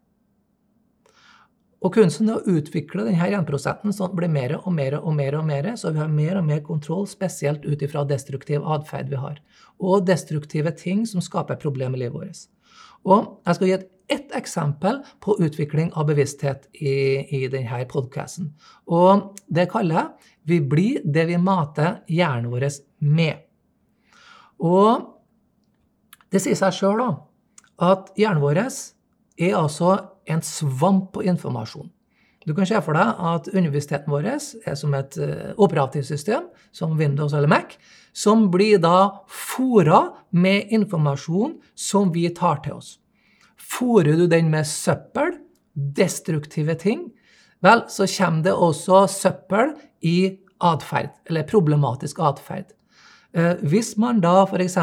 Og 1.78 1.94
kunsten 1.94 2.26
er 2.26 2.40
å 2.40 2.56
utvikle 2.58 3.04
denne 3.06 3.28
1 3.38 3.52
sånn 3.62 4.08
at 4.08 4.14
det 4.14 4.18
blir 4.18 4.32
mer 4.32 4.56
og 4.58 4.72
mer 4.74 4.96
og 4.98 5.12
mer, 5.14 5.36
og 5.38 5.44
mer, 5.46 5.68
så 5.78 5.92
vi 5.94 6.02
har 6.02 6.10
mer 6.10 6.40
og 6.40 6.48
mer 6.48 6.64
kontroll, 6.66 7.06
spesielt 7.06 7.62
ut 7.66 7.82
ifra 7.82 8.02
destruktiv 8.04 8.66
atferd 8.66 9.12
vi 9.12 9.20
har. 9.22 9.38
Og 9.78 10.06
destruktive 10.06 10.74
ting 10.74 11.06
som 11.06 11.22
skaper 11.22 11.60
problemer 11.62 12.00
i 12.00 12.02
livet 12.02 12.18
vårt. 12.18 12.48
Og 13.06 13.38
jeg 13.46 13.58
skal 13.58 13.68
gi 13.68 13.76
et 13.76 13.88
ett 14.08 14.32
eksempel 14.32 15.02
på 15.20 15.36
utvikling 15.44 15.90
av 15.92 16.06
bevissthet 16.08 16.68
i, 16.72 16.94
i 17.36 17.48
denne 17.52 17.82
podkasten. 17.90 18.54
Og 18.88 19.34
det 19.46 19.68
kaller 19.70 19.94
jeg 19.94 20.08
'Vi 20.48 20.60
blir 20.60 21.00
det 21.04 21.26
vi 21.28 21.36
mater 21.36 22.00
hjernen 22.08 22.50
vår 22.50 22.70
med'. 22.98 23.44
Og 24.58 25.14
det 26.32 26.42
sier 26.42 26.58
seg 26.58 26.72
sjøl 26.72 27.04
at 27.78 28.10
hjernen 28.18 28.42
vår 28.42 28.58
er 29.38 29.54
altså 29.54 29.98
en 30.26 30.42
svamp 30.42 31.12
på 31.12 31.22
informasjon. 31.22 31.90
Du 32.48 32.54
kan 32.56 32.66
se 32.66 32.78
for 32.80 32.96
deg 32.96 33.18
at 33.28 33.48
universiteten 33.52 34.08
vår 34.08 34.30
er 34.32 34.76
som 34.78 34.94
et 34.96 35.18
uh, 35.20 35.50
operativsystem, 35.60 36.46
som 36.72 36.96
Windows 36.96 37.34
eller 37.36 37.50
Mac, 37.50 37.76
som 38.16 38.46
blir 38.50 38.80
da 38.80 39.24
fora 39.28 40.14
med 40.30 40.72
informasjon 40.72 41.58
som 41.76 42.12
vi 42.14 42.24
tar 42.32 42.62
til 42.64 42.78
oss. 42.78 42.96
Fôrer 43.58 44.16
du 44.16 44.24
den 44.30 44.48
med 44.50 44.64
søppel, 44.66 45.34
destruktive 45.74 46.78
ting, 46.80 47.10
vel, 47.60 47.84
så 47.92 48.08
kommer 48.08 48.46
det 48.46 48.56
også 48.56 49.04
søppel 49.12 49.74
i 50.00 50.38
atferd, 50.64 51.12
eller 51.28 51.46
problematisk 51.46 52.22
atferd. 52.24 52.72
Eh, 53.38 53.60
hvis 53.70 53.92
man 54.00 54.20
da 54.22 54.42
f.eks. 54.46 54.76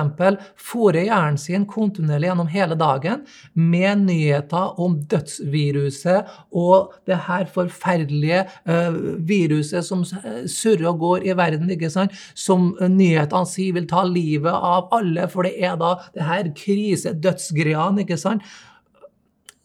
fôrer 0.62 1.10
hjernen 1.10 1.40
sin 1.40 1.66
kontinuerlig 1.68 2.30
gjennom 2.30 2.52
hele 2.52 2.78
dagen 2.80 3.26
med 3.54 4.06
nyheter 4.06 4.80
om 4.82 4.98
dødsviruset 5.12 6.32
og 6.56 6.94
det 7.10 7.18
her 7.28 7.50
forferdelige 7.52 8.44
uh, 8.70 8.96
viruset 9.28 9.86
som 9.86 10.04
surrer 10.06 10.88
og 10.92 11.02
går 11.02 11.28
i 11.28 11.36
verden, 11.38 11.72
ikke 11.74 11.92
sant? 11.92 12.16
som 12.36 12.72
nyhetene 12.80 13.50
sier 13.50 13.76
vil 13.76 13.90
ta 13.90 14.06
livet 14.08 14.54
av 14.54 14.92
alle, 14.96 15.28
for 15.32 15.48
det 15.48 15.56
er 15.60 15.76
da 15.82 15.96
det 16.16 16.28
her 16.28 16.52
krise, 16.58 17.16
dødsgreiene, 17.26 18.06
ikke 18.06 18.20
sant? 18.20 18.46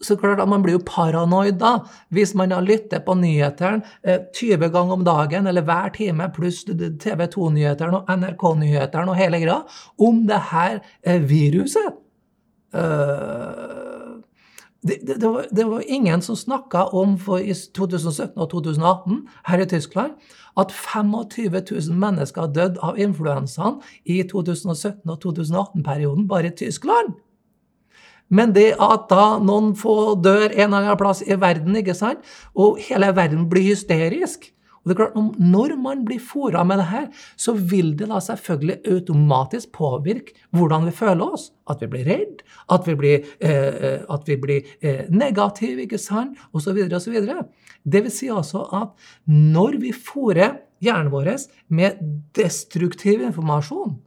Så 0.00 0.16
klart 0.16 0.40
at 0.40 0.48
Man 0.48 0.62
blir 0.64 0.78
jo 0.78 0.84
paranoid 0.86 1.58
da, 1.60 1.78
hvis 2.08 2.34
man 2.34 2.52
har 2.54 2.64
lytter 2.64 3.02
på 3.04 3.14
nyhetene 3.20 3.84
eh, 4.02 4.20
20 4.36 4.70
ganger 4.72 4.92
om 4.96 5.04
dagen 5.04 5.46
eller 5.46 5.66
hver 5.66 5.92
time, 5.96 6.30
pluss 6.34 6.64
TV 6.64 7.26
2-nyhetene 7.26 8.00
og 8.00 8.08
NRK-nyhetene 8.08 9.12
og 9.12 9.18
hele 9.20 9.42
greia, 9.42 9.60
om 9.98 10.24
det 10.28 10.40
her 10.50 10.80
eh, 11.02 11.20
viruset. 11.20 11.98
Uh, 12.70 14.22
det, 14.82 15.00
det, 15.02 15.16
det, 15.20 15.28
var, 15.28 15.46
det, 15.50 15.64
var, 15.64 15.82
ingen 15.86 16.22
som 16.22 16.36
snakka 16.36 16.84
om 16.96 17.16
for 17.18 17.42
i 17.42 17.52
2017 17.52 18.38
og 18.38 18.50
2018 18.52 19.24
her 19.50 19.60
i 19.60 19.66
Tyskland 19.68 20.12
at 20.60 20.72
25 20.72 21.52
000 21.70 21.98
mennesker 21.98 22.46
har 22.46 22.54
dødd 22.54 22.78
av 22.82 22.98
influensaen 22.98 23.80
i 24.04 24.22
2017 24.22 25.10
og 25.10 25.18
2018-perioden 25.24 26.28
bare 26.30 26.48
i 26.48 26.56
Tyskland. 26.62 27.18
Men 28.30 28.54
det 28.54 28.72
at 28.78 29.08
da 29.10 29.24
noen 29.42 29.74
få 29.78 30.14
dør 30.22 30.48
en 30.48 30.68
eller 30.68 30.84
annen 30.84 31.00
plass 31.00 31.24
i 31.26 31.36
verden, 31.40 31.76
ikke 31.80 31.96
sant, 31.98 32.24
og 32.54 32.78
hele 32.86 33.10
verden 33.16 33.48
blir 33.50 33.72
hysterisk 33.72 34.52
og 34.80 34.88
det 34.88 34.94
er 34.94 35.00
klart, 35.00 35.16
Når 35.38 35.76
man 35.76 36.04
blir 36.04 36.20
fora 36.20 36.64
med 36.64 36.78
det 36.78 36.86
her, 36.86 37.06
så 37.36 37.52
vil 37.52 37.92
det 37.98 38.08
da 38.08 38.20
selvfølgelig 38.20 38.78
automatisk 38.88 39.72
påvirke 39.72 40.32
hvordan 40.56 40.86
vi 40.86 40.90
føler 40.90 41.24
oss. 41.24 41.52
At 41.68 41.80
vi 41.80 41.86
blir 41.86 42.04
redd, 42.08 42.42
at 42.70 42.86
vi 42.86 42.94
blir, 42.94 43.26
eh, 43.40 44.00
at 44.08 44.22
vi 44.26 44.36
blir 44.36 44.62
eh, 44.80 45.04
negative, 45.10 45.82
ikke 45.82 45.98
sant, 45.98 46.38
osv. 46.52 46.78
osv. 46.96 47.18
Det 47.84 48.02
vil 48.02 48.10
si 48.10 48.28
altså 48.28 48.64
at 48.72 48.88
når 49.26 49.80
vi 49.80 49.92
fòrer 49.92 50.56
hjernen 50.80 51.12
vår 51.12 51.36
med 51.68 52.00
destruktiv 52.34 53.20
informasjon, 53.20 53.98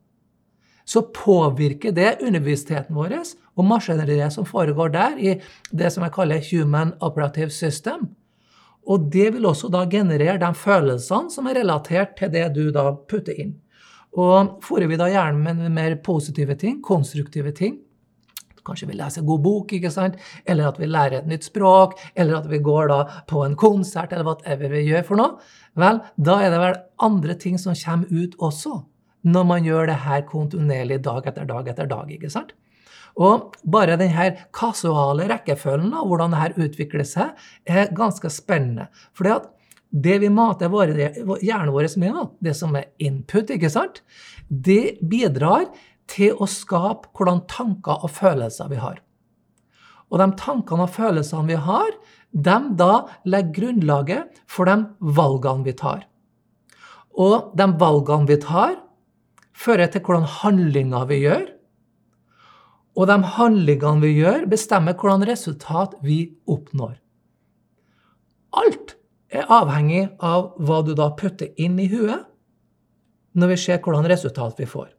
så 0.86 1.02
påvirker 1.16 1.92
det 1.96 2.18
underbevisstheten 2.22 2.96
vår 2.96 3.16
og 3.54 3.66
maskineriet 3.68 4.34
som 4.34 4.46
foregår 4.46 4.94
der, 4.94 5.18
i 5.18 5.36
det 5.72 5.92
som 5.94 6.04
jeg 6.04 6.14
kaller 6.16 6.44
human 6.50 6.94
operative 7.02 7.54
system. 7.54 8.10
Og 8.84 9.08
det 9.14 9.30
vil 9.36 9.46
også 9.48 9.70
da 9.72 9.86
generere 9.88 10.40
de 10.42 10.52
følelsene 10.58 11.32
som 11.32 11.48
er 11.48 11.62
relatert 11.62 12.18
til 12.20 12.32
det 12.34 12.50
du 12.56 12.66
da 12.76 12.90
putter 12.92 13.38
inn. 13.40 13.56
Og 14.14 14.60
fôrer 14.66 14.90
vi 14.92 15.00
da 15.00 15.08
hjernen 15.10 15.62
med 15.64 15.72
mer 15.74 15.96
positive 16.04 16.58
ting, 16.60 16.82
konstruktive 16.84 17.56
ting, 17.56 17.80
Kanskje 18.64 18.88
vi 18.88 18.94
leser 18.96 19.20
en 19.20 19.28
god 19.28 19.42
bok, 19.44 19.74
ikke 19.76 19.90
sant? 19.92 20.14
eller 20.48 20.70
at 20.70 20.78
vi 20.80 20.88
lærer 20.88 21.18
et 21.18 21.28
nytt 21.28 21.44
språk, 21.44 21.98
eller 22.16 22.38
at 22.38 22.46
vi 22.48 22.62
går 22.64 22.88
da 22.88 23.00
på 23.28 23.42
en 23.44 23.58
konsert, 23.60 24.14
eller 24.14 24.24
hva 24.24 24.56
vi 24.72 24.86
gjør 24.88 25.04
for 25.04 25.20
noe. 25.20 25.34
Vel, 25.76 26.00
da 26.16 26.38
er 26.40 26.54
det 26.54 26.62
vel 26.62 26.78
andre 27.04 27.36
ting 27.36 27.60
som 27.60 27.76
kommer 27.76 28.08
ut 28.08 28.38
også 28.40 28.78
når 29.24 29.48
man 29.48 29.66
gjør 29.68 29.88
det 29.90 30.02
her 30.04 30.26
kontinuerlig 30.28 31.00
dag 31.06 31.28
etter 31.30 31.48
dag 31.48 31.68
etter 31.72 31.90
dag. 31.90 32.12
ikke 32.12 32.32
sant? 32.32 32.54
Og 33.14 33.54
bare 33.70 33.98
denne 34.00 34.32
kasuale 34.56 35.28
rekkefølgen 35.30 35.94
av 35.94 36.08
hvordan 36.10 36.34
dette 36.34 36.66
utvikler 36.66 37.06
seg, 37.06 37.36
er 37.66 37.94
ganske 37.96 38.30
spennende. 38.34 38.90
Fordi 39.14 39.36
at 39.36 39.50
det 39.94 40.18
vi 40.24 40.30
mater 40.34 40.72
våre, 40.74 41.12
hjernen 41.46 41.74
vår 41.74 41.92
med, 42.02 42.22
det 42.42 42.56
som 42.58 42.74
er 42.76 42.90
input, 42.98 43.52
ikke 43.54 43.70
sant, 43.70 44.02
det 44.50 44.98
bidrar 45.06 45.70
til 46.10 46.34
å 46.42 46.50
skape 46.50 47.14
hvordan 47.14 47.44
tanker 47.50 48.02
og 48.02 48.12
følelser 48.12 48.72
vi 48.72 48.82
har. 48.82 48.98
Og 50.10 50.20
de 50.22 50.28
tankene 50.38 50.86
og 50.86 50.94
følelsene 50.94 51.50
vi 51.50 51.60
har, 51.68 51.94
de 52.34 52.58
da 52.78 52.94
legger 53.30 53.54
grunnlaget 53.60 54.42
for 54.50 54.70
de 54.70 54.76
valgene 55.00 55.66
vi 55.66 55.76
tar. 55.78 56.04
Og 57.14 57.54
de 57.58 57.70
valgene 57.78 58.30
vi 58.30 58.40
tar, 58.42 58.76
fører 59.54 59.92
til 59.92 60.04
hvordan 60.04 60.28
handlinger 60.42 61.06
vi 61.10 61.20
gjør. 61.24 61.46
Og 62.94 63.08
de 63.10 63.18
handlingene 63.38 64.04
vi 64.04 64.12
gjør, 64.20 64.46
bestemmer 64.50 64.98
hvordan 64.98 65.26
resultat 65.30 65.96
vi 66.06 66.36
oppnår. 66.50 66.98
Alt 68.54 68.98
er 69.34 69.50
avhengig 69.50 70.04
av 70.22 70.52
hva 70.62 70.84
du 70.86 70.94
da 70.98 71.10
putter 71.18 71.50
inn 71.58 71.80
i 71.82 71.90
huet 71.90 72.30
når 73.34 73.50
vi 73.50 73.62
ser 73.64 73.80
hvordan 73.82 74.06
resultat 74.12 74.60
vi 74.62 74.68
får. 74.70 74.92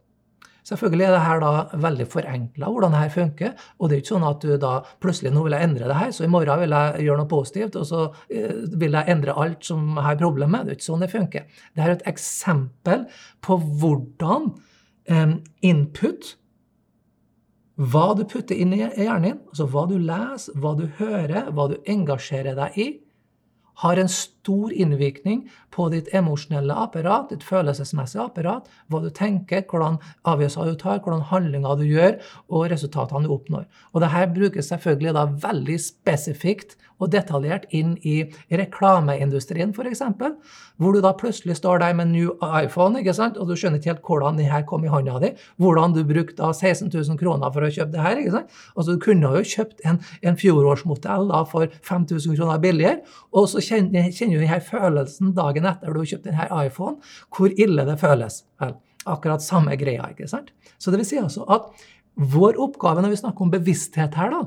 Selvfølgelig 0.64 1.04
er 1.06 1.12
det 1.12 1.24
her 1.26 1.40
da 1.42 1.80
veldig 1.84 2.06
forenkla 2.08 2.70
hvordan 2.72 2.94
det 2.94 3.00
her 3.02 3.12
funker. 3.12 3.64
Og 3.78 3.88
det 3.88 3.96
er 3.96 4.02
ikke 4.02 4.12
sånn 4.14 4.28
at 4.28 4.44
du 4.44 4.54
da 4.60 4.74
plutselig 5.04 5.34
nå 5.34 5.42
vil 5.44 5.56
jeg 5.56 5.68
endre 5.68 5.90
det 5.90 5.98
her, 5.98 6.12
så 6.16 6.24
i 6.24 6.30
morgen 6.32 6.62
vil 6.62 6.76
jeg 6.76 7.08
gjøre 7.08 7.20
noe 7.20 7.30
positivt, 7.30 7.76
og 7.80 7.88
så 7.90 8.04
eh, 8.32 8.62
vil 8.72 8.96
jeg 8.96 9.12
endre 9.12 9.36
alt 9.44 9.68
som 9.68 9.90
jeg 9.92 10.06
har 10.06 10.22
problemer 10.22 10.54
med. 10.54 10.64
Det 10.70 10.74
er 10.74 10.80
ikke 10.80 10.90
sånn 10.90 11.04
det 11.04 11.12
funker. 11.12 11.60
Det 11.76 11.84
er 11.84 11.92
et 11.96 12.08
eksempel 12.14 13.04
på 13.44 13.58
hvordan 13.60 14.54
eh, 15.12 15.36
input 15.68 16.34
hva 17.74 18.12
du 18.14 18.22
putter 18.30 18.54
inn 18.54 18.72
i 18.76 18.84
hjernen 18.84 19.24
din, 19.26 19.38
altså 19.50 19.66
hva 19.70 19.82
du 19.90 19.96
leser, 19.98 20.54
hva 20.62 20.76
du 20.78 20.84
hører, 21.00 21.48
hva 21.50 21.66
du 21.72 21.80
engasjerer 21.90 22.54
deg 22.54 22.78
i, 22.78 22.86
har 23.82 23.98
en 23.98 24.10
stor 24.10 24.72
innvirkning 24.72 25.44
på 25.74 25.88
ditt 25.90 26.10
emosjonelle 26.14 26.74
apparat, 26.84 27.30
ditt 27.32 27.46
følelsesmessige 27.46 28.22
apparat, 28.28 28.68
hva 28.88 29.00
du 29.02 29.10
tenker, 29.14 29.64
hvordan 29.70 29.98
avgjørelser 30.30 30.70
du 30.70 30.78
tar, 30.80 31.00
hvordan 31.02 31.26
handlinger 31.30 31.80
du 31.80 31.86
gjør, 31.88 32.18
og 32.50 32.68
resultatene 32.72 33.26
du 33.26 33.34
oppnår. 33.34 33.66
Og 33.92 34.04
dette 34.04 34.26
brukes 34.36 34.70
selvfølgelig 34.70 35.16
da 35.16 35.26
veldig 35.48 35.78
spesifikt 35.82 36.76
og 37.04 37.12
detaljert 37.12 37.66
inn 37.76 37.94
i 38.02 38.22
reklameindustrien, 38.52 39.74
f.eks., 39.74 40.02
hvor 40.80 40.96
du 40.96 41.00
da 41.04 41.12
plutselig 41.14 41.58
står 41.60 41.82
der 41.82 41.94
med 41.94 42.08
en 42.08 42.14
new 42.16 42.30
iPhone, 42.42 42.98
ikke 43.00 43.14
sant? 43.16 43.38
og 43.38 43.48
du 43.48 43.54
skjønner 43.58 43.78
ikke 43.78 43.92
helt 43.92 44.08
hvordan 44.08 44.40
den 44.40 44.50
her 44.50 44.64
kom 44.66 44.86
i 44.86 44.90
hånda 44.90 45.20
di, 45.22 45.30
hvordan 45.62 45.94
du 45.94 46.02
brukte 46.08 46.40
da 46.40 46.50
16 46.52 46.90
000 46.90 47.20
kroner 47.20 47.52
for 47.54 47.66
å 47.66 47.70
kjøpe 47.70 47.94
det 47.94 48.02
her. 48.02 48.22
ikke 48.22 48.34
sant? 48.38 48.56
Altså 48.74 48.96
Du 48.96 49.02
kunne 49.04 49.30
jo 49.36 49.44
kjøpt 49.54 49.84
en, 49.86 50.00
en 50.24 50.40
fjorårsmodell 50.40 51.30
da 51.30 51.44
for 51.50 51.70
5000 51.86 52.38
kroner 52.38 52.62
billigere, 52.62 53.04
og 53.34 53.48
så 53.52 53.62
kjenner, 53.64 54.10
kjenner 54.10 54.40
du 54.40 54.46
denne 54.46 54.62
følelsen 54.64 55.34
dagen 55.36 55.68
etter 55.70 55.94
du 55.94 56.02
har 56.02 56.10
kjøpt 56.14 56.28
denne 56.30 56.48
iPhone, 56.64 56.98
hvor 57.34 57.54
ille 57.54 57.86
det 57.86 58.00
føles. 58.02 58.42
Vel, 58.62 58.76
akkurat 59.14 59.44
samme 59.44 59.76
greia. 59.80 60.08
ikke 60.10 60.28
sant? 60.30 60.50
Så 60.78 60.90
det 60.90 61.02
vil 61.02 61.08
si 61.08 61.20
altså 61.20 61.46
at 61.52 61.70
vår 62.14 62.58
oppgave 62.62 63.02
når 63.02 63.14
vi 63.14 63.22
snakker 63.22 63.46
om 63.46 63.52
bevissthet 63.52 64.18
her, 64.18 64.34
da, 64.34 64.42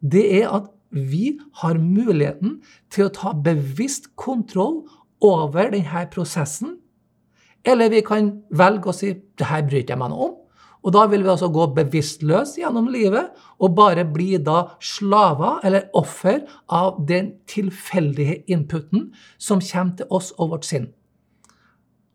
det 0.00 0.24
er 0.40 0.50
at 0.52 0.68
vi 0.90 1.38
har 1.60 1.78
muligheten 1.78 2.58
til 2.92 3.08
å 3.08 3.14
ta 3.14 3.32
bevisst 3.32 4.10
kontroll 4.16 4.82
over 5.24 5.72
denne 5.74 6.04
prosessen. 6.12 6.76
Eller 7.66 7.90
vi 7.92 8.02
kan 8.06 8.30
velge 8.54 8.90
å 8.90 8.96
si 8.96 9.12
det 9.12 9.48
her 9.50 9.64
bryr 9.66 9.84
jeg 9.84 9.98
meg 9.98 10.12
noe 10.12 10.28
om. 10.30 10.36
Og 10.86 10.94
da 10.94 11.04
vil 11.10 11.24
vi 11.24 11.32
altså 11.32 11.48
gå 11.52 11.64
bevisstløs 11.74 12.54
gjennom 12.60 12.86
livet 12.92 13.34
og 13.58 13.74
bare 13.76 14.06
bli 14.08 14.36
da 14.40 14.78
slaver 14.80 15.58
eller 15.66 15.88
offer 15.98 16.44
av 16.70 17.02
den 17.08 17.32
tilfeldige 17.50 18.44
inputen 18.46 19.10
som 19.42 19.60
kommer 19.60 19.98
til 19.98 20.14
oss 20.14 20.30
og 20.38 20.54
vårt 20.54 20.68
sinn. 20.68 20.86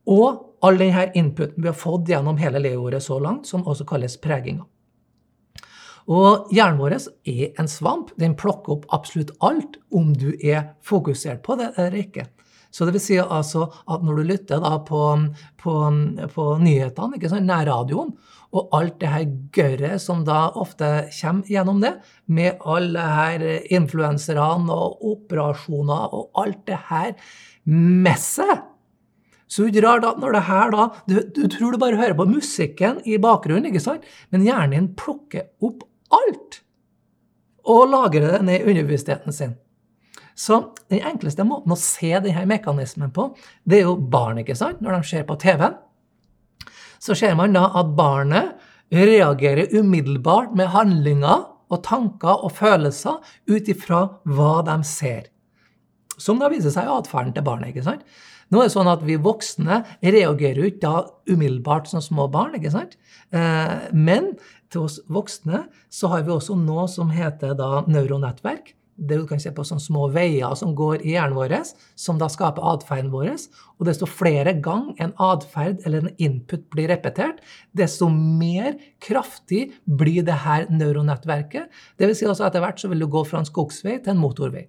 Og 0.07 0.63
all 0.63 0.79
denne 0.79 1.09
inputen 1.19 1.59
vi 1.59 1.69
har 1.69 1.77
fått 1.77 2.09
gjennom 2.09 2.39
hele 2.39 2.63
leveåret 2.63 3.03
så 3.03 3.19
langt, 3.19 3.47
som 3.47 3.67
også 3.67 3.85
kalles 3.87 4.15
preginga. 4.23 4.65
Og 6.11 6.51
hjernen 6.53 6.79
vår 6.81 6.97
er 6.97 7.59
en 7.59 7.69
svamp. 7.69 8.11
Den 8.19 8.35
plukker 8.39 8.77
opp 8.77 8.87
absolutt 8.95 9.33
alt, 9.45 9.77
om 9.93 10.13
du 10.15 10.33
er 10.43 10.73
fokusert 10.83 11.43
på 11.45 11.57
det 11.59 11.73
eller 11.77 11.99
ikke. 12.01 12.27
Så 12.73 12.87
det 12.87 12.95
vil 12.95 13.03
si 13.05 13.19
altså 13.21 13.67
at 13.69 14.01
når 14.01 14.17
du 14.17 14.29
lytter 14.31 14.61
da 14.63 14.79
på, 14.81 15.01
på, 15.61 15.73
på 16.33 16.45
nyhetene, 16.63 17.19
ikke 17.19 17.29
sant, 17.29 17.45
nærradioen, 17.45 18.15
og 18.53 18.73
alt 18.77 18.99
det 19.01 19.09
her 19.09 19.23
gørret 19.53 20.01
som 20.01 20.21
da 20.25 20.47
ofte 20.61 20.89
kommer 21.13 21.49
gjennom 21.49 21.79
det, 21.81 21.95
med 22.25 22.61
alle 22.69 23.05
her 23.13 23.47
influenserne 23.73 24.73
og 24.73 25.01
operasjoner 25.13 26.13
og 26.13 26.43
alt 26.43 26.61
det 26.69 26.81
her 26.89 27.15
messet 27.69 28.69
så 29.53 29.67
det 29.69 29.83
er 29.83 30.01
at 30.01 30.21
når 30.21 30.33
det 30.33 30.45
her 30.47 30.71
da 30.73 30.85
du, 31.05 31.17
du, 31.35 31.43
tror 31.51 31.73
du 31.73 31.81
bare 31.81 31.99
hører 31.99 32.15
på 32.17 32.25
musikken 32.25 33.01
i 33.05 33.19
bakgrunnen, 33.21 33.69
ikke 33.69 33.83
sant? 33.83 34.05
men 34.33 34.45
hjernen 34.47 34.73
din 34.73 34.87
plukker 34.97 35.51
opp 35.63 35.83
alt 36.13 36.59
og 37.63 37.87
lagrer 37.91 38.35
det 38.35 38.41
ned 38.47 38.59
i 38.59 38.71
underbevisstheten 38.73 39.35
sin. 39.35 39.55
Så 40.35 40.59
den 40.89 41.03
enkleste 41.05 41.45
måten 41.45 41.73
å 41.73 41.79
se 41.79 42.11
denne 42.23 42.45
mekanismen 42.49 43.13
på, 43.13 43.29
det 43.69 43.79
er 43.79 43.87
jo 43.87 43.95
barn, 43.97 44.41
ikke 44.41 44.57
sant? 44.57 44.81
Når 44.81 44.97
de 44.97 45.09
ser 45.11 45.27
på 45.29 45.37
TV-en, 45.39 45.77
så 47.03 47.15
ser 47.17 47.35
man 47.37 47.55
da 47.55 47.67
at 47.79 47.93
barnet 47.97 48.55
reagerer 48.93 49.73
umiddelbart 49.75 50.53
med 50.57 50.71
handlinger 50.73 51.47
og 51.73 51.81
tanker 51.85 52.45
og 52.45 52.53
følelser 52.57 53.19
ut 53.49 53.69
ifra 53.71 54.03
hva 54.29 54.61
de 54.65 54.77
ser. 54.87 55.29
Som 56.21 56.39
da 56.41 56.49
viser 56.51 56.73
seg 56.73 56.87
i 56.87 56.93
atferden 56.93 57.33
til 57.35 57.45
barnet. 57.45 57.73
ikke 57.73 57.85
sant? 57.85 58.03
Nå 58.53 58.61
er 58.61 58.69
det 58.69 58.75
sånn 58.75 58.91
at 58.91 59.01
vi 59.05 59.15
voksne 59.17 59.81
reagerer 60.03 60.67
ikke 60.67 60.83
da 60.83 60.95
umiddelbart 61.29 61.89
som 61.89 62.03
små 62.05 62.27
barn. 62.31 62.53
ikke 62.59 62.73
sant? 62.73 62.97
Eh, 63.33 63.89
men 63.91 64.33
til 64.73 64.87
oss 64.87 65.01
voksne 65.11 65.65
så 65.93 66.09
har 66.11 66.23
vi 66.25 66.33
også 66.33 66.57
noe 66.59 66.87
som 66.91 67.11
heter 67.13 67.53
da 67.57 67.83
neuronettverk. 67.87 68.73
Det 68.93 69.17
du 69.17 69.23
kan 69.25 69.39
se 69.41 69.49
på 69.49 69.63
sånne 69.65 69.81
små 69.81 70.05
veier 70.13 70.53
som 70.57 70.75
går 70.77 71.01
i 71.01 71.15
hjernen 71.15 71.33
vår, 71.33 71.55
som 71.97 72.19
da 72.21 72.27
skaper 72.29 72.65
atferden 72.75 73.09
vår. 73.13 73.31
Og 73.81 73.87
desto 73.89 74.05
flere 74.05 74.53
ganger 74.61 74.99
en 75.01 75.15
atferd 75.17 75.81
eller 75.87 76.05
en 76.05 76.21
input 76.21 76.67
blir 76.73 76.91
repetert, 76.93 77.41
desto 77.73 78.09
mer 78.13 78.77
kraftig 79.01 79.71
blir 79.85 80.21
det 80.27 80.37
her 80.45 80.69
neuronettverket. 80.69 81.73
Vil 81.97 82.13
si 82.17 82.29
også 82.29 82.45
etter 82.45 82.61
hvert 82.61 82.81
så 82.81 82.91
vil 82.91 83.01
du 83.01 83.09
gå 83.09 83.25
fra 83.25 83.41
en 83.41 83.49
skogsvei 83.49 83.97
til 83.97 84.13
en 84.13 84.21
motorvei. 84.21 84.67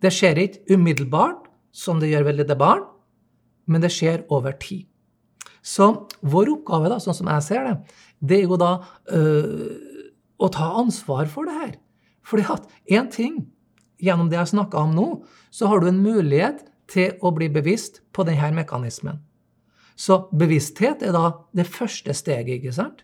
Det 0.00 0.14
skjer 0.14 0.44
ikke 0.46 0.78
umiddelbart, 0.78 1.44
som 1.74 2.00
det 2.00 2.08
gjør 2.12 2.30
ved 2.30 2.40
lille 2.40 2.56
barn, 2.58 2.86
men 3.68 3.84
det 3.84 3.92
skjer 3.92 4.24
over 4.32 4.56
tid. 4.56 4.86
Så 5.68 5.90
vår 6.24 6.52
oppgave, 6.54 6.88
da, 6.88 6.96
sånn 7.02 7.16
som 7.16 7.28
jeg 7.28 7.44
ser 7.44 7.66
det, 7.66 7.74
det 8.20 8.40
er 8.40 8.50
jo 8.50 8.58
da 8.60 8.72
øh, 9.14 9.68
å 10.38 10.50
ta 10.54 10.72
ansvar 10.80 11.30
for 11.30 11.48
det 11.48 11.56
her. 11.58 11.76
Fordi 12.26 12.44
at 12.52 12.68
én 12.90 13.08
ting, 13.12 13.40
gjennom 14.02 14.30
det 14.30 14.38
jeg 14.38 14.52
snakka 14.54 14.84
om 14.84 14.94
nå, 14.94 15.08
så 15.50 15.70
har 15.70 15.80
du 15.80 15.88
en 15.90 16.02
mulighet 16.02 16.64
til 16.88 17.16
å 17.24 17.32
bli 17.34 17.48
bevisst 17.52 18.02
på 18.12 18.24
denne 18.28 18.52
mekanismen. 18.56 19.20
Så 19.98 20.28
bevissthet 20.30 21.02
er 21.02 21.14
da 21.16 21.32
det 21.56 21.66
første 21.66 22.14
steget, 22.14 22.60
ikke 22.60 22.74
sant? 22.76 23.02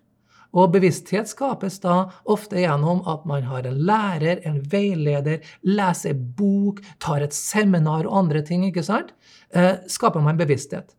Og 0.54 0.70
bevissthet 0.70 1.26
skapes 1.26 1.80
da 1.82 2.04
ofte 2.30 2.60
gjennom 2.62 3.00
at 3.10 3.24
man 3.26 3.42
har 3.48 3.66
en 3.66 3.80
lærer, 3.88 4.38
en 4.46 4.60
veileder, 4.70 5.42
leser 5.66 6.14
bok, 6.14 6.78
tar 7.02 7.24
et 7.26 7.34
seminar 7.34 8.06
og 8.06 8.20
andre 8.20 8.44
ting. 8.46 8.62
ikke 8.68 8.84
sant? 8.86 9.10
Eh, 9.50 9.82
skaper 9.90 10.22
man 10.22 10.38
bevissthet. 10.38 10.94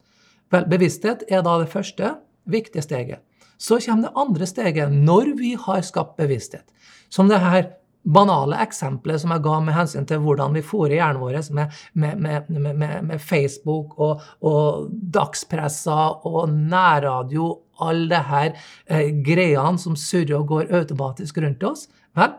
Vel, 0.51 0.68
bevissthet 0.68 1.24
er 1.32 1.45
da 1.47 1.55
det 1.61 1.72
første, 1.72 2.18
viktige 2.45 2.84
steget. 2.84 3.24
Så 3.58 3.80
kommer 3.86 4.08
det 4.08 4.22
andre 4.22 4.47
steget, 4.49 4.93
når 4.93 5.34
vi 5.39 5.56
har 5.60 5.82
skapt 5.86 6.18
bevissthet. 6.20 6.66
Som 7.10 7.30
det 7.32 7.39
her 7.43 7.70
banale 8.06 8.60
eksempelet 8.62 9.22
som 9.22 9.34
jeg 9.34 9.43
ga 9.45 9.60
med 9.66 9.74
hensyn 9.74 10.06
til 10.06 10.22
hvordan 10.22 10.53
vi 10.53 10.64
fôrer 10.66 10.99
hjernen 10.99 11.22
vår 11.24 11.39
med, 11.58 11.78
med, 11.93 12.49
med, 12.49 13.03
med, 13.10 13.22
Facebook 13.22 13.97
og, 13.97 14.22
og 14.45 14.89
dagspressa 14.91 15.97
og 16.30 16.49
nærradio, 16.53 17.49
alle 17.82 18.10
det 18.14 18.24
her 18.30 18.51
eh, 18.86 19.10
greiene 19.26 19.82
som 19.82 19.97
surrer 19.99 20.38
og 20.38 20.47
går 20.53 20.74
automatisk 20.82 21.41
rundt 21.41 21.66
oss. 21.68 21.88
Vel, 22.16 22.36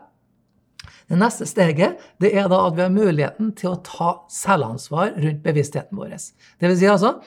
det 1.07 1.19
neste 1.19 1.45
steget 1.47 1.99
det 2.23 2.33
er 2.35 2.49
da 2.51 2.63
at 2.67 2.75
vi 2.77 2.83
har 2.83 2.93
muligheten 2.93 3.51
til 3.55 3.73
å 3.73 3.81
ta 3.83 4.13
selvansvar 4.31 5.13
rundt 5.19 5.43
bevisstheten 5.43 5.99
vår. 5.99 6.15
Det 6.59 6.71
vil 6.71 6.79
si 6.79 6.89
altså, 6.91 7.17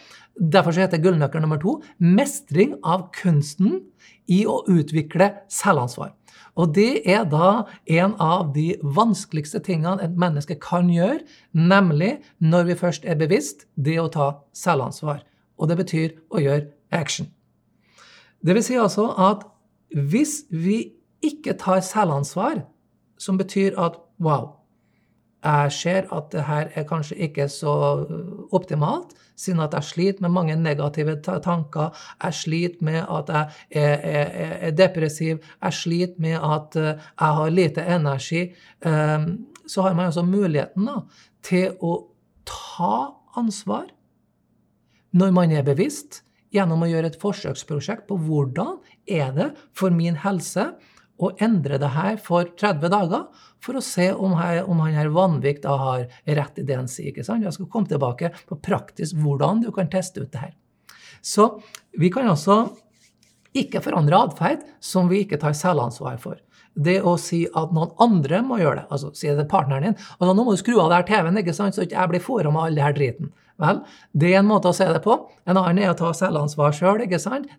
Derfor 0.41 0.73
heter 0.73 1.03
gullnøkkel 1.03 1.43
nummer 1.45 1.61
to 1.61 1.75
mestring 2.01 2.79
av 2.81 3.11
kunsten 3.13 3.83
i 4.31 4.47
å 4.49 4.63
utvikle 4.73 5.35
selvansvar. 5.53 6.15
Og 6.57 6.73
det 6.75 7.03
er 7.09 7.27
da 7.29 7.67
en 7.87 8.15
av 8.21 8.55
de 8.55 8.73
vanskeligste 8.81 9.61
tingene 9.65 10.01
et 10.05 10.17
menneske 10.19 10.57
kan 10.61 10.89
gjøre, 10.91 11.21
nemlig 11.53 12.17
når 12.41 12.71
vi 12.71 12.79
først 12.81 13.05
er 13.05 13.21
bevisst, 13.21 13.67
det 13.77 13.99
å 14.01 14.09
ta 14.09 14.31
selvansvar. 14.57 15.21
Og 15.61 15.69
det 15.69 15.77
betyr 15.83 16.17
å 16.33 16.41
gjøre 16.41 16.71
action. 16.91 17.29
Det 18.41 18.57
vil 18.57 18.65
si 18.65 18.79
altså 18.81 19.11
at 19.21 19.45
hvis 19.93 20.47
vi 20.49 20.95
ikke 21.21 21.59
tar 21.61 21.85
selvansvar, 21.85 22.65
som 23.21 23.37
betyr 23.37 23.77
at 23.77 24.01
wow, 24.17 24.60
jeg 25.45 25.73
ser 25.73 26.09
at 26.13 26.33
det 26.33 26.45
her 26.45 26.69
er 26.75 26.85
kanskje 26.89 27.17
ikke 27.27 27.49
så 27.49 27.73
optimalt, 28.53 29.15
siden 29.37 29.63
at 29.65 29.75
jeg 29.75 29.85
sliter 29.89 30.23
med 30.27 30.35
mange 30.35 30.57
negative 30.57 31.17
tanker. 31.25 31.97
Jeg 32.23 32.35
sliter 32.35 32.85
med 32.85 33.01
at 33.09 33.29
jeg 33.29 33.47
er, 33.71 33.95
er, 33.95 34.57
er 34.69 34.71
depressiv. 34.77 35.39
Jeg 35.63 35.73
sliter 35.73 36.21
med 36.21 36.37
at 36.37 36.77
eh, 36.77 37.07
jeg 37.21 37.39
har 37.39 37.51
lite 37.51 37.87
energi. 37.97 38.43
Ehm, 38.85 39.47
så 39.67 39.83
har 39.83 39.95
man 39.95 40.11
altså 40.11 40.23
muligheten 40.23 40.87
da, 40.87 41.01
til 41.43 41.73
å 41.81 41.95
ta 42.45 43.15
ansvar 43.39 43.89
når 45.11 45.33
man 45.35 45.53
er 45.53 45.65
bevisst, 45.67 46.23
gjennom 46.55 46.83
å 46.83 46.89
gjøre 46.91 47.13
et 47.13 47.19
forsøksprosjekt 47.23 48.09
på 48.09 48.17
hvordan 48.27 48.81
er 49.07 49.31
det 49.37 49.51
for 49.77 49.95
min 49.95 50.19
helse 50.19 50.73
å 51.21 51.31
endre 51.45 51.79
det 51.81 51.93
her 51.95 52.19
for 52.23 52.49
30 52.59 52.93
dager 52.93 53.47
for 53.61 53.77
å 53.77 53.85
se 53.85 54.09
om, 54.13 54.35
her, 54.41 54.63
om 54.65 54.81
han 54.85 54.97
her 54.97 55.11
Vanvik 55.15 55.63
da 55.65 55.77
har 55.81 56.07
rett 56.25 56.61
i 56.61 56.67
det 56.67 56.79
han 56.79 56.89
sier. 56.89 57.13
ikke 57.13 57.27
sant? 57.27 57.45
Jeg 57.45 57.57
skal 57.57 57.69
komme 57.73 57.91
tilbake 57.91 58.33
på 58.49 58.59
praktisk 58.65 59.19
hvordan 59.21 59.65
du 59.65 59.71
kan 59.77 59.91
teste 59.93 60.25
ut 60.25 60.33
det 60.33 60.47
her. 60.47 60.55
Så 61.21 61.53
vi 62.01 62.09
kan 62.13 62.29
altså 62.31 62.63
ikke 63.57 63.83
forandre 63.85 64.23
atferd 64.29 64.65
som 64.81 65.11
vi 65.11 65.25
ikke 65.25 65.41
tar 65.43 65.57
selvansvar 65.57 66.17
for. 66.23 66.39
Det 66.81 67.01
å 67.03 67.17
si 67.19 67.43
at 67.59 67.73
noen 67.75 67.93
andre 68.01 68.41
må 68.47 68.61
gjøre 68.61 68.85
det, 68.85 68.89
altså 68.95 69.11
si 69.19 69.27
det 69.27 69.41
til 69.43 69.49
partneren 69.51 69.89
din 69.89 69.97
altså 69.99 70.33
'Nå 70.33 70.45
må 70.45 70.55
du 70.55 70.61
skru 70.61 70.79
av 70.79 70.91
der 70.93 71.03
TV-en, 71.03 71.37
ikke 71.37 71.55
sant, 71.55 71.75
så 71.75 71.83
ikke 71.83 71.99
jeg 71.99 72.09
blir 72.09 72.23
fora 72.23 72.51
med 72.51 72.63
all 72.63 72.75
den 72.79 72.85
her 72.85 72.95
driten'. 72.95 73.33
Vel, 73.61 73.83
det 74.17 74.33
er 74.33 74.39
en 74.39 74.49
måte 74.49 74.71
å 74.71 74.73
se 74.73 74.87
det 74.89 75.03
på. 75.05 75.19
En 75.45 75.59
annen 75.59 75.83
er 75.83 75.91
å 75.91 75.99
ta 75.99 76.15
selvansvar 76.17 76.73
sjøl. 76.73 77.05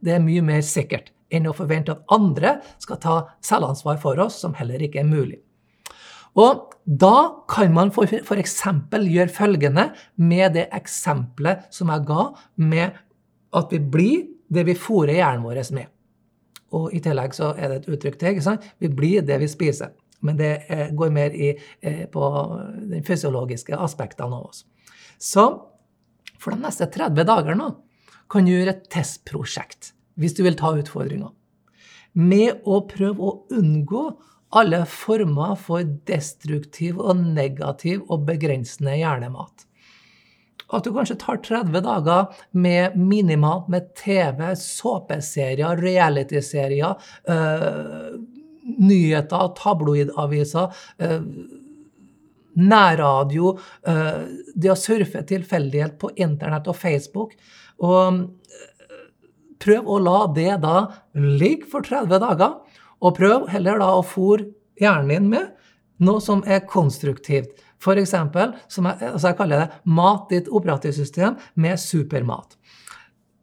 Det 0.02 0.14
er 0.16 0.24
mye 0.24 0.42
mer 0.42 0.62
sikkert 0.66 1.12
enn 1.32 1.48
å 1.50 1.56
forvente 1.56 1.96
at 1.96 2.04
andre 2.14 2.58
skal 2.82 3.00
ta 3.02 3.16
selvansvar 3.46 4.00
for 4.02 4.20
oss, 4.24 4.40
som 4.44 4.56
heller 4.58 4.84
ikke 4.84 5.02
er 5.02 5.10
mulig. 5.10 5.40
Og 6.40 6.72
da 6.86 7.44
kan 7.52 7.74
man 7.76 7.92
f.eks. 7.92 8.60
gjøre 8.92 9.32
følgende 9.36 9.90
med 10.16 10.56
det 10.56 10.68
eksempelet 10.76 11.68
som 11.74 11.92
jeg 11.92 12.06
ga, 12.08 12.28
med 12.56 13.02
at 13.52 13.74
vi 13.74 13.80
blir 13.80 14.30
det 14.52 14.66
vi 14.68 14.76
fôrer 14.76 15.20
hjernen 15.20 15.44
vår 15.44 15.64
med. 15.76 15.90
Og 16.72 16.94
i 16.96 17.02
tillegg 17.04 17.36
så 17.36 17.52
er 17.58 17.72
det 17.72 17.82
et 17.82 17.90
uttrykk 17.92 18.18
til. 18.20 18.32
ikke 18.32 18.46
sant? 18.46 18.68
Vi 18.80 18.88
blir 18.88 19.26
det 19.28 19.40
vi 19.42 19.50
spiser. 19.52 19.92
Men 20.22 20.38
det 20.38 20.52
eh, 20.70 20.92
går 20.96 21.10
mer 21.12 21.34
i, 21.34 21.52
eh, 21.82 22.06
på 22.12 22.24
den 22.78 23.04
fysiologiske 23.04 23.76
aspektene 23.76 24.38
av 24.38 24.52
oss. 24.52 24.66
Så 25.18 25.48
for 26.40 26.54
de 26.54 26.62
neste 26.62 26.88
30 26.88 27.26
dager 27.28 27.58
nå 27.58 27.72
kan 28.32 28.46
du 28.46 28.54
gjøre 28.54 28.76
et 28.76 28.86
testprosjekt 28.94 29.92
hvis 30.22 30.38
du 30.38 30.44
vil 30.46 30.58
ta 30.60 30.74
utfordringa. 30.78 31.32
Med 32.22 32.64
å 32.68 32.82
prøve 32.90 33.28
å 33.28 33.58
unngå 33.58 34.06
alle 34.52 34.84
former 34.90 35.56
for 35.60 35.88
destruktiv 36.08 37.00
og 37.00 37.22
negativ 37.24 38.04
og 38.12 38.26
begrensende 38.28 38.98
hjernemat. 39.00 39.68
At 40.72 40.86
du 40.88 40.94
kanskje 40.96 41.20
tar 41.20 41.40
30 41.44 41.84
dager 41.84 42.44
med 42.56 42.96
minimat 43.00 43.68
med 43.72 43.90
TV, 44.00 44.54
såpeserier, 44.60 45.80
realityserier, 45.80 46.96
øh, 47.28 48.14
nyheter, 48.78 49.52
tabloidaviser, 49.58 50.72
øh, 51.00 51.26
nærradio, 52.56 53.58
øh, 53.88 54.22
det 54.56 54.72
å 54.72 54.80
surfe 54.80 55.24
tilfeldighet 55.28 56.00
på 56.00 56.12
internett 56.16 56.68
og 56.68 56.76
Facebook. 56.76 57.36
Og 57.80 58.28
Prøv 59.62 59.88
å 59.88 60.00
la 60.02 60.20
det 60.36 60.56
da 60.64 60.88
ligge 61.14 61.70
for 61.70 61.86
30 61.86 62.22
dager, 62.24 62.58
og 63.02 63.18
prøv 63.18 63.50
heller 63.54 63.82
da 63.82 63.92
å 63.98 64.06
fòre 64.06 64.50
hjernen 64.82 65.10
din 65.10 65.30
med 65.34 65.52
noe 66.02 66.22
som 66.24 66.42
er 66.50 66.64
konstruktivt. 66.70 67.54
F.eks. 67.82 68.14
som 68.70 68.86
jeg, 68.86 68.98
altså 69.14 69.32
jeg 69.32 69.38
kaller 69.38 69.64
det 69.64 69.82
'mat 69.86 70.30
ditt 70.30 70.50
operativsystem 70.50 71.38
med 71.56 71.78
supermat'. 71.82 72.58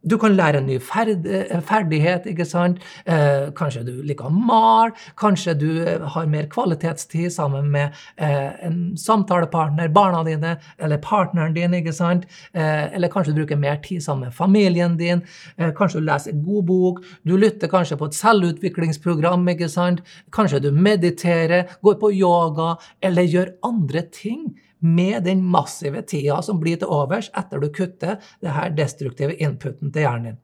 Du 0.07 0.15
kan 0.17 0.31
lære 0.31 0.61
en 0.61 0.67
ny 0.69 0.77
eh, 0.77 1.61
ferdighet, 1.67 2.27
ikke 2.31 2.45
sant. 2.47 2.77
Eh, 3.05 3.49
kanskje 3.55 3.83
du 3.83 3.91
liker 4.07 4.29
å 4.29 4.31
male. 4.31 4.93
Kanskje 5.19 5.55
du 5.59 5.67
eh, 5.83 6.05
har 6.13 6.29
mer 6.31 6.47
kvalitetstid 6.51 7.33
sammen 7.35 7.67
med 7.73 7.95
en 8.17 8.77
samtalepartner, 8.97 9.91
barna 9.91 10.23
dine 10.23 10.55
eller 10.79 11.01
partneren 11.03 11.53
din. 11.53 11.73
ikke 11.73 11.93
sant? 11.93 12.25
Eller 12.53 13.11
kanskje 13.11 13.33
du 13.33 13.41
bruker 13.41 13.59
mer 13.59 13.79
tid 13.83 14.03
sammen 14.03 14.29
med 14.29 14.35
familien 14.35 14.97
din. 14.97 15.21
Kanskje 15.57 15.99
du 15.99 16.05
leser 16.07 16.31
en 16.31 16.43
god 16.43 16.65
bok. 16.65 17.03
Du 17.27 17.35
lytter 17.37 17.67
kanskje 17.67 17.97
på 17.99 18.09
et 18.09 18.15
selvutviklingsprogram. 18.15 19.47
ikke 19.49 19.69
sant? 19.69 20.01
Kanskje 20.31 20.63
du 20.63 20.71
mediterer, 20.71 21.75
går 21.81 21.99
på 21.99 22.13
yoga 22.13 22.75
eller 23.01 23.27
gjør 23.27 23.55
andre 23.63 24.01
ting 24.11 24.49
med 24.79 25.23
den 25.23 25.41
massive 25.45 26.01
tida 26.07 26.41
som 26.45 26.59
blir 26.61 26.79
til 26.79 26.91
overs 26.91 27.31
etter 27.37 27.61
du 27.61 27.69
kutter 27.73 28.19
det 28.43 28.53
her 28.55 28.75
destruktive 28.75 29.35
inputen 29.35 29.91
til 29.91 30.05
hjernen 30.05 30.31
din. 30.31 30.37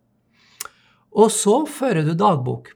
Og 1.16 1.32
så 1.32 1.62
fører 1.70 2.04
du 2.04 2.12
dagbok, 2.20 2.74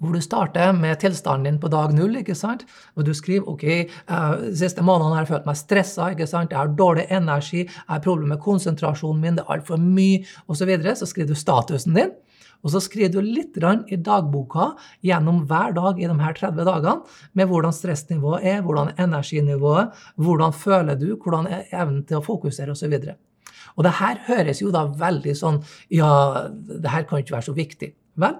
hvor 0.00 0.14
du 0.16 0.20
starter 0.24 0.72
med 0.72 1.00
tilstanden 1.02 1.44
din 1.44 1.58
på 1.60 1.68
dag 1.72 1.92
null. 1.92 2.16
ikke 2.22 2.34
sant? 2.38 2.62
Og 2.96 3.04
du 3.04 3.12
skriver 3.14 3.48
ok, 3.50 3.64
de 3.66 4.56
siste 4.56 4.84
månedene 4.86 5.18
har 5.18 5.26
jeg 5.26 5.32
følt 5.34 5.48
meg 5.50 5.58
stressa, 5.60 6.10
ikke 6.14 6.28
sant? 6.30 6.54
jeg 6.54 6.60
har 6.60 6.72
dårlig 6.78 7.04
energi, 7.10 7.66
jeg 7.66 7.88
har 7.88 8.04
problemer 8.04 8.36
med 8.36 8.44
konsentrasjonen 8.44 9.20
min, 9.20 9.36
det 9.36 9.44
er 9.44 9.58
altfor 9.58 9.80
mye, 9.82 10.22
osv. 10.46 10.62
Så, 10.62 10.70
videre. 10.70 10.96
så 10.96 11.08
skriver 11.10 11.34
du 11.34 11.40
statusen 11.42 11.98
din. 11.98 12.14
Og 12.60 12.72
så 12.74 12.82
skriver 12.84 13.14
du 13.14 13.20
litt 13.24 13.56
i 13.56 13.96
dagboka 13.96 14.74
gjennom 15.06 15.44
hver 15.48 15.72
dag 15.76 16.00
i 16.00 16.08
de 16.08 16.16
her 16.20 16.36
30 16.36 16.66
dagene 16.68 16.96
med 17.32 17.48
hvordan 17.48 17.72
stressnivået 17.72 18.44
er, 18.44 18.60
hvordan 18.66 18.92
energinivået, 19.00 19.96
hvordan 20.16 20.52
føler 20.52 20.98
du, 21.00 21.14
hvordan 21.16 21.48
er 21.48 21.72
evnen 21.72 22.04
til 22.04 22.20
å 22.20 22.24
fokusere 22.24 22.76
osv. 22.76 22.92
Og, 23.00 23.14
og 23.76 23.86
det 23.86 23.96
her 24.00 24.20
høres 24.28 24.60
jo 24.60 24.72
da 24.74 24.84
veldig 24.86 25.36
sånn 25.36 25.62
Ja, 25.88 26.50
det 26.52 26.92
her 26.92 27.06
kan 27.08 27.22
ikke 27.22 27.38
være 27.38 27.48
så 27.48 27.56
viktig. 27.56 27.94
Vel, 28.20 28.36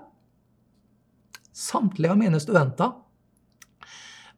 samtlige 1.56 2.12
av 2.12 2.20
mine 2.20 2.40
studenter 2.42 2.92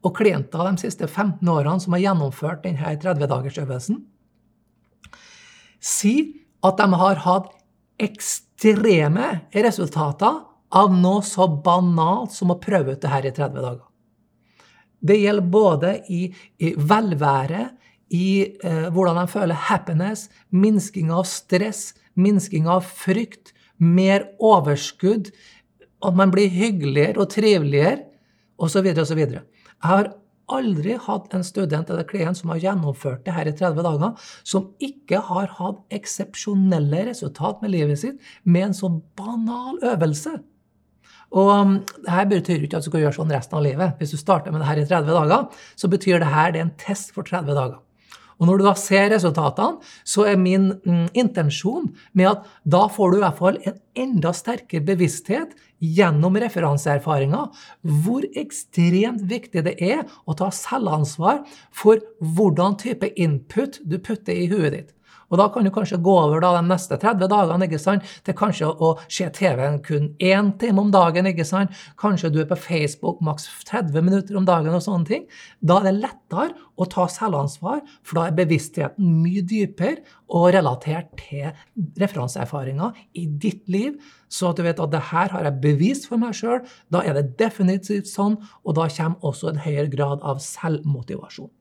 og 0.03 0.15
klienter 0.17 0.67
de 0.67 0.81
siste 0.83 1.07
15 1.07 1.47
årene 1.47 1.79
som 1.79 1.95
har 1.95 2.03
gjennomført 2.03 2.63
denne 2.65 2.95
30-dagersøvelsen, 2.99 4.01
sier 5.83 6.33
at 6.63 6.79
de 6.79 6.99
har 6.99 7.21
hatt 7.23 7.53
ekstreme 8.63 9.49
resultater 9.51 10.41
av 10.73 10.93
noe 10.95 11.23
så 11.23 11.47
banalt 11.47 12.33
som 12.33 12.51
å 12.53 12.59
prøve 12.61 12.95
ut 12.95 13.01
det 13.01 13.11
her 13.11 13.25
i 13.27 13.33
30 13.33 13.61
dager. 13.61 13.83
Det 15.03 15.17
gjelder 15.19 15.49
både 15.51 15.91
i, 16.09 16.29
i 16.63 16.73
velvære, 16.77 17.67
i 18.13 18.27
eh, 18.63 18.87
hvordan 18.93 19.19
de 19.19 19.27
føler 19.27 19.65
happiness, 19.67 20.29
minsking 20.49 21.11
av 21.11 21.25
stress, 21.27 21.93
minsking 22.15 22.69
av 22.69 22.85
frykt, 22.87 23.51
mer 23.77 24.29
overskudd, 24.39 25.33
at 26.03 26.15
man 26.15 26.31
blir 26.31 26.51
hyggeligere 26.51 27.19
og 27.19 27.31
triveligere, 27.33 28.05
osv. 28.57 28.87
osv. 29.01 29.19
Jeg 29.19 29.89
har 29.89 30.13
aldri 30.51 30.95
hatt 30.99 31.33
en 31.33 31.45
student 31.45 31.89
eller 31.89 32.07
klient 32.07 32.39
som 32.39 32.51
har 32.53 32.61
gjennomført 32.63 33.23
det 33.25 33.35
her 33.35 33.49
i 33.49 33.55
30 33.55 33.85
dager, 33.85 34.31
som 34.43 34.71
ikke 34.83 35.21
har 35.29 35.51
hatt 35.59 35.83
eksepsjonelle 35.93 37.05
resultat 37.09 37.61
med 37.63 37.73
livet 37.75 38.01
sitt 38.01 38.33
med 38.43 38.69
en 38.69 38.77
sånn 38.77 38.99
banal 39.19 39.79
øvelse. 39.93 40.37
Og 41.33 41.49
um, 41.49 41.77
det 42.03 42.13
her 42.13 42.27
betyr 42.29 42.65
ikke 42.65 42.77
at 42.77 42.85
du 42.85 42.91
skal 42.91 43.05
gjøre 43.07 43.17
sånn 43.17 43.33
resten 43.33 43.57
av 43.57 43.65
livet. 43.65 43.95
Hvis 43.97 44.13
du 44.13 44.19
starter 44.21 44.53
med 44.53 44.61
det 44.61 44.69
her 44.69 44.83
i 44.83 44.85
30 44.85 45.17
dager, 45.17 45.63
så 45.79 45.89
betyr 45.89 46.21
det 46.21 46.29
her 46.29 46.53
det 46.53 46.61
er 46.61 46.67
en 46.67 46.77
test 46.77 47.15
for 47.15 47.25
30 47.25 47.57
dager. 47.57 47.79
Og 48.39 48.47
når 48.49 48.59
du 48.59 48.65
da 48.67 48.73
ser 48.79 49.11
resultatene, 49.13 49.81
så 50.03 50.27
er 50.29 50.39
min 50.39 50.71
mm, 50.85 51.11
intensjon 51.17 51.91
med 52.17 52.31
at 52.31 52.49
da 52.63 52.85
får 52.91 53.11
du 53.11 53.19
i 53.19 53.23
hvert 53.23 53.39
fall 53.39 53.59
en 53.63 53.77
enda 54.05 54.33
sterkere 54.35 54.85
bevissthet 54.85 55.53
gjennom 55.83 56.37
referanseerfaringer 56.39 57.63
hvor 58.03 58.25
ekstremt 58.39 59.25
viktig 59.29 59.65
det 59.67 59.75
er 59.83 60.03
å 60.25 60.35
ta 60.39 60.49
selvansvar 60.53 61.43
for 61.75 62.01
hvordan 62.19 62.79
type 62.81 63.11
input 63.19 63.81
du 63.83 63.99
putter 63.99 64.37
i 64.37 64.49
huet 64.51 64.77
ditt. 64.77 64.91
Og 65.33 65.39
da 65.41 65.47
kan 65.49 65.65
du 65.65 65.71
kanskje 65.73 65.97
gå 66.05 66.13
over 66.13 66.43
da, 66.43 66.51
de 66.59 66.67
neste 66.69 66.99
30 67.01 67.25
dagene 67.31 67.65
ikke 67.65 67.81
sant, 67.81 68.05
til 68.21 68.35
kanskje 68.37 68.69
å 68.69 68.91
se 69.07 69.25
TV-en 69.33 69.79
kun 69.81 70.11
én 70.21 70.51
time 70.61 70.83
om 70.83 70.91
dagen. 70.93 71.25
ikke 71.25 71.47
sant? 71.47 71.73
Kanskje 71.97 72.29
du 72.29 72.43
er 72.43 72.49
på 72.51 72.59
Facebook 72.59 73.23
maks 73.25 73.47
30 73.65 74.05
minutter 74.05 74.37
om 74.37 74.45
dagen. 74.45 74.69
og 74.73 74.83
sånne 74.85 75.09
ting. 75.09 75.25
Da 75.59 75.79
er 75.79 75.89
det 75.89 76.03
lettere 76.03 76.53
å 76.77 76.85
ta 76.85 77.07
selvansvar, 77.09 77.81
for 78.03 78.19
da 78.19 78.27
er 78.27 78.37
bevisstheten 78.37 79.17
mye 79.23 79.41
dypere 79.41 80.03
og 80.29 80.53
relatert 80.53 81.09
til 81.17 81.49
referanseerfaringer 81.97 82.93
i 83.17 83.25
ditt 83.25 83.65
liv, 83.69 83.97
så 84.29 84.51
at 84.51 84.57
du 84.57 84.63
vet 84.65 84.79
at 84.79 84.93
det 84.93 85.01
her 85.09 85.33
har 85.33 85.49
jeg 85.49 85.61
bevist 85.65 86.07
for 86.09 86.21
meg 86.21 86.37
sjøl. 86.37 86.61
Da 86.93 87.01
er 87.01 87.17
det 87.17 87.37
definitivt 87.41 88.09
sånn, 88.09 88.37
og 88.65 88.77
da 88.77 88.89
kommer 88.89 89.33
også 89.33 89.49
en 89.49 89.65
høyere 89.65 89.89
grad 89.93 90.21
av 90.21 90.41
selvmotivasjon. 90.45 91.51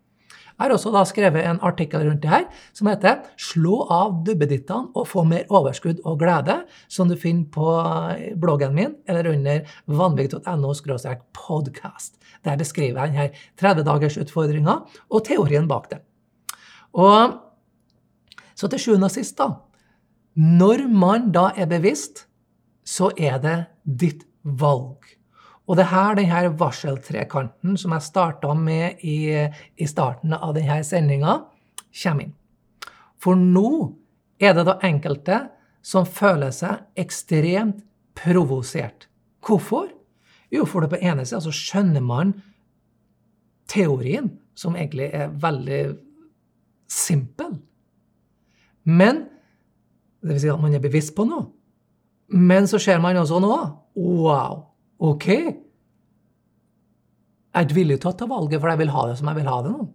Jeg 0.53 0.69
har 0.69 0.75
også 0.75 0.93
da 0.95 1.03
skrevet 1.09 1.47
en 1.49 1.61
artikkel 1.65 2.05
rundt 2.07 2.23
det 2.23 2.31
her 2.31 2.45
som 2.73 2.87
heter 2.87 3.23
'Slå 3.37 3.87
av 3.91 4.25
duppedittene 4.27 4.93
og 4.95 5.09
få 5.09 5.25
mer 5.25 5.45
overskudd 5.49 6.01
og 6.05 6.21
glede', 6.21 6.63
som 6.89 7.09
du 7.09 7.17
finner 7.17 7.49
på 7.51 7.67
bloggen 8.41 8.75
min 8.75 8.95
eller 9.09 9.33
under 9.33 9.61
vanvig.no 9.87 10.73
podkast. 11.33 12.19
Der 12.45 12.57
beskriver 12.57 13.07
jeg 13.07 13.13
denne 13.13 13.31
30-dagersutfordringa 13.57 14.79
og 15.11 15.25
teorien 15.25 15.69
bak 15.69 15.91
det. 15.91 15.99
Og 16.93 17.39
så 18.55 18.69
til 18.69 18.79
sjuende 18.79 19.09
og 19.09 19.11
sist, 19.11 19.39
da. 19.39 19.49
Når 20.37 20.89
man 20.89 21.33
da 21.33 21.51
er 21.57 21.67
bevisst, 21.67 22.27
så 22.85 23.11
er 23.19 23.39
det 23.39 23.65
ditt 23.85 24.25
valg. 24.45 25.22
Og 25.71 25.79
det 25.79 25.85
er 25.85 25.93
her 25.93 26.19
denne 26.19 26.53
varseltrekanten 26.59 27.77
som 27.79 27.95
jeg 27.95 28.07
starta 28.09 28.53
med 28.59 29.03
i, 29.07 29.31
i, 29.79 29.87
starten 29.87 30.35
av 30.35 30.55
denne 30.57 30.81
sendinga, 30.87 31.39
kommer 32.03 32.27
inn. 32.27 32.35
For 33.23 33.39
nå 33.39 33.93
er 34.43 34.57
det 34.57 34.67
da 34.67 34.81
enkelte 34.83 35.39
som 35.87 36.07
føler 36.09 36.51
seg 36.55 36.83
ekstremt 36.99 37.85
provosert. 38.19 39.07
Hvorfor? 39.43 39.91
Jo, 40.53 40.67
for 40.69 40.83
det 40.83 40.93
på 40.93 41.01
ene 41.03 41.25
sida 41.27 41.41
så 41.45 41.55
skjønner 41.55 42.03
man 42.05 42.35
teorien, 43.71 44.33
som 44.55 44.75
egentlig 44.77 45.09
er 45.15 45.31
veldig 45.41 45.83
simpel. 46.91 47.55
Men 48.85 49.29
Det 50.23 50.37
vil 50.37 50.41
si 50.41 50.51
at 50.53 50.61
man 50.63 50.75
er 50.75 50.79
bevisst 50.79 51.17
på 51.17 51.25
noe. 51.27 51.49
Men 52.31 52.69
så 52.71 52.79
ser 52.79 53.01
man 53.03 53.17
også 53.19 53.41
noe. 53.43 53.65
Wow! 53.99 54.72
OK. 55.03 55.27
Jeg 57.53 57.67
er 57.67 57.75
villig 57.75 57.99
til 58.01 58.13
å 58.13 58.15
ta 58.17 58.29
valget, 58.31 58.61
for 58.63 58.71
jeg 58.71 58.81
vil 58.85 58.95
ha 58.95 59.03
det 59.09 59.17
som 59.19 59.29
jeg 59.29 59.41
vil 59.41 59.51
ha 59.51 59.59
det 59.65 59.73
nå. 59.75 59.89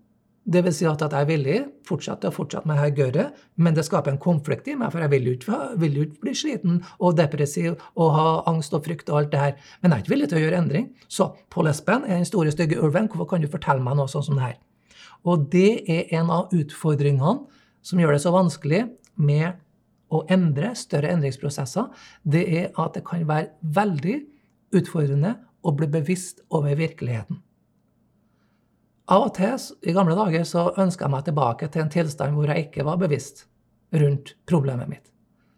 Det 0.48 0.62
vil 0.64 0.72
si 0.76 0.86
at 0.88 1.02
jeg 1.04 1.12
er 1.12 1.28
villig 1.28 1.56
fortsette 1.88 2.30
og 2.30 2.36
fortsette 2.38 2.70
med 2.70 2.78
dette 2.80 2.96
gørret, 2.96 3.40
men 3.60 3.76
det 3.76 3.84
skaper 3.84 4.14
en 4.14 4.20
konflikt 4.24 4.70
i 4.72 4.78
meg, 4.80 4.94
for 4.94 5.04
jeg 5.04 5.12
vil 5.12 5.26
jo 5.28 5.34
ikke, 5.36 5.58
ikke 5.76 6.22
bli 6.24 6.34
sliten 6.40 6.78
og 7.04 7.18
depressiv 7.20 7.74
og 8.00 8.14
ha 8.16 8.28
angst 8.52 8.76
og 8.76 8.86
frykt 8.86 9.12
og 9.12 9.20
alt 9.22 9.34
det 9.34 9.42
her. 9.42 9.58
Men 9.82 9.92
jeg 9.92 9.98
er 9.98 10.06
ikke 10.06 10.14
villig 10.14 10.30
til 10.32 10.40
å 10.40 10.44
gjøre 10.46 10.62
endring. 10.62 10.88
Så 11.12 11.30
Paul 11.52 11.68
Espen 11.72 12.08
er 12.08 12.16
den 12.16 12.30
store, 12.30 12.54
stygge 12.56 12.80
ulven. 12.80 13.10
Hvorfor 13.12 13.34
kan 13.34 13.44
du 13.44 13.52
fortelle 13.52 13.84
meg 13.84 14.00
noe 14.00 14.12
sånn 14.12 14.24
som 14.28 14.40
det 14.40 14.46
her? 14.46 14.58
Og 15.28 15.50
det 15.52 15.84
er 15.92 16.16
en 16.20 16.32
av 16.32 16.56
utfordringene 16.56 17.44
som 17.84 18.00
gjør 18.00 18.16
det 18.16 18.24
så 18.24 18.36
vanskelig 18.36 18.86
med 19.20 19.60
å 20.08 20.24
endre 20.32 20.72
større 20.80 21.12
endringsprosesser. 21.12 21.92
Det 22.24 22.44
er 22.62 22.72
at 22.80 22.96
det 22.96 23.04
kan 23.08 23.28
være 23.28 23.52
veldig 23.76 24.18
utfordrende 24.76 25.36
å 25.64 25.74
bli 25.76 25.88
bevisst 25.92 26.42
over 26.54 26.76
virkeligheten. 26.80 27.42
Av 29.08 29.30
og 29.30 29.38
til 29.38 29.88
i 29.88 29.94
gamle 29.96 30.18
dager 30.18 30.44
så 30.48 30.66
ønska 30.76 31.06
jeg 31.06 31.14
meg 31.14 31.28
tilbake 31.28 31.70
til 31.72 31.86
en 31.86 31.94
tilstand 31.94 32.36
hvor 32.36 32.52
jeg 32.52 32.68
ikke 32.68 32.84
var 32.88 33.00
bevisst 33.00 33.46
rundt 33.96 34.34
problemet 34.50 34.92
mitt. 34.92 35.06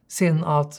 Siden 0.10 0.44
at 0.46 0.78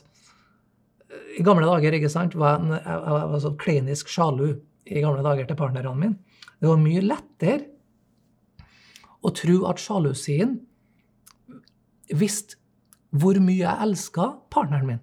eh, 1.10 1.40
i 1.40 1.46
gamle 1.46 1.66
dager 1.66 1.96
ikke 1.96 2.12
sant, 2.12 2.36
var 2.38 2.62
jeg, 2.62 2.78
jeg 2.78 3.30
var 3.32 3.42
sånn 3.42 3.58
klinisk 3.58 4.10
sjalu 4.12 4.52
i 4.86 5.02
gamle 5.02 5.24
dager 5.26 5.48
til 5.48 5.58
partnerne 5.58 5.94
mine. 5.98 6.18
Det 6.60 6.70
var 6.70 6.78
mye 6.78 7.02
lettere 7.02 7.66
å 9.20 9.32
tro 9.34 9.64
at 9.68 9.82
sjalusien 9.82 10.58
visste 12.16 12.58
hvor 13.10 13.38
mye 13.42 13.64
jeg 13.64 13.86
elska 13.86 14.26
partneren 14.54 14.86
min. 14.86 15.00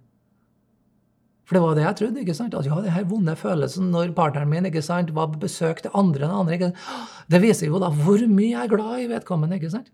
For 1.47 1.55
det 1.55 1.63
var 1.63 1.77
det 1.77 1.83
jeg 1.85 1.97
trodde. 2.01 2.23
ikke 2.23 2.35
sant? 2.35 2.55
At 2.57 2.67
jeg 2.67 2.73
hadde 2.75 2.89
denne 2.89 3.07
vonde 3.07 3.35
følelsen 3.39 3.91
når 3.93 4.11
partneren 4.17 4.49
min 4.51 4.67
ikke 4.67 4.83
sant, 4.83 5.13
var 5.15 5.29
på 5.31 5.39
besøk 5.45 5.79
til 5.83 5.93
andre 5.95 6.27
enn 6.27 6.33
andre. 6.41 6.57
Ikke 6.57 6.71
sant? 6.73 7.13
Det 7.31 7.39
viser 7.43 7.71
jo 7.71 7.79
da 7.79 7.91
hvor 7.95 8.25
mye 8.27 8.49
jeg 8.51 8.65
er 8.65 8.73
glad 8.73 9.03
i 9.03 9.07
vedkommende. 9.13 9.59
ikke 9.59 9.71
sant? 9.71 9.87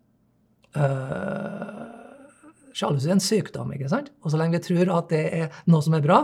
Uh, 0.73 1.93
er 2.73 3.13
en 3.13 3.21
sykdom, 3.21 3.69
ikke 3.75 3.91
sant? 3.91 4.09
og 4.25 4.33
så 4.33 4.39
lenge 4.39 4.57
vi 4.57 4.63
tror 4.65 4.89
at 4.97 5.13
det 5.13 5.21
er 5.43 5.61
noe 5.69 5.85
som 5.85 5.93
er 5.93 6.01
bra, 6.01 6.23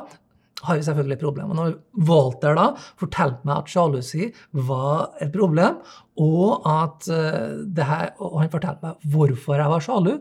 har 0.66 0.76
vi 0.76 0.84
selvfølgelig 0.84 1.20
problemer. 1.22 1.56
Når 1.56 1.78
Walter 2.10 2.58
da 2.58 2.66
fortalte 3.00 3.46
meg 3.46 3.62
at 3.62 3.70
sjalusi 3.70 4.32
var 4.66 5.14
et 5.22 5.30
problem, 5.32 5.78
og, 6.18 6.66
at, 6.66 7.06
uh, 7.06 7.62
det 7.70 7.86
her, 7.86 8.16
og 8.18 8.42
han 8.42 8.52
fortalte 8.58 8.82
meg 8.88 9.12
hvorfor 9.14 9.62
jeg 9.62 9.76
var 9.78 9.86
sjalu, 9.86 10.14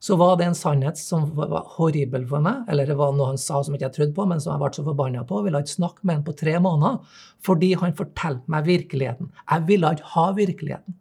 så 0.00 0.16
var 0.16 0.38
det 0.40 0.46
en 0.48 0.56
sannhet 0.56 0.96
som 0.98 1.26
var 1.36 1.66
horribel 1.76 2.22
for 2.28 2.40
meg, 2.44 2.62
eller 2.72 2.88
det 2.88 2.96
var 2.96 3.12
noe 3.12 3.34
han 3.34 3.40
sa 3.40 3.60
som 3.60 3.74
ikke 3.76 3.90
jeg 3.90 3.96
trodde 3.98 4.16
på, 4.16 4.24
men 4.30 4.40
som 4.40 4.54
jeg 4.54 4.62
ble 4.62 4.70
så 4.78 4.84
forbanna 4.86 5.26
på. 5.28 5.40
Jeg 5.40 5.48
ville 5.48 5.60
ikke 5.60 5.74
snakke 5.74 6.06
med 6.08 6.16
han 6.16 6.24
på 6.24 6.36
tre 6.40 6.56
måneder 6.64 7.20
fordi 7.44 7.74
han 7.82 7.92
fortalte 7.98 8.52
meg 8.52 8.64
virkeligheten. 8.68 9.28
Jeg 9.44 9.66
ville 9.68 9.92
ikke 9.96 10.10
ha 10.14 10.26
virkeligheten. 10.38 10.96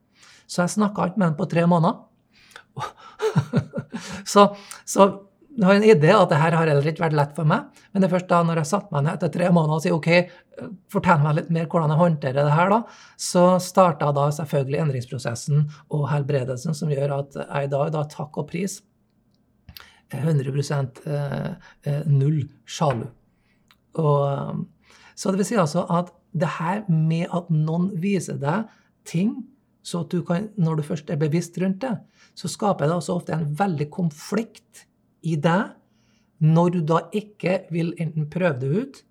Så 0.49 0.65
jeg 0.65 0.75
snakka 0.75 1.07
ikke 1.07 1.21
med 1.21 1.29
han 1.29 1.39
på 1.39 1.47
tre 1.47 1.63
måneder. 1.69 2.03
så, 4.33 4.49
så 4.83 5.07
jeg 5.59 5.67
har 5.67 5.79
en 5.79 5.87
idé 5.87 6.11
at 6.15 6.29
det 6.31 6.39
her 6.39 6.55
har 6.55 6.69
heller 6.71 6.91
ikke 6.91 7.03
vært 7.05 7.17
lett 7.19 7.31
for 7.35 7.47
meg. 7.47 7.71
Men 7.91 8.03
det 8.03 8.09
er 8.09 8.13
først 8.17 8.29
da 8.29 8.41
når 8.47 8.61
jeg 8.61 8.71
satte 8.73 8.95
meg 8.95 9.05
ned 9.05 9.15
etter 9.15 9.31
tre 9.33 9.49
måneder 9.51 9.79
og 9.79 9.83
sier 9.83 9.95
OK, 9.95 10.11
fortell 10.91 11.23
meg 11.23 11.39
litt 11.39 11.49
mer 11.55 11.71
hvordan 11.71 11.95
jeg 11.95 12.01
håndterer 12.03 12.39
det 12.47 12.55
her, 12.55 12.75
da, 12.75 12.99
så 13.19 13.45
starta 13.63 14.11
da 14.15 14.27
selvfølgelig 14.35 14.83
endringsprosessen 14.83 15.65
og 15.95 16.05
helbredelsen 16.11 16.75
som 16.75 16.91
gjør 16.91 17.17
at 17.21 17.41
jeg 17.45 17.67
i 17.67 17.73
dag, 17.73 17.91
da, 17.95 18.05
takk 18.11 18.39
og 18.39 18.47
pris, 18.51 18.79
100 20.13 20.51
eh, 21.05 21.53
eh, 21.83 22.03
null 22.07 22.41
sjalu. 22.65 23.07
Og, 23.99 24.65
så 25.15 25.31
det 25.31 25.41
vil 25.41 25.49
si 25.49 25.57
altså 25.59 25.85
at 25.89 26.13
det 26.31 26.49
her 26.59 26.83
med 26.89 27.27
at 27.33 27.49
noen 27.49 27.89
viser 27.99 28.37
deg 28.41 28.69
ting, 29.07 29.33
så 29.81 30.03
at 30.03 30.13
du 30.13 30.21
kan, 30.25 30.49
når 30.57 30.79
du 30.79 30.85
først 30.85 31.09
er 31.09 31.19
bevisst 31.19 31.57
rundt 31.61 31.81
det, 31.81 31.95
så 32.37 32.49
skaper 32.51 32.87
det 32.87 32.99
altså 32.99 33.17
ofte 33.17 33.33
en 33.33 33.47
veldig 33.59 33.89
konflikt 33.91 34.85
i 35.25 35.35
deg 35.39 35.75
når 36.39 36.69
du 36.75 36.79
da 36.87 37.01
ikke 37.15 37.63
vil 37.73 37.91
enten 37.99 38.29
prøve 38.31 38.59
det 38.61 38.69
ut 38.69 39.01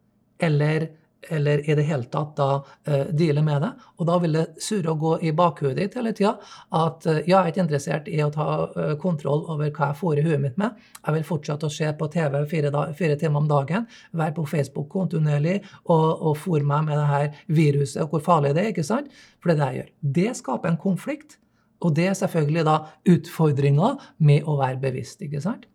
eller 0.40 0.88
eller 1.28 1.70
i 1.70 1.74
det 1.74 1.82
hele 1.82 2.06
tatt 2.12 2.36
da 2.38 2.48
uh, 2.62 3.06
deale 3.10 3.42
med 3.42 3.62
det. 3.62 3.70
Og 3.98 4.06
da 4.08 4.18
vil 4.22 4.36
det 4.38 4.44
surre 4.62 4.92
og 4.92 5.02
gå 5.02 5.14
i 5.28 5.32
bakhudet 5.36 5.76
ditt 5.78 5.96
hele 5.98 6.12
tida 6.16 6.34
at 6.78 7.08
uh, 7.08 7.18
jeg 7.18 7.34
er 7.38 7.50
ikke 7.50 7.64
interessert 7.64 8.10
i 8.10 8.20
å 8.24 8.30
ta 8.34 8.46
uh, 8.74 8.92
kontroll 9.00 9.44
over 9.50 9.72
hva 9.72 9.90
jeg 9.90 9.98
får 10.00 10.20
i 10.20 10.26
huet 10.28 10.42
mitt 10.44 10.60
med. 10.60 10.78
Jeg 11.02 11.16
vil 11.16 11.26
fortsette 11.26 11.68
å 11.68 11.74
se 11.74 11.90
på 11.98 12.10
TV 12.14 12.38
fire, 12.50 12.72
da, 12.74 12.86
fire 12.96 13.18
timer 13.20 13.42
om 13.42 13.50
dagen, 13.50 13.88
være 14.12 14.36
på 14.38 14.46
Facebook 14.48 14.88
kontinuerlig 14.94 15.58
og, 15.84 16.06
og 16.30 16.38
fòre 16.38 16.66
meg 16.66 16.86
med 16.88 17.00
det 17.00 17.10
her 17.10 17.42
viruset 17.58 18.04
og 18.04 18.14
hvor 18.14 18.24
farlig 18.30 18.54
det 18.54 18.64
er. 18.64 18.72
ikke 18.72 18.86
sant? 18.86 19.12
For 19.42 19.50
det 19.50 19.58
er 19.58 19.60
det 19.60 19.68
jeg 19.68 19.82
gjør. 19.82 19.92
Det 20.18 20.30
skaper 20.42 20.72
en 20.72 20.82
konflikt. 20.86 21.38
Og 21.78 21.92
det 21.94 22.08
er 22.10 22.16
selvfølgelig 22.18 22.64
da 22.66 22.78
utfordringa 23.06 23.92
med 24.26 24.46
å 24.50 24.56
være 24.58 24.80
bevisst. 24.82 25.22
ikke 25.22 25.42
sant? 25.42 25.68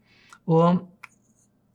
Og 0.51 0.81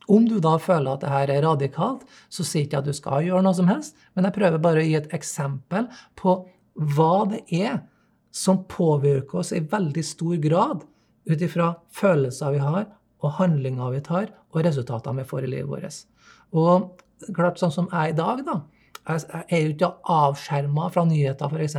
om 0.09 0.25
du 0.29 0.39
da 0.41 0.55
føler 0.63 0.95
at 0.95 1.05
det 1.05 1.13
her 1.13 1.33
er 1.33 1.45
radikalt, 1.45 2.05
så 2.33 2.45
sier 2.47 2.65
ikke 2.65 2.79
jeg 2.79 2.85
at 2.85 2.89
du 2.89 2.97
skal 2.97 3.27
gjøre 3.27 3.45
noe 3.45 3.57
som 3.57 3.69
helst, 3.69 3.97
men 4.17 4.29
jeg 4.29 4.37
prøver 4.39 4.63
bare 4.65 4.83
å 4.83 4.87
gi 4.87 4.97
et 4.99 5.11
eksempel 5.17 5.89
på 6.19 6.41
hva 6.97 7.27
det 7.33 7.43
er 7.53 7.83
som 8.35 8.63
påvirker 8.71 9.43
oss 9.43 9.53
i 9.57 9.61
veldig 9.61 10.05
stor 10.05 10.37
grad 10.41 10.87
ut 11.29 11.45
ifra 11.45 11.73
følelser 11.93 12.55
vi 12.55 12.63
har, 12.63 12.87
og 13.19 13.35
handlinger 13.41 13.93
vi 13.93 14.01
tar, 14.07 14.31
og 14.55 14.65
resultater 14.65 15.17
vi 15.17 15.27
får 15.27 15.45
i 15.45 15.53
livet 15.57 15.71
vårt. 15.71 16.01
Og 16.57 17.33
klart 17.35 17.61
sånn 17.61 17.75
som 17.75 17.91
jeg 17.91 18.15
i 18.15 18.19
dag, 18.19 18.45
da. 18.47 18.61
Jeg 19.09 19.45
er 19.49 19.63
jo 19.65 19.73
ikke 19.73 19.91
avskjerma 20.13 20.89
fra 20.93 21.05
nyheter, 21.09 21.53
f.eks. 21.53 21.77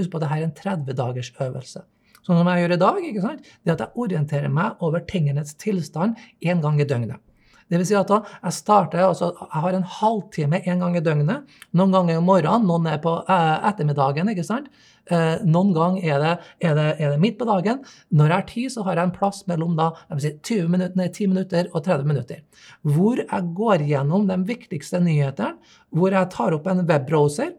Husk 0.00 0.12
på 0.12 0.20
at 0.20 0.24
dette 0.24 0.36
er 0.36 0.46
en 0.46 0.54
30-dagers 0.56 1.32
øvelse. 1.44 1.84
Sånn 2.24 2.40
som 2.40 2.48
jeg 2.50 2.64
gjør 2.64 2.74
i 2.74 2.80
dag, 2.80 3.00
ikke 3.08 3.24
sant? 3.24 3.50
det 3.64 3.74
at 3.74 3.84
jeg 3.84 4.04
orienterer 4.04 4.52
meg 4.52 4.80
over 4.84 5.04
tingenes 5.08 5.54
tilstand 5.60 6.18
én 6.44 6.64
gang 6.64 6.80
i 6.80 6.88
døgnet. 6.88 7.20
Det 7.70 7.78
vil 7.78 7.86
si 7.86 7.94
at 7.94 8.10
jeg 8.10 8.54
starter, 8.56 9.04
altså 9.06 9.30
jeg 9.38 9.62
har 9.64 9.76
en 9.76 9.90
halvtime 9.98 10.58
en 10.66 10.80
gang 10.82 10.96
i 10.98 11.02
døgnet. 11.06 11.52
Noen 11.78 11.94
ganger 11.94 12.18
om 12.18 12.26
morgenen, 12.26 12.66
noen 12.66 12.88
er 12.90 12.98
på 13.02 13.12
eh, 13.22 13.68
ettermiddagen. 13.70 14.32
ikke 14.32 14.46
sant? 14.46 14.66
Eh, 15.10 15.44
noen 15.46 15.70
ganger 15.74 16.02
er 16.02 16.24
det, 16.24 16.32
er, 16.66 16.74
det, 16.74 16.88
er 16.98 17.14
det, 17.14 17.20
midt 17.22 17.38
på 17.38 17.46
dagen. 17.46 17.84
Når 18.10 18.26
jeg 18.26 18.36
har 18.36 18.48
tid, 18.50 18.74
så 18.74 18.86
har 18.88 18.98
jeg 18.98 19.08
en 19.08 19.14
plass 19.14 19.44
mellom 19.50 19.78
da, 19.78 19.92
si 20.18 20.34
20 20.34 20.74
minutter, 20.74 20.98
nei, 20.98 21.08
10 21.14 21.30
minutter 21.30 21.70
og 21.70 21.86
30 21.86 22.10
minutter. 22.10 22.42
Hvor 22.82 23.22
jeg 23.22 23.54
går 23.62 23.86
gjennom 23.86 24.26
de 24.30 24.38
viktigste 24.50 25.02
nyhetene. 25.06 25.54
Hvor 25.94 26.14
jeg 26.14 26.30
tar 26.34 26.58
opp 26.58 26.66
en 26.70 26.84
webbrowser 26.90 27.54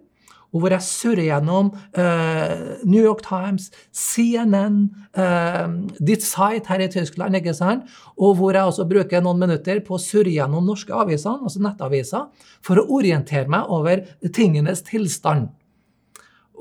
og 0.51 0.63
hvor 0.63 0.73
jeg 0.75 0.83
surrer 0.83 1.27
gjennom 1.29 1.69
uh, 1.71 2.81
New 2.83 2.99
York 2.99 3.23
Times, 3.23 3.69
CNN, 3.95 4.81
uh, 5.15 5.23
eh, 5.23 5.75
ditt 6.03 6.25
site 6.25 6.67
her 6.67 6.83
i 6.83 6.89
Tyskland, 6.91 7.37
ikke 7.39 7.55
sant? 7.55 7.87
og 8.17 8.35
hvor 8.39 8.55
jeg 8.55 8.67
også 8.67 8.87
bruker 8.89 9.23
noen 9.23 9.39
minutter 9.39 9.79
på 9.85 9.95
å 9.95 10.01
surre 10.01 10.33
gjennom 10.33 10.67
norske 10.67 10.93
aviser, 10.93 11.39
altså 11.39 11.63
nettaviser, 11.63 12.27
for 12.63 12.81
å 12.81 12.87
orientere 12.99 13.47
meg 13.51 13.71
over 13.71 14.03
tingenes 14.35 14.83
tilstand. 14.87 15.49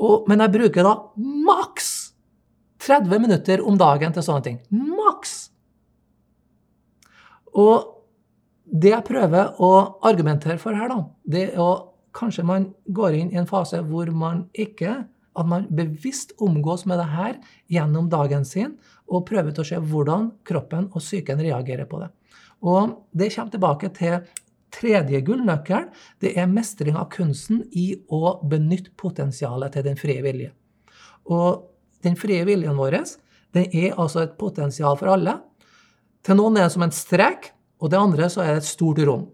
Og, 0.00 0.28
men 0.30 0.40
jeg 0.40 0.54
bruker 0.54 0.86
da 0.86 0.94
maks 1.50 1.90
30 2.80 3.20
minutter 3.20 3.60
om 3.66 3.76
dagen 3.78 4.14
til 4.14 4.24
sånne 4.24 4.46
ting. 4.46 4.60
Maks! 4.70 5.50
Og 7.58 7.96
det 8.70 8.94
jeg 8.94 9.06
prøver 9.06 9.56
å 9.58 9.72
argumentere 10.06 10.60
for 10.62 10.78
her, 10.78 10.88
da, 10.88 11.02
det 11.26 11.48
er 11.50 11.60
å 11.60 11.89
kanskje 12.16 12.44
man 12.46 12.70
går 12.86 13.16
inn 13.18 13.32
i 13.32 13.40
en 13.40 13.48
fase 13.50 13.82
hvor 13.86 14.10
man 14.14 14.48
ikke 14.52 15.04
At 15.38 15.46
man 15.46 15.68
bevisst 15.70 16.32
omgås 16.42 16.82
med 16.90 16.98
det 16.98 17.06
her 17.06 17.36
gjennom 17.70 18.08
dagen 18.10 18.44
sin 18.44 18.72
og 19.06 19.28
prøver 19.28 19.54
til 19.54 19.62
å 19.62 19.68
se 19.68 19.78
hvordan 19.78 20.24
kroppen 20.44 20.88
og 20.90 20.98
psyken 20.98 21.38
reagerer 21.38 21.86
på 21.86 22.00
det. 22.02 22.08
Og 22.66 23.06
det 23.14 23.30
kommer 23.34 23.54
tilbake 23.54 23.92
til 23.94 24.18
tredje 24.74 25.20
gullnøkkelen. 25.20 25.86
Det 26.20 26.34
er 26.34 26.50
mestring 26.50 26.98
av 26.98 27.08
kunsten 27.14 27.62
i 27.70 27.94
å 28.10 28.40
benytte 28.42 28.90
potensialet 28.98 29.72
til 29.72 29.86
den 29.86 29.98
frie 30.02 30.18
vilje. 30.26 30.50
Og 31.30 31.62
den 32.02 32.18
frie 32.18 32.44
viljen 32.44 32.76
vår 32.76 32.98
den 33.54 33.66
er 33.74 33.96
altså 33.98 34.24
et 34.24 34.36
potensial 34.38 34.98
for 34.98 35.10
alle. 35.14 35.38
Til 36.26 36.38
noen 36.38 36.58
er 36.58 36.68
det 36.68 36.74
som 36.74 36.84
en 36.86 36.94
strek, 36.94 37.52
og 37.80 37.90
det 37.90 37.98
andre 37.98 38.28
så 38.30 38.44
er 38.44 38.54
det 38.54 38.62
et 38.62 38.70
stort 38.70 39.00
rom. 39.06 39.28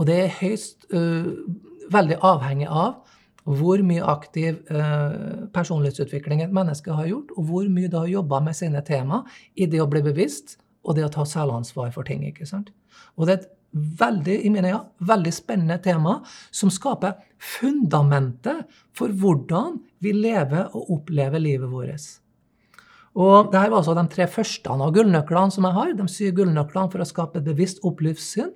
Og 0.00 0.08
det 0.08 0.16
er 0.16 0.36
høyst 0.40 0.88
uh, 0.96 1.28
veldig 1.92 2.20
avhengig 2.24 2.68
av 2.68 3.00
hvor 3.50 3.80
mye 3.84 4.04
aktiv 4.04 4.58
uh, 4.72 5.46
personlighetsutvikling 5.52 6.42
et 6.44 6.52
menneske 6.54 6.92
har 6.94 7.08
gjort, 7.08 7.32
og 7.36 7.48
hvor 7.48 7.70
mye 7.72 7.88
det 7.90 7.98
har 7.98 8.10
jobba 8.10 8.40
med 8.44 8.56
sine 8.56 8.82
tema 8.86 9.22
i 9.56 9.68
det 9.68 9.80
å 9.82 9.88
bli 9.90 10.02
bevisst 10.04 10.58
og 10.84 10.96
det 10.96 11.04
å 11.04 11.12
ta 11.12 11.26
selvansvar 11.28 11.92
for 11.94 12.06
ting. 12.08 12.24
ikke 12.28 12.48
sant? 12.48 12.70
Og 13.16 13.26
det 13.26 13.34
er 13.34 13.42
et 13.42 13.50
veldig, 14.00 14.36
i 14.44 14.52
mine 14.52 14.72
øyne, 14.72 14.80
veldig 15.08 15.32
spennende 15.34 15.78
tema 15.82 16.18
som 16.50 16.72
skaper 16.72 17.20
fundamentet 17.40 18.66
for 18.96 19.12
hvordan 19.12 19.78
vi 20.00 20.14
lever 20.16 20.72
og 20.76 20.96
opplever 20.98 21.42
livet 21.42 21.70
vårt. 21.70 22.08
Og 23.18 23.50
det 23.50 23.58
her 23.58 23.72
var 23.72 23.80
altså 23.80 23.96
de 23.98 24.06
tre 24.12 24.26
første 24.30 24.70
av 24.70 24.92
gullnøklene 24.94 25.50
som 25.50 25.66
jeg 25.66 25.76
har. 25.76 25.92
De 25.98 26.06
syv 26.10 26.34
gullnøklene 26.38 26.92
for 26.92 27.02
å 27.02 27.08
skape 27.08 27.40
et 27.40 27.48
bevisst 27.48 27.82
opplivssyn. 27.86 28.52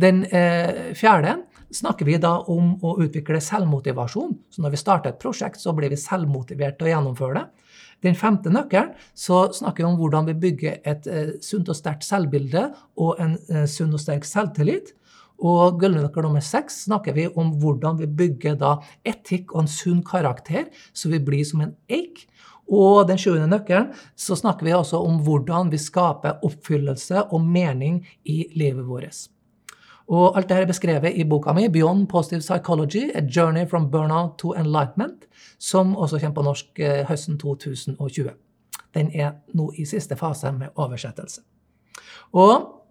Den 0.00 0.22
eh, 0.24 0.92
fjerde 0.96 1.36
snakker 1.70 2.08
vi 2.08 2.16
da 2.22 2.38
om 2.50 2.72
å 2.82 2.96
utvikle 3.04 3.42
selvmotivasjon. 3.44 4.32
Så 4.50 4.64
når 4.64 4.74
vi 4.74 4.80
starter 4.80 5.12
et 5.12 5.20
prosjekt, 5.20 5.60
så 5.60 5.74
blir 5.76 5.92
vi 5.92 6.00
selvmotivert 6.00 6.78
til 6.78 6.88
å 6.88 6.94
gjennomføre 6.94 7.42
det. 7.42 7.66
Den 8.00 8.16
femte 8.16 8.48
nøkkelen 8.48 8.94
så 9.12 9.42
snakker 9.52 9.84
vi 9.84 9.90
om 9.90 9.98
hvordan 10.00 10.30
vi 10.30 10.38
bygger 10.46 10.80
et 10.88 11.10
eh, 11.10 11.34
sunt 11.44 11.68
og 11.68 11.76
sterkt 11.76 12.06
selvbilde 12.06 12.70
og 12.96 13.20
en 13.20 13.36
eh, 13.52 13.68
sunn 13.68 13.92
og 13.92 14.00
sterk 14.00 14.24
selvtillit. 14.24 14.94
Og 15.40 15.78
gullnøkkel 15.80 16.24
nummer 16.24 16.44
seks 16.44 16.82
snakker 16.86 17.16
vi 17.16 17.26
om 17.28 17.52
hvordan 17.60 18.00
vi 18.00 18.08
bygger 18.08 18.56
da 18.60 18.74
etikk 19.08 19.54
og 19.54 19.64
en 19.64 19.70
sunn 19.72 20.02
karakter, 20.04 20.68
så 20.92 21.12
vi 21.12 21.20
blir 21.24 21.46
som 21.48 21.64
en 21.64 21.76
eik. 21.92 22.26
Og 22.70 23.02
den 23.08 23.18
sjuende 23.18 23.48
nøkkelen 23.50 23.90
så 24.18 24.38
snakker 24.38 24.66
vi 24.66 24.76
også 24.76 25.00
om 25.02 25.18
hvordan 25.26 25.72
vi 25.72 25.80
skaper 25.82 26.40
oppfyllelse 26.46 27.26
og 27.30 27.42
mening 27.42 28.04
i 28.24 28.44
livet 28.54 28.86
vårt. 28.86 29.26
Og 30.10 30.36
alt 30.36 30.48
dette 30.50 30.64
er 30.64 30.70
beskrevet 30.70 31.14
i 31.14 31.24
boka 31.24 31.52
mi 31.54 31.68
'Beyond 31.68 32.08
Positive 32.08 32.40
Psychology 32.40 33.10
A 33.14 33.22
Journey 33.22 33.66
from 33.66 33.90
Burnout 33.90 34.38
to 34.38 34.54
Enlightenment', 34.54 35.26
som 35.58 35.96
også 35.96 36.18
kommer 36.18 36.34
på 36.34 36.42
norsk 36.42 36.78
eh, 36.78 37.06
høsten 37.06 37.38
2020. 37.38 38.30
Den 38.94 39.10
er 39.14 39.32
nå 39.54 39.72
i 39.78 39.84
siste 39.84 40.16
fase 40.16 40.52
med 40.52 40.68
oversettelse. 40.74 41.40
Og 42.32 42.82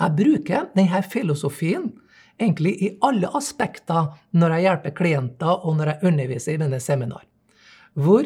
jeg 0.00 0.16
bruker 0.16 0.66
denne 0.76 1.02
filosofien 1.02 1.92
egentlig 2.40 2.82
i 2.82 2.90
alle 3.02 3.30
aspekter 3.36 4.14
når 4.32 4.54
jeg 4.54 4.60
hjelper 4.60 4.90
klienter, 4.90 5.66
og 5.66 5.76
når 5.76 5.84
jeg 5.84 5.98
underviser 6.02 6.54
i 6.54 6.58
mine 6.58 6.80
seminar. 6.80 7.24
Hvor 7.94 8.24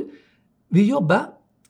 vi 0.74 0.88
jobber 0.88 1.26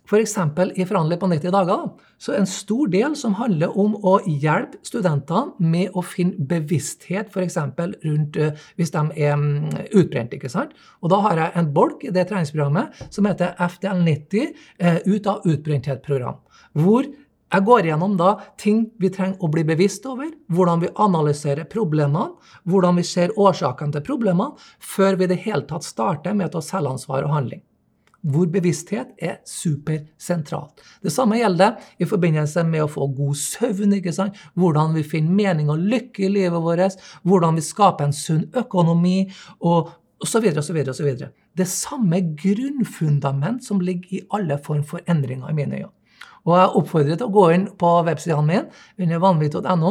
F.eks. 0.09 0.39
i 0.75 0.87
Forhandler 0.89 1.19
på 1.21 1.29
90 1.29 1.53
dager, 1.53 1.83
så 2.19 2.33
en 2.33 2.47
stor 2.49 2.89
del 2.89 3.13
som 3.19 3.35
handler 3.37 3.75
om 3.77 3.93
å 4.09 4.15
hjelpe 4.25 4.81
studentene 4.87 5.53
med 5.61 5.93
å 5.93 6.01
finne 6.01 6.47
bevissthet 6.49 7.29
f.eks. 7.29 7.59
rundt 8.07 8.39
uh, 8.41 8.65
hvis 8.81 8.95
de 8.95 9.03
er 9.21 9.37
um, 9.37 9.69
utbrent. 9.93 10.33
ikke 10.33 10.49
sant? 10.49 10.73
Og 11.05 11.13
da 11.13 11.21
har 11.27 11.43
jeg 11.43 11.57
en 11.61 11.71
bolk 11.77 12.09
i 12.09 12.15
det 12.15 12.25
treningsprogrammet 12.31 13.05
som 13.13 13.29
heter 13.29 13.53
FDL90 13.69 14.49
uh, 14.49 14.57
eh, 14.79 14.99
ut 15.05 15.29
av 15.29 15.45
utbrenthet-program. 15.45 16.41
Hvor 16.81 17.05
jeg 17.49 17.65
går 17.69 17.93
gjennom 17.93 18.17
da 18.17 18.33
ting 18.61 18.87
vi 19.01 19.13
trenger 19.13 19.45
å 19.45 19.53
bli 19.53 19.65
bevisst 19.69 20.09
over, 20.09 20.33
hvordan 20.53 20.87
vi 20.87 20.95
analyserer 21.05 21.69
problemene, 21.69 22.31
hvordan 22.69 22.97
vi 22.97 23.05
ser 23.09 23.37
årsakene 23.37 23.93
til 23.93 24.09
problemene, 24.09 24.55
før 24.81 25.21
vi 25.21 25.29
i 25.29 25.33
det 25.37 25.43
hele 25.45 25.69
tatt 25.69 25.85
starter 25.85 26.37
med 26.37 26.49
å 26.49 26.57
ta 26.57 26.65
selvansvar 26.65 27.29
og 27.29 27.37
handling. 27.37 27.65
Hvor 28.23 28.49
bevissthet 28.51 29.13
er 29.23 29.39
supersentralt. 29.47 30.83
Det 31.03 31.13
samme 31.15 31.39
gjelder 31.39 31.79
i 32.03 32.09
forbindelse 32.09 32.65
med 32.67 32.85
å 32.85 32.91
få 32.91 33.07
god 33.15 33.39
søvn, 33.39 33.95
hvordan 34.59 34.97
vi 34.97 35.07
finner 35.07 35.39
mening 35.39 35.71
og 35.71 35.85
lykke 35.85 36.27
i 36.27 36.33
livet 36.33 36.63
vårt, 36.65 36.99
hvordan 37.23 37.59
vi 37.59 37.65
skaper 37.65 38.09
en 38.09 38.17
sunn 38.17 38.49
økonomi, 38.59 39.31
og 39.61 39.93
osv. 40.23 40.51
osv. 40.59 41.13
Det 41.59 41.69
samme 41.69 42.21
grunnfundament 42.39 43.65
som 43.65 43.81
ligger 43.81 44.19
i 44.19 44.27
alle 44.35 44.59
form 44.59 44.83
for 44.87 45.03
endringer 45.07 45.51
i 45.51 45.57
mine 45.57 45.81
øyne. 45.83 45.95
Og 46.49 46.55
jeg 46.57 46.77
oppfordrer 46.81 47.19
til 47.19 47.27
å 47.27 47.35
gå 47.35 47.45
inn 47.53 47.65
på 47.77 47.89
websidene 48.07 48.47
mine 48.47 49.05
under 49.05 49.21
vanvittig.no 49.21 49.91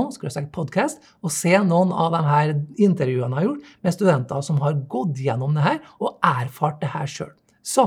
podcast, 0.55 1.03
og 1.21 1.33
se 1.33 1.53
noen 1.61 1.91
av 1.93 2.15
de 2.15 2.21
her 2.25 2.53
intervjuene 2.81 3.29
jeg 3.29 3.37
har 3.37 3.47
gjort 3.49 3.75
med 3.83 3.93
studenter 3.93 4.41
som 4.41 4.61
har 4.63 4.79
gått 4.89 5.21
gjennom 5.21 5.53
det 5.53 5.67
her 5.67 5.79
og 5.99 6.17
erfart 6.25 6.81
det 6.81 6.93
her 6.95 7.05
sjøl. 7.05 7.33
Så 7.61 7.85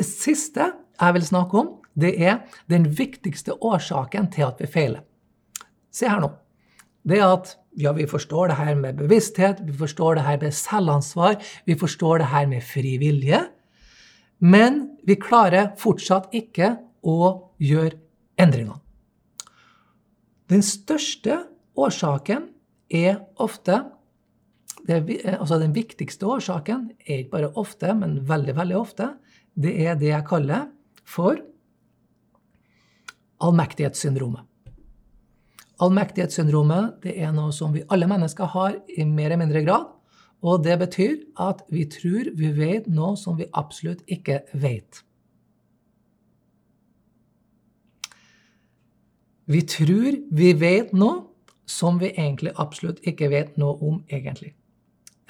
det 0.00 0.08
siste 0.08 0.72
jeg 1.00 1.16
vil 1.16 1.24
snakke 1.26 1.60
om, 1.60 1.70
det 2.00 2.14
er 2.22 2.42
den 2.72 2.86
viktigste 2.96 3.56
årsaken 3.60 4.30
til 4.32 4.46
at 4.48 4.60
vi 4.62 4.68
feiler. 4.70 5.04
Se 5.92 6.08
her 6.08 6.22
nå. 6.22 6.30
Det 7.04 7.20
at 7.24 7.54
ja, 7.80 7.92
vi 7.96 8.06
forstår 8.08 8.50
det 8.50 8.58
her 8.58 8.74
med 8.78 8.98
bevissthet, 8.98 9.62
vi 9.64 9.72
forstår 9.76 10.18
det 10.18 10.26
her 10.26 10.38
med 10.40 10.54
selvansvar, 10.56 11.38
vi 11.66 11.76
forstår 11.78 12.22
det 12.22 12.28
her 12.32 12.46
med 12.50 12.64
fri 12.66 12.96
vilje, 13.00 13.40
men 14.40 14.80
vi 15.06 15.16
klarer 15.20 15.72
fortsatt 15.80 16.32
ikke 16.36 16.74
å 17.04 17.50
gjøre 17.60 17.98
endringer. 18.40 18.80
Den 20.50 20.64
største 20.66 21.44
årsaken 21.78 22.48
er 22.90 23.20
ofte 23.38 23.84
det, 24.88 25.02
altså 25.36 25.58
Den 25.60 25.74
viktigste 25.76 26.26
årsaken 26.26 26.88
er 27.04 27.20
ikke 27.20 27.34
bare 27.36 27.50
ofte, 27.60 27.92
men 27.94 28.16
veldig, 28.26 28.54
veldig 28.56 28.76
ofte. 28.78 29.10
Det 29.60 29.74
er 29.84 29.98
det 30.00 30.12
jeg 30.12 30.26
kaller 30.28 30.68
for 31.04 31.40
allmektighetssyndromet. 33.44 34.46
Allmektighetssyndromet 35.80 37.00
det 37.04 37.16
er 37.20 37.32
noe 37.32 37.52
som 37.56 37.72
vi 37.72 37.84
alle 37.92 38.08
mennesker 38.08 38.52
har 38.54 38.76
i 38.88 39.04
mer 39.08 39.30
eller 39.30 39.42
mindre 39.44 39.64
grad. 39.64 39.88
Og 40.40 40.64
det 40.64 40.78
betyr 40.80 41.16
at 41.40 41.62
vi 41.68 41.84
tror 41.92 42.32
vi 42.36 42.52
vet 42.56 42.88
noe 42.88 43.16
som 43.20 43.36
vi 43.36 43.48
absolutt 43.52 44.00
ikke 44.08 44.40
vet. 44.56 45.02
Vi 49.50 49.60
tror 49.66 50.20
vi 50.30 50.52
vet 50.54 50.92
noe 50.96 51.26
som 51.70 51.98
vi 52.00 52.12
egentlig 52.12 52.52
absolutt 52.56 53.00
ikke 53.06 53.28
vet 53.32 53.56
noe 53.60 53.76
om 53.84 54.00
egentlig. 54.08 54.54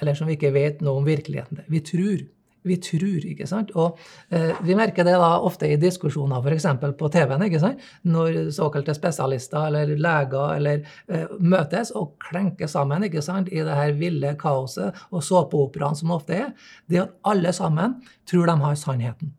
Eller 0.01 0.15
som 0.17 0.29
vi 0.29 0.37
ikke 0.37 0.53
vet 0.53 0.81
noe 0.81 1.01
om 1.01 1.07
virkeligheten. 1.07 1.63
Vi 1.67 1.81
tror. 1.85 2.21
Vi 2.67 2.77
tror, 2.83 3.25
ikke 3.25 3.47
sant? 3.49 3.71
Og 3.79 3.97
eh, 4.29 4.53
vi 4.61 4.77
merker 4.77 5.07
det 5.07 5.15
da 5.17 5.31
ofte 5.41 5.69
i 5.71 5.79
diskusjoner 5.81 6.45
f.eks. 6.45 6.67
på 6.99 7.11
TV-en, 7.13 7.47
ikke 7.47 7.61
sant? 7.63 7.81
når 8.05 8.51
såkalte 8.53 8.93
spesialister 8.97 9.67
eller 9.71 9.95
leger 9.97 10.55
eller 10.59 10.85
eh, 11.09 11.27
møtes 11.39 11.93
og 11.97 12.15
klenker 12.21 12.69
sammen 12.71 13.07
ikke 13.07 13.23
sant? 13.25 13.49
i 13.49 13.65
det 13.65 13.77
her 13.77 13.97
ville 13.97 14.35
kaoset 14.41 14.97
og 15.09 15.25
såpeoperaen 15.25 15.97
som 15.97 16.13
ofte 16.13 16.37
er, 16.37 16.49
det 16.91 17.05
at 17.05 17.19
alle 17.27 17.53
sammen 17.55 17.99
tror 18.29 18.49
de 18.51 18.57
har 18.61 18.77
sannheten 18.79 19.35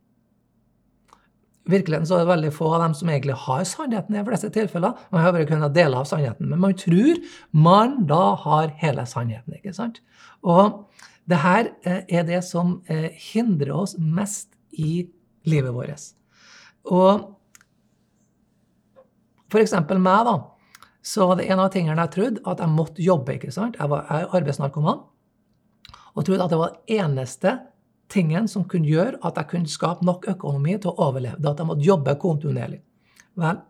virkeligheten 1.70 2.07
så 2.09 2.16
er 2.16 2.25
det 2.25 2.33
veldig 2.33 2.53
få 2.55 2.70
av 2.75 2.83
dem 2.85 2.95
som 2.99 3.11
egentlig 3.11 3.37
har 3.45 3.64
sannheten 3.68 4.16
i 4.16 4.18
de 4.18 4.25
fleste 4.27 4.51
tilfeller. 4.55 4.97
Man 5.14 5.23
har 5.23 5.35
bare 5.35 5.49
kunnet 5.49 5.75
dele 5.77 5.99
av 5.99 6.09
sannheten. 6.11 6.49
Men 6.51 6.62
man 6.62 6.75
tror 6.79 7.20
man 7.55 8.01
da 8.11 8.23
har 8.43 8.73
hele 8.83 9.07
sannheten. 9.07 9.55
ikke 9.59 9.75
sant? 9.77 10.01
Og 10.43 10.89
det 11.31 11.39
her 11.43 11.70
eh, 11.87 12.03
er 12.09 12.27
det 12.27 12.41
som 12.47 12.81
eh, 12.91 13.11
hindrer 13.33 13.73
oss 13.77 13.95
mest 13.99 14.49
i 14.73 15.07
livet 15.47 15.75
vårt. 15.75 16.09
Og 16.91 17.29
eksempel 19.61 20.01
meg, 20.03 20.27
da. 20.27 20.39
Så 21.03 21.27
var 21.27 21.39
det 21.39 21.49
en 21.51 21.61
av 21.61 21.73
tingene 21.75 21.99
jeg 22.05 22.14
trodde, 22.14 22.43
at 22.47 22.61
jeg 22.62 22.70
måtte 22.73 23.03
jobbe. 23.03 23.35
ikke 23.35 23.53
sant? 23.53 23.77
Jeg 23.79 23.91
var 23.91 24.07
arbeidsnarkoman 24.09 25.03
og 26.12 26.25
trodde 26.25 26.45
at 26.45 26.53
det 26.53 26.61
var 26.61 26.73
den 26.75 27.01
eneste 27.01 27.59
tingen 28.12 28.49
som 28.49 28.66
kunne 28.68 28.89
gjøre 28.89 29.20
at 29.25 29.39
jeg 29.41 29.49
kunne 29.51 29.70
skape 29.70 30.05
nok 30.05 30.29
økonomi 30.35 30.77
til 30.79 30.93
å 30.93 31.09
overleve. 31.09 31.41
Det 31.41 31.51
at 31.51 31.62
jeg 31.62 31.68
måtte 31.70 31.87
jobbe 31.87 32.16
kontinuerlig. 32.20 32.81
Vel, 33.41 33.62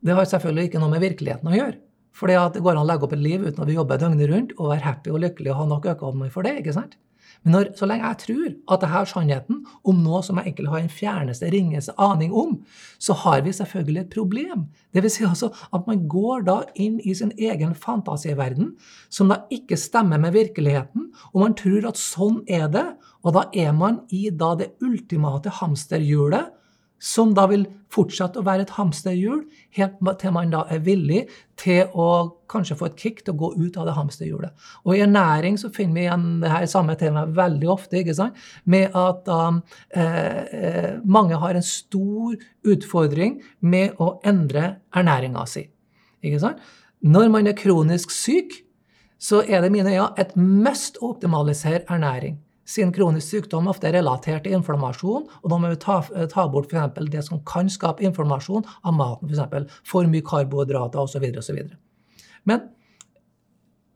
det 0.00 0.16
har 0.16 0.28
selvfølgelig 0.30 0.70
ikke 0.70 0.80
noe 0.82 0.94
med 0.94 1.04
virkeligheten 1.04 1.50
å 1.50 1.56
gjøre. 1.56 1.76
For 2.16 2.30
det 2.30 2.62
går 2.64 2.76
an 2.76 2.84
å 2.84 2.88
legge 2.88 3.04
opp 3.04 3.16
et 3.16 3.20
liv 3.20 3.42
uten 3.44 3.60
at 3.60 3.68
vi 3.68 3.76
jobber 3.76 4.00
døgnet 4.00 4.30
rundt 4.30 4.54
og 4.56 4.70
være 4.72 4.86
happy 4.86 5.12
og 5.12 5.20
lykkelig 5.26 5.52
og 5.52 5.58
ha 5.60 5.66
nok 5.74 5.90
økonomi 5.96 6.30
for 6.32 6.46
det. 6.46 6.54
ikke 6.62 6.76
sant? 6.76 6.96
Men 7.44 7.54
når, 7.54 7.68
så 7.78 7.86
lenge 7.86 8.08
jeg 8.08 8.18
tror 8.22 8.46
at 8.48 8.80
dette 8.82 8.98
er 8.98 9.08
sannheten 9.10 9.58
om 9.86 9.98
noe 10.02 10.22
som 10.24 10.38
jeg 10.40 10.48
egentlig 10.48 10.72
har 10.72 10.82
en 10.82 10.90
fjerneste, 10.90 11.50
ringeste 11.52 11.94
aning 12.02 12.32
om, 12.34 12.56
så 12.98 13.14
har 13.22 13.44
vi 13.46 13.52
selvfølgelig 13.54 14.00
et 14.02 14.14
problem. 14.14 14.64
Vil 14.96 15.08
si 15.12 15.26
altså 15.28 15.52
at 15.70 15.86
man 15.86 16.08
går 16.10 16.46
da 16.48 16.56
inn 16.74 16.98
i 17.04 17.14
sin 17.14 17.30
egen 17.36 17.76
fantasiverden, 17.78 18.72
som 19.12 19.30
da 19.30 19.42
ikke 19.54 19.78
stemmer 19.78 20.18
med 20.22 20.34
virkeligheten, 20.34 21.10
og 21.34 21.42
man 21.44 21.54
tror 21.58 21.86
at 21.92 22.00
sånn 22.00 22.40
er 22.50 22.66
det, 22.72 22.86
og 23.22 23.36
da 23.36 23.46
er 23.54 23.70
man 23.76 24.02
i 24.10 24.26
da 24.30 24.54
det 24.58 24.72
ultimate 24.82 25.52
hamsterhjulet 25.60 26.55
som 26.98 27.34
da 27.36 27.44
vil 27.50 27.66
fortsette 27.92 28.40
å 28.40 28.44
være 28.46 28.64
et 28.64 28.72
hamsterhjul, 28.76 29.42
helt 29.76 29.98
til 30.20 30.32
man 30.34 30.52
da 30.52 30.62
er 30.72 30.82
villig 30.84 31.26
til 31.60 31.92
å 31.96 32.08
kanskje 32.50 32.76
få 32.78 32.88
et 32.88 32.98
kick 33.00 33.22
til 33.24 33.34
å 33.34 33.40
gå 33.40 33.50
ut 33.56 33.76
av 33.80 33.88
det 33.88 33.96
hamsterhjulet. 33.96 34.66
Og 34.84 34.96
i 34.96 35.02
ernæring 35.04 35.58
så 35.60 35.70
finner 35.74 35.96
vi 35.96 36.04
igjen 36.06 36.26
det 36.42 36.52
her 36.52 36.66
samme 36.70 36.96
temaet 36.98 37.34
veldig 37.36 37.70
ofte, 37.72 38.00
ikke 38.00 38.16
sant? 38.16 38.40
med 38.64 38.96
at 38.96 39.28
um, 39.28 39.60
eh, 39.94 40.42
eh, 40.56 40.92
mange 41.04 41.38
har 41.40 41.56
en 41.56 41.66
stor 41.66 42.36
utfordring 42.66 43.40
med 43.60 44.00
å 44.02 44.16
endre 44.26 44.76
ernæringa 44.96 45.46
si. 45.50 45.66
Ikke 46.24 46.42
sant? 46.42 46.64
Når 47.04 47.28
man 47.32 47.46
er 47.46 47.58
kronisk 47.58 48.10
syk, 48.14 48.62
så 49.20 49.42
er 49.44 49.62
det 49.64 49.72
mine 49.72 49.92
øyne 49.92 50.10
et 50.20 50.34
must 50.36 50.98
å 51.00 51.14
optimalisere 51.14 51.86
ernæring 51.88 52.36
siden 52.66 52.92
kronisk 52.94 53.30
sykdom 53.30 53.68
ofte 53.70 53.88
er 53.88 53.98
relatert 54.00 54.44
til 54.46 54.56
inflammasjon, 54.58 55.26
og 55.42 55.50
da 55.52 55.58
må 55.62 55.70
vi 55.72 55.80
ta, 55.82 56.00
ta 56.32 56.46
bort 56.50 56.72
f.eks. 56.72 57.10
det 57.12 57.24
som 57.26 57.42
kan 57.46 57.70
skape 57.72 58.04
inflammasjon 58.06 58.66
av 58.82 58.96
maten, 58.96 59.30
f.eks. 59.30 59.44
For, 59.50 59.82
for 59.92 60.10
mye 60.10 60.26
karbohydrater 60.26 61.02
osv. 61.02 61.28
osv. 61.38 61.60
Men 62.46 62.66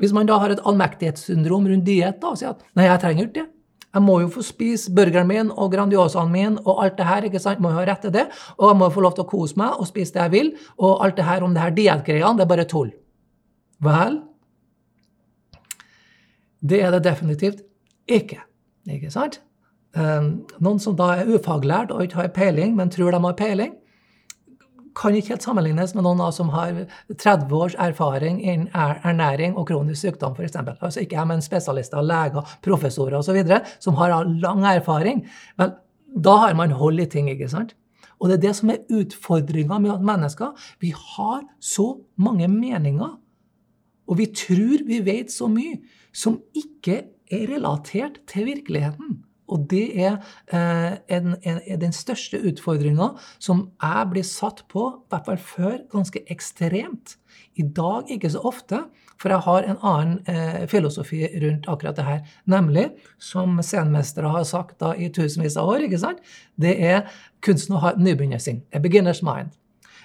hvis 0.00 0.14
man 0.16 0.28
da 0.28 0.38
har 0.40 0.54
et 0.54 0.62
allmektighetssyndrom 0.64 1.66
rundt 1.68 1.84
diett 1.86 2.22
og 2.24 2.38
sier 2.40 2.54
at 2.54 2.62
nei, 2.78 2.86
jeg 2.88 3.02
trenger 3.02 3.26
ikke 3.26 3.42
det. 3.42 3.48
Jeg 3.90 4.06
må 4.06 4.20
jo 4.22 4.28
få 4.30 4.42
spise 4.46 4.92
burgeren 4.94 5.26
min 5.26 5.48
og 5.50 5.72
Grandiosaen 5.72 6.30
min 6.30 6.56
og 6.62 6.78
alt 6.84 6.96
det 6.96 7.08
her. 7.08 7.26
ikke 7.26 7.42
sant? 7.42 7.60
Må 7.60 7.72
jo 7.72 7.80
ha 7.80 7.86
rett 7.88 8.04
til 8.06 8.14
det. 8.14 8.28
Og 8.56 8.70
jeg 8.70 8.78
må 8.78 8.88
få 8.94 9.02
lov 9.02 9.16
til 9.16 9.26
å 9.26 9.30
kose 9.32 9.58
meg 9.58 9.80
og 9.82 9.88
spise 9.90 10.14
det 10.14 10.22
jeg 10.22 10.34
vil. 10.36 10.52
Og 10.78 11.02
alt 11.04 11.18
det 11.18 11.26
her 11.26 11.42
om 11.44 11.56
det 11.56 11.64
her 11.64 11.74
diettgreiene, 11.74 12.38
det 12.38 12.46
er 12.46 12.52
bare 12.52 12.68
tull. 12.70 12.92
Vel, 13.82 14.20
det 16.60 16.80
er 16.84 16.94
det 16.94 17.02
definitivt 17.08 17.64
ikke. 18.06 18.38
Ikke 18.88 19.10
sant? 19.12 19.40
Um, 19.98 20.46
noen 20.62 20.78
som 20.78 20.94
da 20.96 21.16
er 21.18 21.30
ufaglært 21.34 21.90
og 21.90 22.04
ikke 22.04 22.20
har 22.20 22.34
peiling, 22.34 22.76
men 22.78 22.92
tror 22.94 23.10
de 23.10 23.20
har 23.24 23.38
peiling, 23.38 23.74
kan 24.96 25.14
ikke 25.14 25.34
helt 25.34 25.44
sammenlignes 25.44 25.94
med 25.94 26.04
noen 26.04 26.22
som 26.34 26.50
har 26.54 26.84
30 27.10 27.54
års 27.56 27.76
erfaring 27.78 28.40
innen 28.42 28.68
ernæring 28.74 29.56
og 29.58 29.68
kronisk 29.70 30.02
sykdom, 30.02 30.34
f.eks. 30.36 30.56
Altså 30.56 31.04
ikke 31.04 31.16
jeg, 31.16 31.28
men 31.30 31.42
spesialister, 31.44 32.02
leger, 32.02 32.56
professorer 32.62 33.18
osv. 33.20 33.38
som 33.80 33.98
har 34.00 34.16
lang 34.26 34.64
erfaring. 34.66 35.24
Men 35.58 35.76
da 36.16 36.36
har 36.44 36.54
man 36.58 36.74
hold 36.74 37.00
i 37.00 37.06
ting, 37.06 37.30
ikke 37.30 37.48
sant? 37.48 37.76
Og 38.20 38.28
det 38.28 38.36
er 38.36 38.42
det 38.48 38.56
som 38.58 38.70
er 38.70 38.82
utfordringa 38.92 39.78
med 39.80 40.02
mennesker 40.04 40.52
Vi 40.80 40.92
har 40.92 41.42
så 41.60 41.94
mange 42.16 42.48
meninger, 42.48 43.16
og 44.06 44.18
vi 44.18 44.26
tror 44.26 44.84
vi 44.86 44.98
vet 45.06 45.32
så 45.32 45.46
mye, 45.48 45.78
som 46.12 46.40
ikke 46.54 47.04
er 47.30 47.48
relatert 47.50 48.22
til 48.30 48.48
virkeligheten. 48.50 49.20
Og 49.50 49.66
det 49.70 49.86
er 49.98 50.18
eh, 50.54 50.96
en, 51.16 51.34
en, 51.42 51.60
den 51.80 51.94
største 51.94 52.38
utfordringa 52.46 53.12
som 53.42 53.66
jeg 53.82 54.10
blir 54.12 54.26
satt 54.26 54.62
på, 54.70 54.86
i 54.94 55.10
hvert 55.10 55.26
fall 55.26 55.40
før, 55.42 55.76
ganske 55.90 56.22
ekstremt. 56.30 57.16
I 57.58 57.66
dag 57.66 58.10
ikke 58.14 58.30
så 58.30 58.42
ofte, 58.46 58.84
for 59.20 59.34
jeg 59.34 59.44
har 59.44 59.66
en 59.66 59.80
annen 59.84 60.20
eh, 60.30 60.62
filosofi 60.70 61.24
rundt 61.42 61.66
akkurat 61.68 61.98
det 61.98 62.06
her. 62.06 62.20
Nemlig, 62.50 62.86
som 63.18 63.58
scenemestere 63.62 64.30
har 64.32 64.46
sagt 64.48 64.78
da 64.80 64.94
i 64.94 65.10
tusenvis 65.12 65.58
av 65.60 65.74
år, 65.74 65.88
ikke 65.88 66.00
sant? 66.00 66.22
det 66.60 66.76
er 66.78 67.08
kunsten 67.44 67.76
å 67.76 67.82
ha 67.82 67.94
et 67.94 68.02
nybegynnersinn. 68.04 68.62
A 68.72 68.82
beginner's 68.82 69.24
mind. 69.26 69.56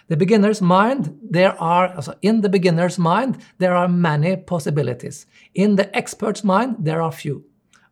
The 0.10 0.18
beginner's 0.18 0.62
mind, 0.62 1.10
there 1.34 1.56
are, 1.62 1.88
altså 1.96 2.14
in 2.22 2.42
the 2.42 2.50
beginner's 2.50 3.00
mind, 3.00 3.36
there 3.60 3.74
are 3.74 3.88
many 3.88 4.36
possibilities. 4.48 5.28
In 5.56 5.76
the 5.76 5.90
expert's 5.98 6.44
mind, 6.44 6.86
there 6.86 7.02
are 7.02 7.12
few. 7.12 7.42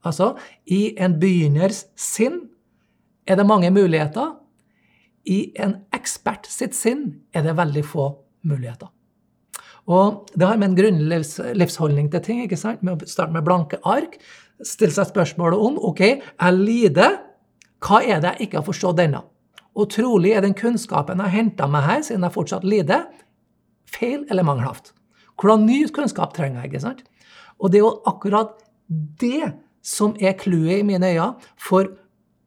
Altså, 0.05 0.33
i 0.67 0.93
en 0.97 1.19
begynners 1.19 1.85
sinn 1.95 2.39
er 3.27 3.35
det 3.35 3.45
mange 3.45 3.71
muligheter. 3.71 4.35
I 5.25 5.53
en 5.59 5.75
ekspert 5.95 6.47
sitt 6.51 6.75
sinn 6.75 7.23
er 7.33 7.41
det 7.41 7.57
veldig 7.57 7.85
få 7.87 8.09
muligheter. 8.43 8.91
Og 9.87 10.29
det 10.35 10.47
har 10.47 10.57
med 10.57 10.69
en 10.69 10.77
grunnlivsholdning 10.77 12.11
til 12.11 12.21
ting, 12.23 12.43
ikke 12.43 12.59
sant? 12.59 12.83
med 12.83 13.03
å 13.03 13.09
starte 13.09 13.33
med 13.33 13.43
blanke 13.43 13.79
ark, 13.83 14.19
stille 14.63 14.95
seg 14.95 15.09
spørsmålet 15.09 15.59
om 15.59 15.79
ok, 15.91 16.01
jeg 16.21 16.59
lider 16.59 17.21
Hva 17.83 17.99
er 17.99 18.21
det 18.23 18.35
jeg 18.37 18.47
ikke 18.47 18.61
har 18.61 18.67
forstått 18.67 19.01
ennå? 19.03 19.19
Og 19.73 19.89
trolig 19.89 20.33
er 20.35 20.43
den 20.45 20.55
kunnskapen 20.57 21.19
jeg 21.21 21.29
har 21.29 21.37
henta 21.37 21.67
meg 21.71 21.87
her, 21.87 22.03
siden 22.05 22.25
jeg 22.27 22.35
fortsatt 22.35 22.67
lider, 22.67 23.07
feil 23.89 24.23
eller 24.29 24.45
mangelhaft. 24.45 24.93
Hvordan 25.39 25.65
ny 25.65 25.79
kunnskap 25.93 26.35
trenger 26.35 26.61
jeg? 26.61 26.71
ikke 26.71 26.83
sant? 26.83 27.03
Og 27.59 27.71
det 27.71 27.79
er 27.79 27.85
jo 27.87 28.01
akkurat 28.09 28.53
det 29.21 29.53
som 29.83 30.13
er 30.21 30.37
clouet 30.39 30.81
i 30.81 30.87
mine 30.87 31.09
øyne 31.15 31.33
for 31.59 31.89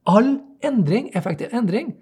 all 0.06 0.36
endring, 0.64 1.10
effektiv 1.16 1.54
endring. 1.54 1.94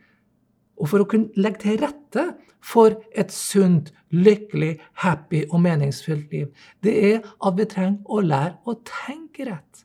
Og 0.77 0.91
for 0.91 1.03
å 1.03 1.09
kunne 1.09 1.33
legge 1.41 1.65
til 1.65 1.81
rette 1.81 2.27
for 2.65 2.97
et 3.17 3.33
sunt, 3.33 3.93
lykkelig, 4.15 4.79
happy 5.03 5.45
og 5.51 5.61
meningsfylt 5.65 6.33
liv. 6.33 6.51
Det 6.83 6.95
er 7.13 7.25
at 7.25 7.59
vi 7.59 7.67
trenger 7.71 8.05
å 8.07 8.23
lære 8.25 8.57
å 8.67 8.77
tenke 8.87 9.49
rett. 9.49 9.85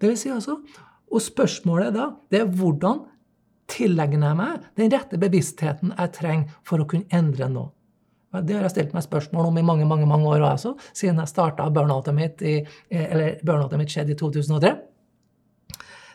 Det 0.00 0.10
vil 0.10 0.20
si 0.20 0.30
altså, 0.30 0.60
Og 1.06 1.22
spørsmålet 1.22 1.94
da, 1.94 2.08
det 2.30 2.40
er 2.40 2.48
hvordan 2.50 3.04
tilegner 3.70 4.30
jeg 4.30 4.38
meg 4.38 4.66
den 4.78 4.92
rette 4.92 5.18
bevisstheten 5.20 5.94
jeg 5.96 6.14
trenger 6.16 6.60
for 6.66 6.82
å 6.82 6.88
kunne 6.90 7.10
endre 7.14 7.48
noe. 7.52 7.72
Det 8.36 8.56
har 8.56 8.66
jeg 8.66 8.74
stilt 8.74 8.92
meg 8.96 9.04
spørsmål 9.06 9.48
om 9.48 9.58
i 9.58 9.64
mange 9.64 9.86
mange, 9.88 10.06
mange 10.08 10.28
år 10.28 10.44
også, 10.44 10.74
siden 10.92 11.22
jeg 11.22 11.30
starta 11.30 11.70
burnoutet 11.72 12.16
mitt, 12.16 12.42
i, 12.42 12.58
eller 12.90 13.38
burnoutet 13.46 13.80
mitt 13.80 13.92
skjedde 13.92 14.12
i 14.12 14.18
2003. 14.18 14.72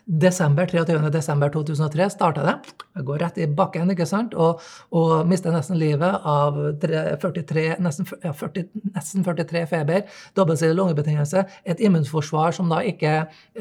Desember, 0.04 0.66
23. 0.66 1.10
desember 1.14 1.48
2003 1.54 2.08
starta 2.10 2.42
det. 2.42 2.54
Jeg 2.98 3.04
går 3.06 3.20
rett 3.22 3.36
i 3.38 3.46
bakken 3.46 3.90
ikke 3.94 4.06
sant? 4.08 4.34
og, 4.34 4.60
og 4.90 5.28
mister 5.30 5.54
nesten 5.54 5.78
livet 5.78 6.24
av 6.26 6.56
43, 6.82 7.76
nesten, 7.82 8.08
ja, 8.24 8.32
40, 8.34 8.66
nesten 8.96 9.22
43 9.22 9.62
feber, 9.70 10.08
dobbeltsidig 10.34 10.74
lungebetennelse, 10.74 11.44
et 11.62 11.82
immunforsvar 11.86 12.56
som 12.56 12.72
da 12.72 12.80
ikke, 12.82 13.12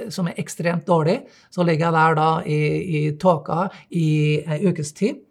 som 0.10 0.32
er 0.32 0.40
ekstremt 0.42 0.88
dårlig. 0.90 1.20
Så 1.54 1.66
ligger 1.68 1.92
jeg 1.92 1.98
der 2.00 2.18
da 2.18 2.30
i, 2.42 2.62
i 2.82 3.02
tåka 3.22 3.68
i 3.94 4.08
ei 4.42 4.64
ukes 4.72 4.96
tid. 4.98 5.22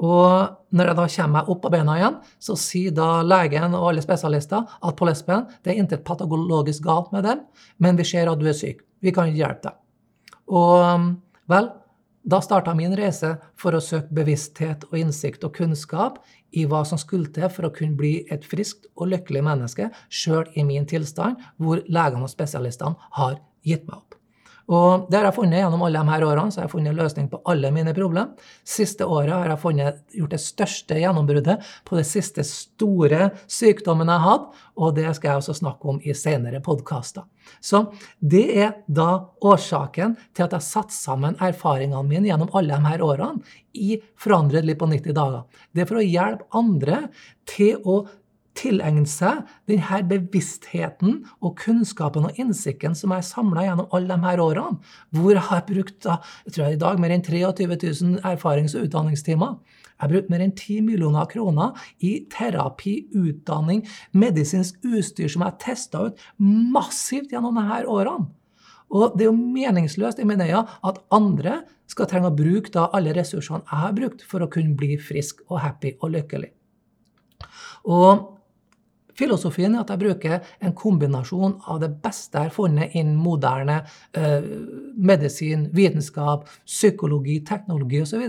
Og 0.00 0.56
når 0.74 0.90
jeg 0.90 0.98
da 0.98 1.06
kommer 1.14 1.34
meg 1.36 1.52
opp 1.52 1.60
på 1.62 1.70
beina 1.70 1.98
igjen, 1.98 2.16
så 2.42 2.56
sier 2.58 2.94
da 2.96 3.20
legen 3.22 3.76
og 3.76 3.90
alle 3.92 4.02
spesialister 4.02 4.64
at 4.66 4.98
på 4.98 5.06
lesben 5.06 5.46
det 5.60 5.74
er 5.74 5.82
intet 5.84 6.02
patologisk 6.08 6.88
galt 6.88 7.12
med 7.14 7.28
dem, 7.28 7.44
men 7.78 8.00
vi 8.00 8.08
ser 8.08 8.32
at 8.32 8.40
du 8.40 8.48
er 8.48 8.56
syk. 8.56 8.82
Vi 9.04 9.14
kan 9.14 9.30
ikke 9.30 9.44
hjelpe 9.44 9.68
deg. 9.68 9.78
Og 10.50 11.14
vel, 11.50 11.70
da 12.26 12.40
starta 12.44 12.74
min 12.76 12.92
reise 12.98 13.36
for 13.58 13.76
å 13.76 13.82
søke 13.82 14.12
bevissthet 14.14 14.84
og 14.90 14.98
innsikt 14.98 15.46
og 15.46 15.54
kunnskap 15.56 16.18
i 16.52 16.66
hva 16.68 16.82
som 16.86 17.00
skulle 17.00 17.30
til 17.32 17.48
for 17.52 17.68
å 17.68 17.74
kunne 17.74 17.96
bli 17.98 18.12
et 18.34 18.44
friskt 18.46 18.90
og 18.96 19.12
lykkelig 19.14 19.44
menneske, 19.46 19.88
sjøl 20.10 20.50
i 20.58 20.66
min 20.66 20.88
tilstand, 20.90 21.40
hvor 21.56 21.84
legene 21.88 22.26
og 22.26 22.32
spesialistene 22.32 23.10
har 23.18 23.38
gitt 23.66 23.86
meg 23.86 24.00
opp. 24.02 24.09
Og 24.70 25.08
det 25.10 25.18
har 25.18 25.26
jeg 25.26 25.36
funnet 25.40 25.64
gjennom 25.64 25.82
alle 25.82 25.98
de 25.98 26.12
her 26.14 26.24
årene, 26.28 26.52
så 26.52 26.60
jeg 26.60 26.68
har 26.68 26.72
funnet 26.74 26.94
løsning 26.94 27.26
på 27.32 27.40
alle 27.50 27.72
mine 27.74 27.94
problemer. 27.96 28.50
Siste 28.62 29.06
året 29.08 29.32
har 29.34 29.50
jeg 29.50 29.62
funnet, 29.64 29.98
gjort 30.14 30.34
det 30.36 30.42
største 30.44 31.00
gjennombruddet 31.00 31.66
på 31.88 31.98
det 31.98 32.06
siste 32.06 32.44
store 32.46 33.32
sykdommen 33.50 34.12
jeg 34.12 34.24
hadde, 34.26 34.62
og 34.80 34.94
det 34.96 35.08
skal 35.18 35.32
jeg 35.32 35.42
også 35.42 35.58
snakke 35.58 35.90
om 35.90 35.98
i 36.06 36.14
senere 36.14 36.62
podkaster. 36.62 37.26
Så 37.58 37.82
det 38.22 38.44
er 38.62 38.76
da 38.86 39.08
årsaken 39.42 40.14
til 40.36 40.46
at 40.46 40.54
jeg 40.54 40.68
satte 40.68 40.94
sammen 40.94 41.34
erfaringene 41.42 42.06
mine 42.06 42.30
gjennom 42.30 42.52
alle 42.54 42.78
de 42.78 42.92
her 42.92 43.02
årene 43.02 43.58
i 43.74 43.96
Forandret 44.18 44.66
liv 44.66 44.78
på 44.78 44.86
90 44.90 45.16
dager. 45.16 45.44
Det 45.74 45.82
er 45.82 45.90
for 45.90 45.98
å 45.98 46.06
hjelpe 46.06 46.46
andre 46.58 47.02
til 47.50 47.82
å 47.82 48.04
tilegnet 48.60 49.08
seg 49.10 49.42
denne 49.70 50.00
bevisstheten 50.10 51.20
og 51.40 51.56
kunnskapen 51.60 52.28
og 52.28 52.40
innsikten 52.40 52.96
som 52.98 53.14
jeg 53.14 53.22
har 53.22 53.28
samla 53.28 53.66
gjennom 53.66 53.90
alle 53.96 54.14
de 54.14 54.26
her 54.26 54.42
årene, 54.44 54.80
hvor 55.16 55.32
jeg 55.34 55.46
har 55.48 55.66
brukt 55.68 56.08
jeg 56.10 56.54
tror 56.54 56.64
jeg 56.66 56.76
i 56.76 56.82
dag 56.84 57.00
mer 57.00 57.14
enn 57.14 57.24
23 57.24 57.68
000 57.70 58.24
erfarings- 58.28 58.76
og 58.76 58.88
utdanningstimer. 58.88 59.56
Jeg 60.00 60.06
har 60.06 60.12
brukt 60.12 60.30
mer 60.32 60.44
enn 60.44 60.54
10 60.56 60.80
millioner 60.86 61.28
kroner 61.28 61.76
i 62.00 62.12
terapi, 62.32 62.94
utdanning, 63.12 63.82
medisinsk 64.16 64.80
utstyr 64.84 65.28
som 65.28 65.44
jeg 65.44 65.52
har 65.52 65.58
testa 65.60 66.06
ut 66.08 66.22
massivt 66.40 67.34
gjennom 67.34 67.58
disse 67.60 67.82
årene. 67.88 68.30
Og 68.90 69.14
det 69.14 69.26
er 69.26 69.30
jo 69.30 69.36
meningsløst 69.38 70.18
i 70.18 70.26
mine 70.26 70.48
øyne 70.48 70.64
at 70.88 70.98
andre 71.14 71.60
skal 71.90 72.08
trenge 72.10 72.30
å 72.30 72.34
bruke 72.34 72.72
da 72.74 72.88
alle 72.96 73.14
ressursene 73.14 73.62
jeg 73.62 73.82
har 73.84 73.94
brukt 73.94 74.24
for 74.26 74.42
å 74.42 74.50
kunne 74.50 74.74
bli 74.78 74.96
frisk 74.98 75.44
og 75.48 75.60
happy 75.62 75.94
og 76.00 76.14
lykkelig. 76.16 76.50
Og 77.86 78.39
Filosofien 79.20 79.74
er 79.74 79.84
at 79.84 79.92
jeg 79.92 80.00
bruker 80.00 80.52
en 80.64 80.74
kombinasjon 80.76 81.58
av 81.68 81.80
det 81.82 81.90
beste 82.02 82.38
jeg 82.38 82.48
har 82.48 82.54
funnet 82.54 82.94
innen 82.96 83.18
moderne 83.20 83.82
eh, 84.16 84.46
medisin, 84.96 85.68
vitenskap, 85.76 86.46
psykologi, 86.64 87.40
teknologi 87.44 88.00
osv. 88.04 88.24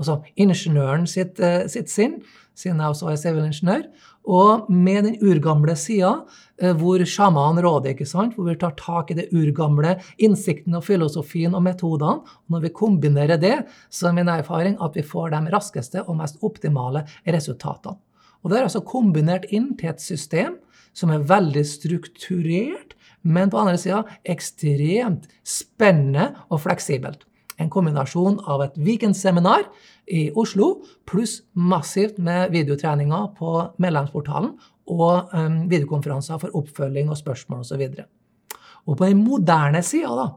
Altså 0.00 0.20
ingeniøren 0.40 1.08
sitt, 1.10 1.40
eh, 1.44 1.66
sitt 1.68 1.92
sinn, 1.92 2.20
siden 2.56 2.80
jeg 2.80 2.94
også 2.94 3.12
er 3.12 3.20
sivilingeniør. 3.20 3.84
Og 4.30 4.66
med 4.68 5.06
den 5.06 5.16
urgamle 5.24 5.74
sida, 5.76 6.24
eh, 6.60 6.74
hvor 6.76 7.04
sjamanen 7.04 7.64
råder, 7.64 7.94
ikke 7.94 8.08
sant? 8.08 8.36
hvor 8.36 8.48
vi 8.48 8.56
tar 8.60 8.76
tak 8.80 9.10
i 9.10 9.16
det 9.20 9.30
urgamle, 9.32 9.98
innsikten 10.18 10.76
og 10.76 10.84
filosofien 10.84 11.54
og 11.56 11.64
metodene. 11.64 12.20
Og 12.20 12.56
når 12.56 12.68
vi 12.68 12.76
kombinerer 12.82 13.40
det, 13.40 13.56
så 13.90 14.08
er 14.08 14.20
min 14.20 14.28
erfaring 14.28 14.76
at 14.80 14.96
vi 14.96 15.02
får 15.02 15.32
de 15.36 15.50
raskeste 15.52 16.04
og 16.06 16.16
mest 16.20 16.40
optimale 16.44 17.04
resultatene. 17.26 17.98
Og 18.42 18.50
det 18.50 18.58
er 18.58 18.66
altså 18.68 18.82
kombinert 18.86 19.46
inn 19.52 19.74
til 19.78 19.92
et 19.92 20.02
system 20.02 20.56
som 20.96 21.12
er 21.12 21.26
veldig 21.28 21.64
strukturert, 21.66 22.96
men 23.22 23.50
på 23.52 23.60
andre 23.60 23.78
sida 23.78 24.00
ekstremt 24.24 25.28
spennende 25.44 26.30
og 26.48 26.62
fleksibelt. 26.64 27.26
En 27.60 27.68
kombinasjon 27.68 28.38
av 28.48 28.62
et 28.64 28.78
weekendseminar 28.80 29.66
i 30.08 30.30
Oslo 30.38 30.78
pluss 31.08 31.42
massivt 31.52 32.16
med 32.18 32.54
videotreninger 32.54 33.26
på 33.36 33.52
medlemsportalen 33.82 34.54
og 34.90 35.34
um, 35.36 35.60
videokonferanser 35.70 36.40
for 36.40 36.56
oppfølging 36.56 37.12
og 37.12 37.20
spørsmål 37.20 37.60
osv. 37.66 37.84
Og, 37.84 38.56
og 38.88 38.96
på 38.96 39.10
den 39.10 39.20
moderne 39.20 39.84
sida 39.84 40.30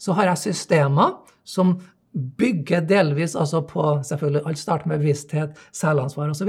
så 0.00 0.16
har 0.16 0.32
jeg 0.32 0.44
systemer 0.48 1.18
som 1.44 1.76
bygger 2.10 2.82
delvis 2.88 3.36
altså 3.38 3.60
på 3.62 3.84
selvfølgelig 4.06 4.42
Alt 4.48 4.58
starter 4.58 4.88
med 4.88 4.98
bevissthet, 4.98 5.58
selvansvar 5.72 6.32
osv. 6.32 6.48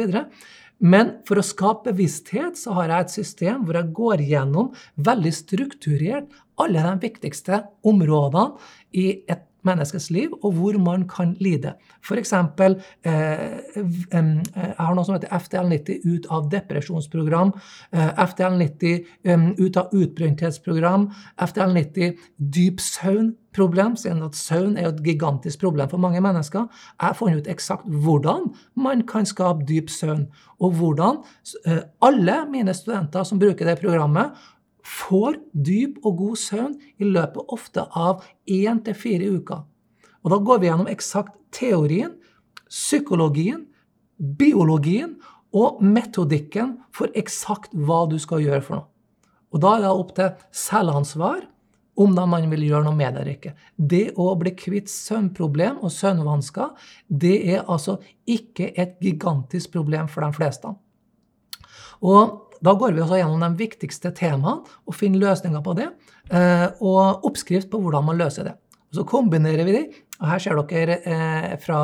Men 0.82 1.14
for 1.30 1.38
å 1.38 1.46
skape 1.46 1.92
bevissthet 1.92 2.58
så 2.58 2.74
har 2.80 2.90
jeg 2.90 3.06
et 3.06 3.16
system 3.20 3.66
hvor 3.68 3.78
jeg 3.78 3.94
går 3.98 4.26
gjennom 4.26 4.72
veldig 4.98 5.34
strukturert 5.38 6.42
alle 6.62 6.82
de 6.86 6.98
viktigste 7.06 7.62
områdene 7.88 8.50
i 8.98 9.08
et 9.30 9.48
menneskes 9.68 10.10
liv, 10.14 10.32
og 10.42 10.56
hvor 10.58 10.78
man 10.82 11.04
kan 11.10 11.36
lide. 11.42 11.76
F.eks. 12.02 12.34
Eh, 12.34 13.44
jeg 13.78 14.76
har 14.80 14.96
noe 14.98 15.06
som 15.06 15.16
heter 15.16 15.34
FDL90 15.38 16.08
ut 16.08 16.30
av 16.34 16.50
depresjonsprogram. 16.50 17.54
Eh, 17.94 18.10
FTL90 18.26 19.62
ut 19.62 19.78
av 19.78 19.94
utbrenthetsprogram. 19.94 21.12
FDL90 21.46 22.18
dyp 22.58 22.82
søvnproblem, 23.52 23.95
siden 23.95 24.24
at 24.24 24.36
søvn 24.36 24.78
er 24.78 24.89
et 24.89 25.04
gigantisk 25.04 25.60
problem 25.60 25.89
for 25.89 25.97
mange 25.97 26.22
mennesker. 26.22 26.68
Jeg 27.02 27.16
funnet 27.16 27.41
ut 27.41 27.47
eksakt 27.47 27.86
hvordan 27.86 28.54
man 28.76 29.06
kan 29.08 29.26
skape 29.26 29.66
dyp 29.68 29.89
søvn, 29.89 30.28
og 30.60 30.72
hvordan 30.72 31.24
eh, 31.66 31.84
alle 32.02 32.45
mine 32.49 32.74
studenter 32.74 33.24
som 33.24 33.39
bruker 33.39 33.66
det 33.66 33.80
programmet, 33.80 34.32
får 34.84 35.36
dyp 35.54 35.99
og 36.04 36.18
god 36.18 36.36
søvn 36.36 36.76
i 36.99 37.04
løpet 37.04 37.41
ofte 37.49 37.86
av 37.95 38.24
én 38.49 38.84
til 38.84 38.93
fire 38.93 39.30
uker. 39.30 39.64
Og 40.24 40.32
da 40.32 40.38
går 40.38 40.60
vi 40.60 40.68
gjennom 40.68 40.88
eksakt 40.88 41.36
teorien, 41.52 42.12
psykologien, 42.70 43.68
biologien 44.18 45.20
og 45.54 45.82
metodikken 45.84 46.80
for 46.93 47.12
eksakt 47.16 47.74
hva 47.74 48.08
du 48.10 48.18
skal 48.20 48.41
gjøre 48.41 48.62
for 48.62 48.76
noe. 48.76 48.88
Og 49.52 49.60
da 49.60 49.76
er 49.76 49.82
det 49.84 49.91
opp 49.91 50.14
til 50.16 50.30
selvansvar 50.56 51.51
om 52.00 52.14
da 52.16 52.26
man 52.30 52.48
vil 52.52 52.64
gjøre 52.70 52.86
noe 52.88 52.96
med 52.96 53.14
det 53.14 53.24
eller 53.24 53.34
ikke. 53.36 53.56
Det 53.76 54.06
å 54.20 54.30
bli 54.39 54.54
kvitt 54.58 54.92
søvnproblem 54.92 55.82
og 55.84 55.92
søvnvansker, 55.94 56.72
det 57.08 57.36
er 57.56 57.66
altså 57.66 57.98
ikke 58.30 58.72
et 58.80 58.96
gigantisk 59.04 59.74
problem 59.76 60.08
for 60.12 60.24
de 60.26 60.32
fleste. 60.38 60.72
Og 62.02 62.48
da 62.62 62.74
går 62.78 62.94
vi 62.94 63.04
også 63.04 63.20
gjennom 63.20 63.42
de 63.44 63.64
viktigste 63.64 64.12
temaene 64.18 64.62
og 64.86 64.96
finner 64.98 65.26
løsninger 65.26 65.64
på 65.66 65.76
det. 65.78 65.89
Eh, 66.30 66.68
og 66.80 67.26
oppskrift 67.28 67.72
på 67.72 67.82
hvordan 67.82 68.06
man 68.08 68.20
løser 68.22 68.48
det. 68.50 68.56
Og 68.92 69.00
så 69.00 69.06
kombinerer 69.08 69.66
vi 69.68 69.76
de. 69.76 69.84
Og 70.22 70.28
her 70.30 70.42
ser 70.44 70.60
dere 70.70 70.98
eh, 71.10 71.54
fra, 71.62 71.80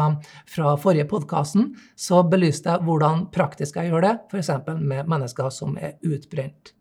fra 0.49 0.75
forrige 0.81 1.07
podkasten, 1.09 1.71
så 1.97 2.21
belyste 2.29 2.69
jeg 2.69 2.85
hvordan 2.85 3.25
praktisk 3.33 3.79
jeg 3.79 3.89
gjør 3.89 4.05
det, 4.05 4.13
f.eks. 4.29 4.51
med 4.77 5.09
mennesker 5.09 5.49
som 5.53 5.73
er 5.81 5.97
utbrent, 6.05 6.75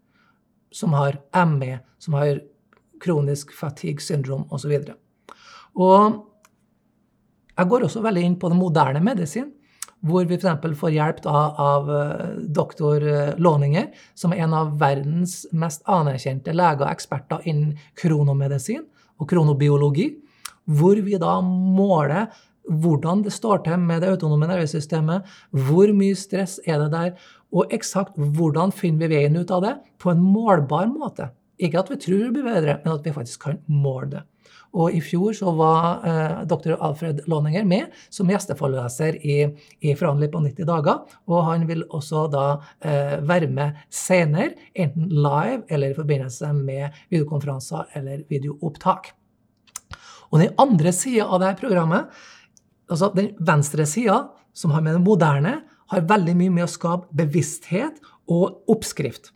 som 0.75 0.93
har 0.99 1.17
ME, 1.49 1.79
som 2.03 2.19
har 2.21 2.43
kronisk 3.03 3.53
fatigue 3.57 4.03
syndrom 4.05 4.47
osv. 4.55 4.73
Og, 5.77 5.85
og 5.85 7.57
jeg 7.57 7.71
går 7.71 7.87
også 7.87 8.03
veldig 8.05 8.25
inn 8.27 8.41
på 8.41 8.51
den 8.53 8.61
moderne 8.61 9.03
medisin 9.05 9.53
hvor 10.07 10.27
vi 10.29 10.37
f.eks. 10.37 10.77
får 10.79 10.93
hjelp 10.95 11.23
da, 11.25 11.39
av 11.59 11.89
eh, 11.91 12.27
doktor 12.55 13.03
eh, 13.03 13.33
Låninger, 13.43 13.89
som 14.15 14.35
er 14.35 14.45
en 14.45 14.55
av 14.55 14.75
verdens 14.81 15.47
mest 15.57 15.83
anerkjente 15.91 16.55
leger 16.55 16.85
og 16.85 16.93
eksperter 16.93 17.47
innen 17.49 17.75
kronomedisin 17.99 18.85
og 19.17 19.29
kronobiologi. 19.31 20.13
hvor 20.67 20.99
vi 20.99 21.15
da 21.15 21.41
måler 21.41 22.27
hvordan 22.67 23.23
det 23.23 23.31
står 23.31 23.61
til 23.63 23.79
med 23.79 24.01
det 24.03 24.09
autonome 24.11 24.49
nervesystemet, 24.51 25.23
hvor 25.53 25.93
mye 25.95 26.17
stress 26.19 26.59
er 26.67 26.81
det 26.83 26.91
der, 26.91 27.13
og 27.55 27.71
eksakt 27.71 28.19
hvordan 28.19 28.73
finner 28.75 29.07
vi 29.07 29.15
veien 29.15 29.37
ut 29.39 29.51
av 29.51 29.63
det 29.63 29.77
på 30.03 30.11
en 30.11 30.23
målbar 30.23 30.89
måte. 30.91 31.31
Ikke 31.57 31.81
at 31.81 31.91
vi 31.93 32.01
tror 32.01 32.25
det 32.27 32.33
blir 32.37 32.47
bedre, 32.47 32.81
men 32.85 32.95
at 32.95 33.07
vi 33.07 33.15
faktisk 33.17 33.47
kan 33.47 33.61
måle 33.71 34.11
det. 34.13 34.25
Og 34.77 34.93
i 34.93 35.01
fjor 35.01 35.33
så 35.37 35.53
var 35.57 36.05
eh, 36.05 36.41
dr. 36.49 36.75
Alfred 36.85 37.23
Låninger 37.31 37.65
med 37.69 37.95
som 38.13 38.29
gjesteforeleser 38.29 39.17
i, 39.25 39.39
i 39.81 39.95
Forhandling 39.97 40.33
på 40.33 40.43
90 40.45 40.69
dager. 40.69 41.15
Og 41.31 41.47
han 41.49 41.65
vil 41.69 41.85
også 41.87 42.27
da 42.33 42.47
eh, 42.85 43.17
være 43.25 43.49
med 43.49 43.79
senere, 43.89 44.53
enten 44.77 45.09
live 45.09 45.63
eller 45.73 45.95
i 45.95 45.97
forbindelse 45.97 46.53
med 46.59 46.99
videokonferanser 47.13 47.97
eller 47.97 48.27
videoopptak. 48.29 49.15
Og 50.33 50.43
den 50.43 50.53
andre 50.61 50.93
sida 50.93 51.25
av 51.25 51.41
dette 51.41 51.63
programmet, 51.63 52.11
altså 52.91 53.13
den 53.15 53.33
venstre 53.39 53.87
sida, 53.89 54.27
som 54.57 54.75
har 54.75 54.85
med 54.85 54.99
det 54.99 55.05
moderne, 55.07 55.61
har 55.93 56.09
veldig 56.11 56.35
mye 56.37 56.53
med 56.53 56.67
å 56.67 56.71
skape 56.71 57.09
bevissthet 57.17 58.03
og 58.33 58.67
oppskrift. 58.73 59.31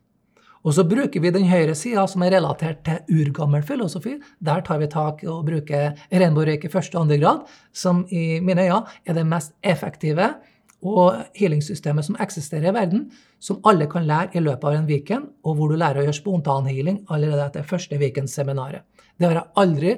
Og 0.60 0.74
så 0.76 0.84
bruker 0.84 1.22
vi 1.24 1.32
den 1.32 1.48
høyre 1.48 1.74
sida, 1.78 2.04
som 2.08 2.22
er 2.24 2.34
relatert 2.34 2.82
til 2.84 3.22
urgammel 3.22 3.62
filosofi. 3.64 4.18
Der 4.44 4.60
tar 4.66 4.80
vi 4.82 4.90
tak 4.92 5.22
og 5.24 5.46
bruker 5.48 5.94
regnbuerøyk 6.12 6.66
i 6.68 6.72
første 6.72 6.98
og 6.98 7.06
andre 7.06 7.20
grad, 7.22 7.46
som 7.72 8.04
i 8.12 8.40
mine 8.44 8.66
øyne 8.68 8.82
er 9.06 9.16
det 9.16 9.26
mest 9.28 9.54
effektive 9.64 10.34
og 10.80 11.16
healingssystemet 11.36 12.06
som 12.06 12.16
eksisterer 12.20 12.70
i 12.70 12.74
verden, 12.76 13.06
som 13.40 13.60
alle 13.68 13.88
kan 13.88 14.06
lære 14.08 14.36
i 14.36 14.44
løpet 14.44 14.64
av 14.64 14.76
en 14.76 14.88
weekend, 14.88 15.26
og 15.44 15.56
hvor 15.56 15.68
du 15.68 15.76
lærer 15.80 16.00
å 16.00 16.06
gjøre 16.06 16.16
spontanhealing 16.16 17.02
allerede 17.12 17.46
etter 17.46 17.68
første 17.68 17.98
weekendseminaret. 18.00 18.84
Det 19.16 19.28
har 19.28 19.40
jeg 19.40 19.52
aldri 19.60 19.96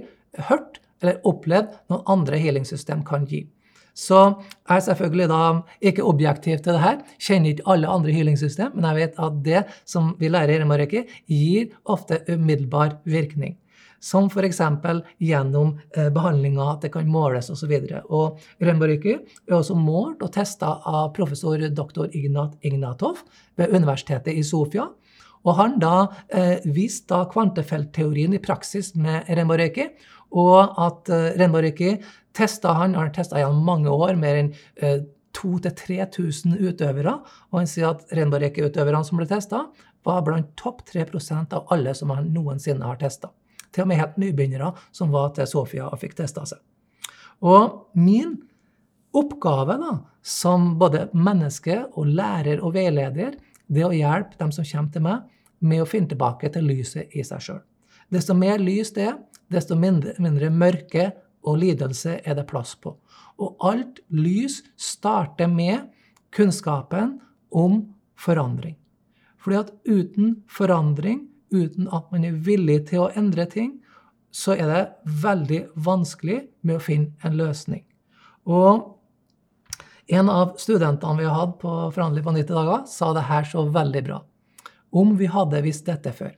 hørt 0.48 0.80
eller 1.02 1.22
opplevd 1.26 1.74
noen 1.90 2.06
andre 2.14 2.38
healingsystem 2.38 3.02
kan 3.06 3.26
gi. 3.30 3.44
Så 3.92 4.18
jeg 4.40 4.76
er 4.76 4.84
selvfølgelig 4.86 5.28
da 5.28 5.40
ikke 5.84 6.04
objektiv 6.08 6.60
til 6.60 6.72
det 6.72 6.82
her. 6.82 7.00
Kjenner 7.20 7.52
ikke 7.52 7.66
alle 7.74 7.90
andre 7.92 8.14
healingssystem, 8.14 8.72
men 8.74 8.86
jeg 8.88 9.00
vet 9.00 9.18
at 9.20 9.42
det 9.44 9.64
som 9.84 10.14
vi 10.20 10.30
lærer 10.32 10.54
i 10.54 10.62
Remareki, 10.62 11.02
gir 11.28 11.74
ofte 11.84 12.22
umiddelbar 12.32 12.96
virkning. 13.04 13.58
Som 14.02 14.26
f.eks. 14.32 14.58
gjennom 15.22 15.76
eh, 15.94 16.08
behandlinga, 16.10 16.72
at 16.72 16.86
det 16.86 16.90
kan 16.96 17.06
måles 17.06 17.52
osv. 17.52 17.76
Og 18.10 18.40
Remareki 18.64 19.12
er 19.14 19.58
også 19.60 19.76
målt 19.78 20.24
og 20.24 20.32
testa 20.34 20.72
av 20.88 21.12
professor 21.14 21.60
dr. 21.70 22.08
Ignat 22.10 22.56
Ignatov 22.66 23.20
ved 23.60 23.70
Universitetet 23.76 24.34
i 24.34 24.42
Sofia. 24.42 24.88
Og 25.42 25.54
han 25.58 25.78
da 25.82 26.08
eh, 26.34 26.64
viste 26.64 27.12
da 27.12 27.28
kvantefeltteorien 27.30 28.34
i 28.34 28.42
praksis 28.42 28.92
med 28.98 29.30
Remareki, 29.30 29.90
og 30.32 30.78
at 30.80 31.10
uh, 31.12 31.30
Remareki 31.36 31.96
testa 32.36 32.74
han 32.78 32.96
har 32.98 33.12
testa 33.14 33.40
gjennom 33.40 33.64
mange 33.66 33.92
år, 33.92 34.16
mer 34.20 34.40
enn 34.40 34.52
eh, 34.76 35.02
2000-3000 35.36 36.58
utøvere. 36.60 37.16
Og 37.52 37.62
han 37.62 37.70
sier 37.70 37.92
at 37.92 38.04
Renbareke-utøverne 38.14 39.04
som 39.06 39.20
ble 39.20 39.28
testa, 39.30 39.66
var 40.02 40.24
blant 40.26 40.50
topp 40.58 40.82
3% 40.88 41.54
av 41.56 41.70
alle 41.72 41.94
som 41.94 42.10
han 42.14 42.32
noensinne 42.34 42.86
har 42.86 42.98
testa. 43.00 43.30
Til 43.72 43.84
og 43.84 43.92
med 43.92 44.00
helt 44.00 44.18
nybegynnere 44.20 44.72
som 44.92 45.12
var 45.14 45.32
til 45.36 45.48
Sofia 45.48 45.86
og 45.88 46.00
fikk 46.02 46.18
testa 46.18 46.44
seg. 46.48 46.60
Og 47.42 47.94
min 47.98 48.36
oppgave 49.16 49.78
da, 49.80 49.96
som 50.22 50.74
både 50.80 51.08
menneske 51.14 51.82
og 51.98 52.10
lærer 52.12 52.62
og 52.62 52.74
veileder, 52.76 53.36
det 53.72 53.82
er 53.82 53.88
å 53.88 53.96
hjelpe 53.96 54.38
dem 54.40 54.52
som 54.54 54.66
kommer 54.68 54.92
til 54.92 55.06
meg, 55.06 55.28
med 55.62 55.82
å 55.82 55.86
finne 55.86 56.10
tilbake 56.10 56.50
til 56.50 56.66
lyset 56.66 57.12
i 57.14 57.22
seg 57.24 57.42
sjøl. 57.44 57.60
Desto 58.12 58.34
mer 58.36 58.58
lys 58.60 58.90
det 58.96 59.06
er, 59.12 59.18
desto 59.52 59.76
mindre, 59.78 60.16
mindre 60.20 60.50
mørke 60.50 61.12
og 61.42 61.58
lidelse 61.62 62.20
er 62.24 62.36
det 62.38 62.46
plass 62.50 62.74
på. 62.78 62.94
Og 63.42 63.56
alt 63.64 64.00
lys 64.14 64.60
starter 64.78 65.50
med 65.50 65.88
kunnskapen 66.34 67.18
om 67.50 67.82
forandring. 68.18 68.76
Fordi 69.42 69.58
at 69.58 69.72
uten 69.88 70.34
forandring, 70.50 71.26
uten 71.52 71.88
at 71.92 72.10
man 72.12 72.24
er 72.24 72.38
villig 72.46 72.86
til 72.92 73.06
å 73.06 73.12
endre 73.18 73.46
ting, 73.50 73.80
så 74.32 74.54
er 74.56 74.70
det 74.70 75.14
veldig 75.22 75.62
vanskelig 75.84 76.38
med 76.62 76.78
å 76.78 76.82
finne 76.82 77.12
en 77.26 77.36
løsning. 77.36 77.82
Og 78.48 78.86
en 80.12 80.30
av 80.30 80.54
studentene 80.60 81.20
vi 81.20 81.28
har 81.28 81.36
hatt 81.36 81.58
på 81.60 81.72
Forhandling 81.94 82.24
på 82.24 82.34
90 82.36 82.54
dager, 82.56 82.86
sa 82.90 83.12
det 83.16 83.26
her 83.28 83.46
så 83.48 83.66
veldig 83.68 84.02
bra. 84.06 84.22
Om 84.92 85.16
vi 85.16 85.28
hadde 85.30 85.62
visst 85.64 85.86
dette 85.88 86.12
før. 86.16 86.32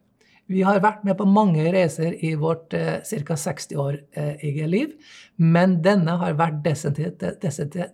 Vi 0.47 0.61
har 0.61 0.83
vært 0.85 1.07
med 1.09 1.17
på 1.17 1.25
mange 1.25 1.63
reiser 1.73 2.19
i 2.21 2.35
vårt 2.37 2.75
eh, 2.77 3.01
ca. 3.01 3.37
60 3.37 3.79
år 3.81 3.95
eh, 4.13 4.67
liv, 4.69 4.91
men 5.37 5.79
denne 5.83 6.19
har 6.21 6.37
vært 6.37 6.59
desidert, 6.67 7.23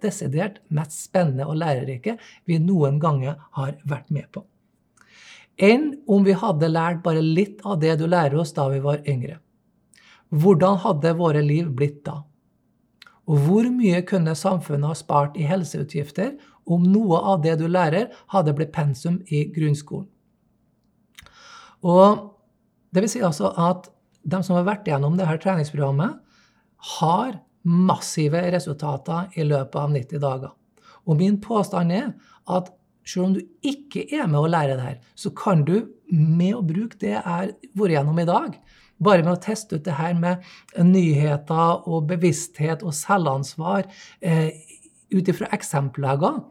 desidert 0.03 0.59
mest 0.69 0.97
spennende 0.99 1.47
og 1.47 1.61
lærerike 1.63 2.17
vi 2.51 2.59
noen 2.59 2.99
ganger 2.99 3.37
har 3.55 3.77
vært 3.85 4.11
med 4.11 4.27
på. 4.35 4.43
Enn 5.61 5.93
om 6.11 6.25
vi 6.27 6.35
hadde 6.35 6.73
lært 6.73 7.05
bare 7.05 7.23
litt 7.23 7.61
av 7.63 7.79
det 7.79 7.95
du 8.01 8.09
lærer 8.09 8.35
oss 8.41 8.55
da 8.57 8.67
vi 8.73 8.81
var 8.83 9.05
yngre. 9.07 9.39
Hvordan 10.31 10.81
hadde 10.83 11.15
våre 11.19 11.43
liv 11.45 11.71
blitt 11.71 12.03
da? 12.07 12.23
Og 13.31 13.47
hvor 13.47 13.71
mye 13.71 14.03
kunne 14.03 14.35
samfunnet 14.35 14.91
ha 14.91 14.97
spart 14.99 15.39
i 15.39 15.47
helseutgifter 15.47 16.35
om 16.67 16.83
noe 16.83 17.21
av 17.31 17.45
det 17.47 17.61
du 17.61 17.69
lærer, 17.71 18.11
hadde 18.35 18.57
blitt 18.59 18.75
pensum 18.75 19.21
i 19.31 19.45
grunnskolen? 19.55 20.09
Og 21.87 22.40
det 22.91 23.05
vil 23.05 23.13
si 23.13 23.23
altså 23.25 23.53
at 23.61 23.89
de 24.21 24.41
som 24.45 24.59
har 24.59 24.67
vært 24.69 24.89
gjennom 24.89 25.17
dette 25.19 25.39
treningsprogrammet, 25.43 26.19
har 26.99 27.39
massive 27.63 28.41
resultater 28.53 29.31
i 29.37 29.45
løpet 29.45 29.77
av 29.77 29.93
90 29.93 30.23
dager. 30.23 30.53
Og 31.09 31.19
min 31.21 31.39
påstand 31.43 31.93
er 31.93 32.13
at 32.51 32.71
selv 33.07 33.27
om 33.27 33.35
du 33.37 33.41
ikke 33.67 34.05
er 34.15 34.29
med 34.31 34.41
å 34.43 34.51
lære 34.51 34.77
det 34.77 34.85
her, 34.85 34.99
så 35.17 35.33
kan 35.37 35.65
du 35.67 35.91
med 36.11 36.55
å 36.57 36.65
bruke 36.67 36.99
det 37.01 37.15
jeg 37.15 37.25
har 37.25 37.53
vært 37.79 37.97
gjennom 37.97 38.21
i 38.21 38.29
dag, 38.29 38.55
bare 39.01 39.25
med 39.25 39.33
å 39.33 39.41
teste 39.41 39.79
ut 39.79 39.87
det 39.87 39.97
her 39.97 40.17
med 40.19 40.45
nyheter 40.77 41.87
og 41.89 42.09
bevissthet 42.11 42.85
og 42.85 42.97
selvansvar 42.97 43.87
eh, 44.21 44.53
ut 45.11 45.31
ifra 45.33 45.49
eksempelleger, 45.57 46.43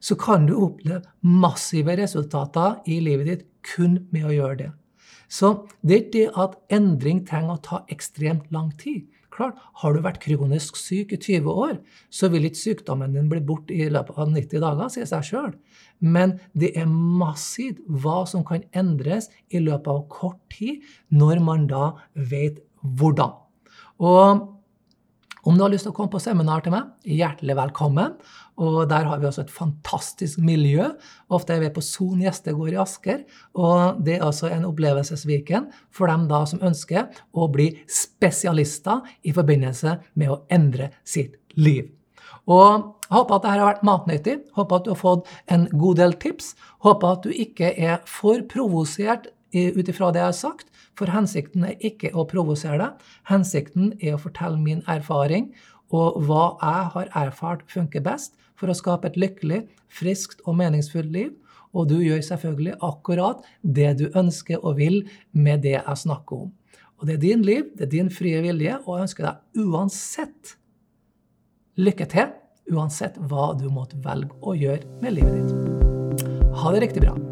så 0.00 0.16
kan 0.16 0.46
du 0.48 0.54
oppleve 0.56 1.02
massive 1.20 1.96
resultater 1.98 2.78
i 2.88 3.00
livet 3.04 3.28
ditt 3.28 3.48
kun 3.66 3.98
med 4.14 4.30
å 4.30 4.32
gjøre 4.32 4.60
det. 4.62 4.70
Så 5.30 5.52
det 5.86 5.94
er 5.94 6.02
ikke 6.02 6.16
det 6.16 6.28
at 6.42 6.58
endring 6.74 7.22
trenger 7.26 7.56
å 7.56 7.64
ta 7.64 7.80
ekstremt 7.92 8.50
lang 8.54 8.72
tid. 8.78 9.06
Klart, 9.30 9.54
Har 9.80 9.94
du 9.94 10.02
vært 10.02 10.18
kronisk 10.20 10.76
syk 10.76 11.12
i 11.14 11.16
20 11.16 11.46
år, 11.48 11.76
så 12.10 12.28
vil 12.28 12.48
ikke 12.48 12.58
sykdommen 12.58 13.14
din 13.14 13.28
bli 13.30 13.38
borte 13.40 13.72
i 13.72 13.86
løpet 13.88 14.18
av 14.18 14.32
90 14.34 14.60
dager, 14.60 14.90
sier 14.90 15.06
seg 15.06 15.22
sjøl. 15.28 15.52
Men 16.00 16.40
det 16.52 16.72
er 16.76 16.90
massivt 16.90 17.78
hva 17.86 18.24
som 18.26 18.42
kan 18.44 18.66
endres 18.74 19.30
i 19.48 19.62
løpet 19.62 19.86
av 19.86 20.02
kort 20.10 20.40
tid, 20.50 20.82
når 21.14 21.40
man 21.46 21.68
da 21.70 21.92
vet 22.14 22.58
hvordan. 22.82 23.38
Og 24.02 24.59
om 25.42 25.56
du 25.56 25.64
har 25.64 25.72
lyst 25.72 25.86
til 25.86 25.94
å 25.94 25.96
komme 25.96 26.12
på 26.12 26.20
seminar 26.22 26.64
til 26.64 26.74
meg, 26.74 26.90
hjertelig 27.06 27.56
velkommen. 27.56 28.16
Og 28.60 28.82
der 28.90 29.06
har 29.08 29.20
vi 29.20 29.28
også 29.28 29.46
et 29.46 29.52
fantastisk 29.54 30.40
miljø. 30.44 30.90
Ofte 31.32 31.54
er 31.54 31.62
vi 31.64 31.70
på 31.72 31.84
Son 31.84 32.20
gjestegård 32.20 32.74
i 32.74 32.80
Asker. 32.82 33.22
Og 33.56 34.02
det 34.04 34.18
er 34.18 34.26
altså 34.26 34.50
en 34.52 34.66
opplevelsesviken 34.68 35.70
for 35.96 36.12
dem 36.12 36.28
da 36.30 36.42
som 36.50 36.60
ønsker 36.66 37.08
å 37.32 37.48
bli 37.52 37.70
spesialister 37.88 39.00
i 39.24 39.32
forbindelse 39.36 39.96
med 40.20 40.34
å 40.34 40.42
endre 40.52 40.92
sitt 41.08 41.40
liv. 41.56 41.88
Og 42.50 42.96
jeg 43.10 43.16
håper 43.16 43.36
at 43.36 43.42
dette 43.42 43.56
har 43.56 43.68
vært 43.72 43.86
matnyttig. 43.86 44.38
Håper 44.56 44.76
at 44.76 44.86
du 44.86 44.92
har 44.92 45.00
fått 45.00 45.34
en 45.50 45.66
god 45.72 46.00
del 46.02 46.16
tips. 46.20 46.54
Håper 46.84 47.16
at 47.16 47.26
du 47.26 47.32
ikke 47.32 47.72
er 47.74 48.00
for 48.08 48.44
provosert 48.50 49.30
ut 49.54 49.88
ifra 49.88 50.10
det 50.14 50.22
jeg 50.22 50.30
har 50.30 50.38
sagt. 50.38 50.70
For 50.98 51.10
hensikten 51.10 51.64
er 51.66 51.78
ikke 51.86 52.12
å 52.14 52.26
provosere 52.28 52.78
deg. 52.80 53.04
Hensikten 53.30 53.94
er 54.00 54.16
å 54.16 54.22
fortelle 54.22 54.60
min 54.60 54.82
erfaring 54.90 55.50
og 55.90 56.20
hva 56.26 56.44
jeg 56.60 56.90
har 56.94 57.10
erfart 57.24 57.64
funker 57.70 58.04
best 58.04 58.36
for 58.58 58.70
å 58.70 58.76
skape 58.76 59.10
et 59.10 59.18
lykkelig, 59.18 59.64
friskt 59.90 60.44
og 60.44 60.58
meningsfullt 60.60 61.10
liv. 61.10 61.32
Og 61.74 61.88
du 61.90 62.00
gjør 62.02 62.22
selvfølgelig 62.26 62.78
akkurat 62.82 63.44
det 63.62 63.92
du 64.00 64.06
ønsker 64.18 64.62
og 64.62 64.78
vil 64.80 65.02
med 65.32 65.62
det 65.66 65.76
jeg 65.78 66.02
snakker 66.02 66.46
om. 66.46 66.52
Og 67.00 67.08
det 67.08 67.16
er 67.16 67.22
din 67.22 67.44
liv, 67.46 67.70
det 67.78 67.86
er 67.86 67.94
din 67.94 68.10
frie 68.12 68.42
vilje, 68.44 68.76
og 68.84 68.98
jeg 68.98 69.06
ønsker 69.06 69.28
deg 69.28 69.64
uansett 69.64 70.54
lykke 71.80 72.10
til. 72.12 72.36
Uansett 72.70 73.16
hva 73.30 73.50
du 73.58 73.66
måtte 73.72 73.98
velge 74.04 74.36
å 74.44 74.54
gjøre 74.54 75.00
med 75.02 75.16
livet 75.16 75.40
ditt. 75.40 76.24
Ha 76.60 76.74
det 76.74 76.86
riktig 76.86 77.06
bra. 77.06 77.29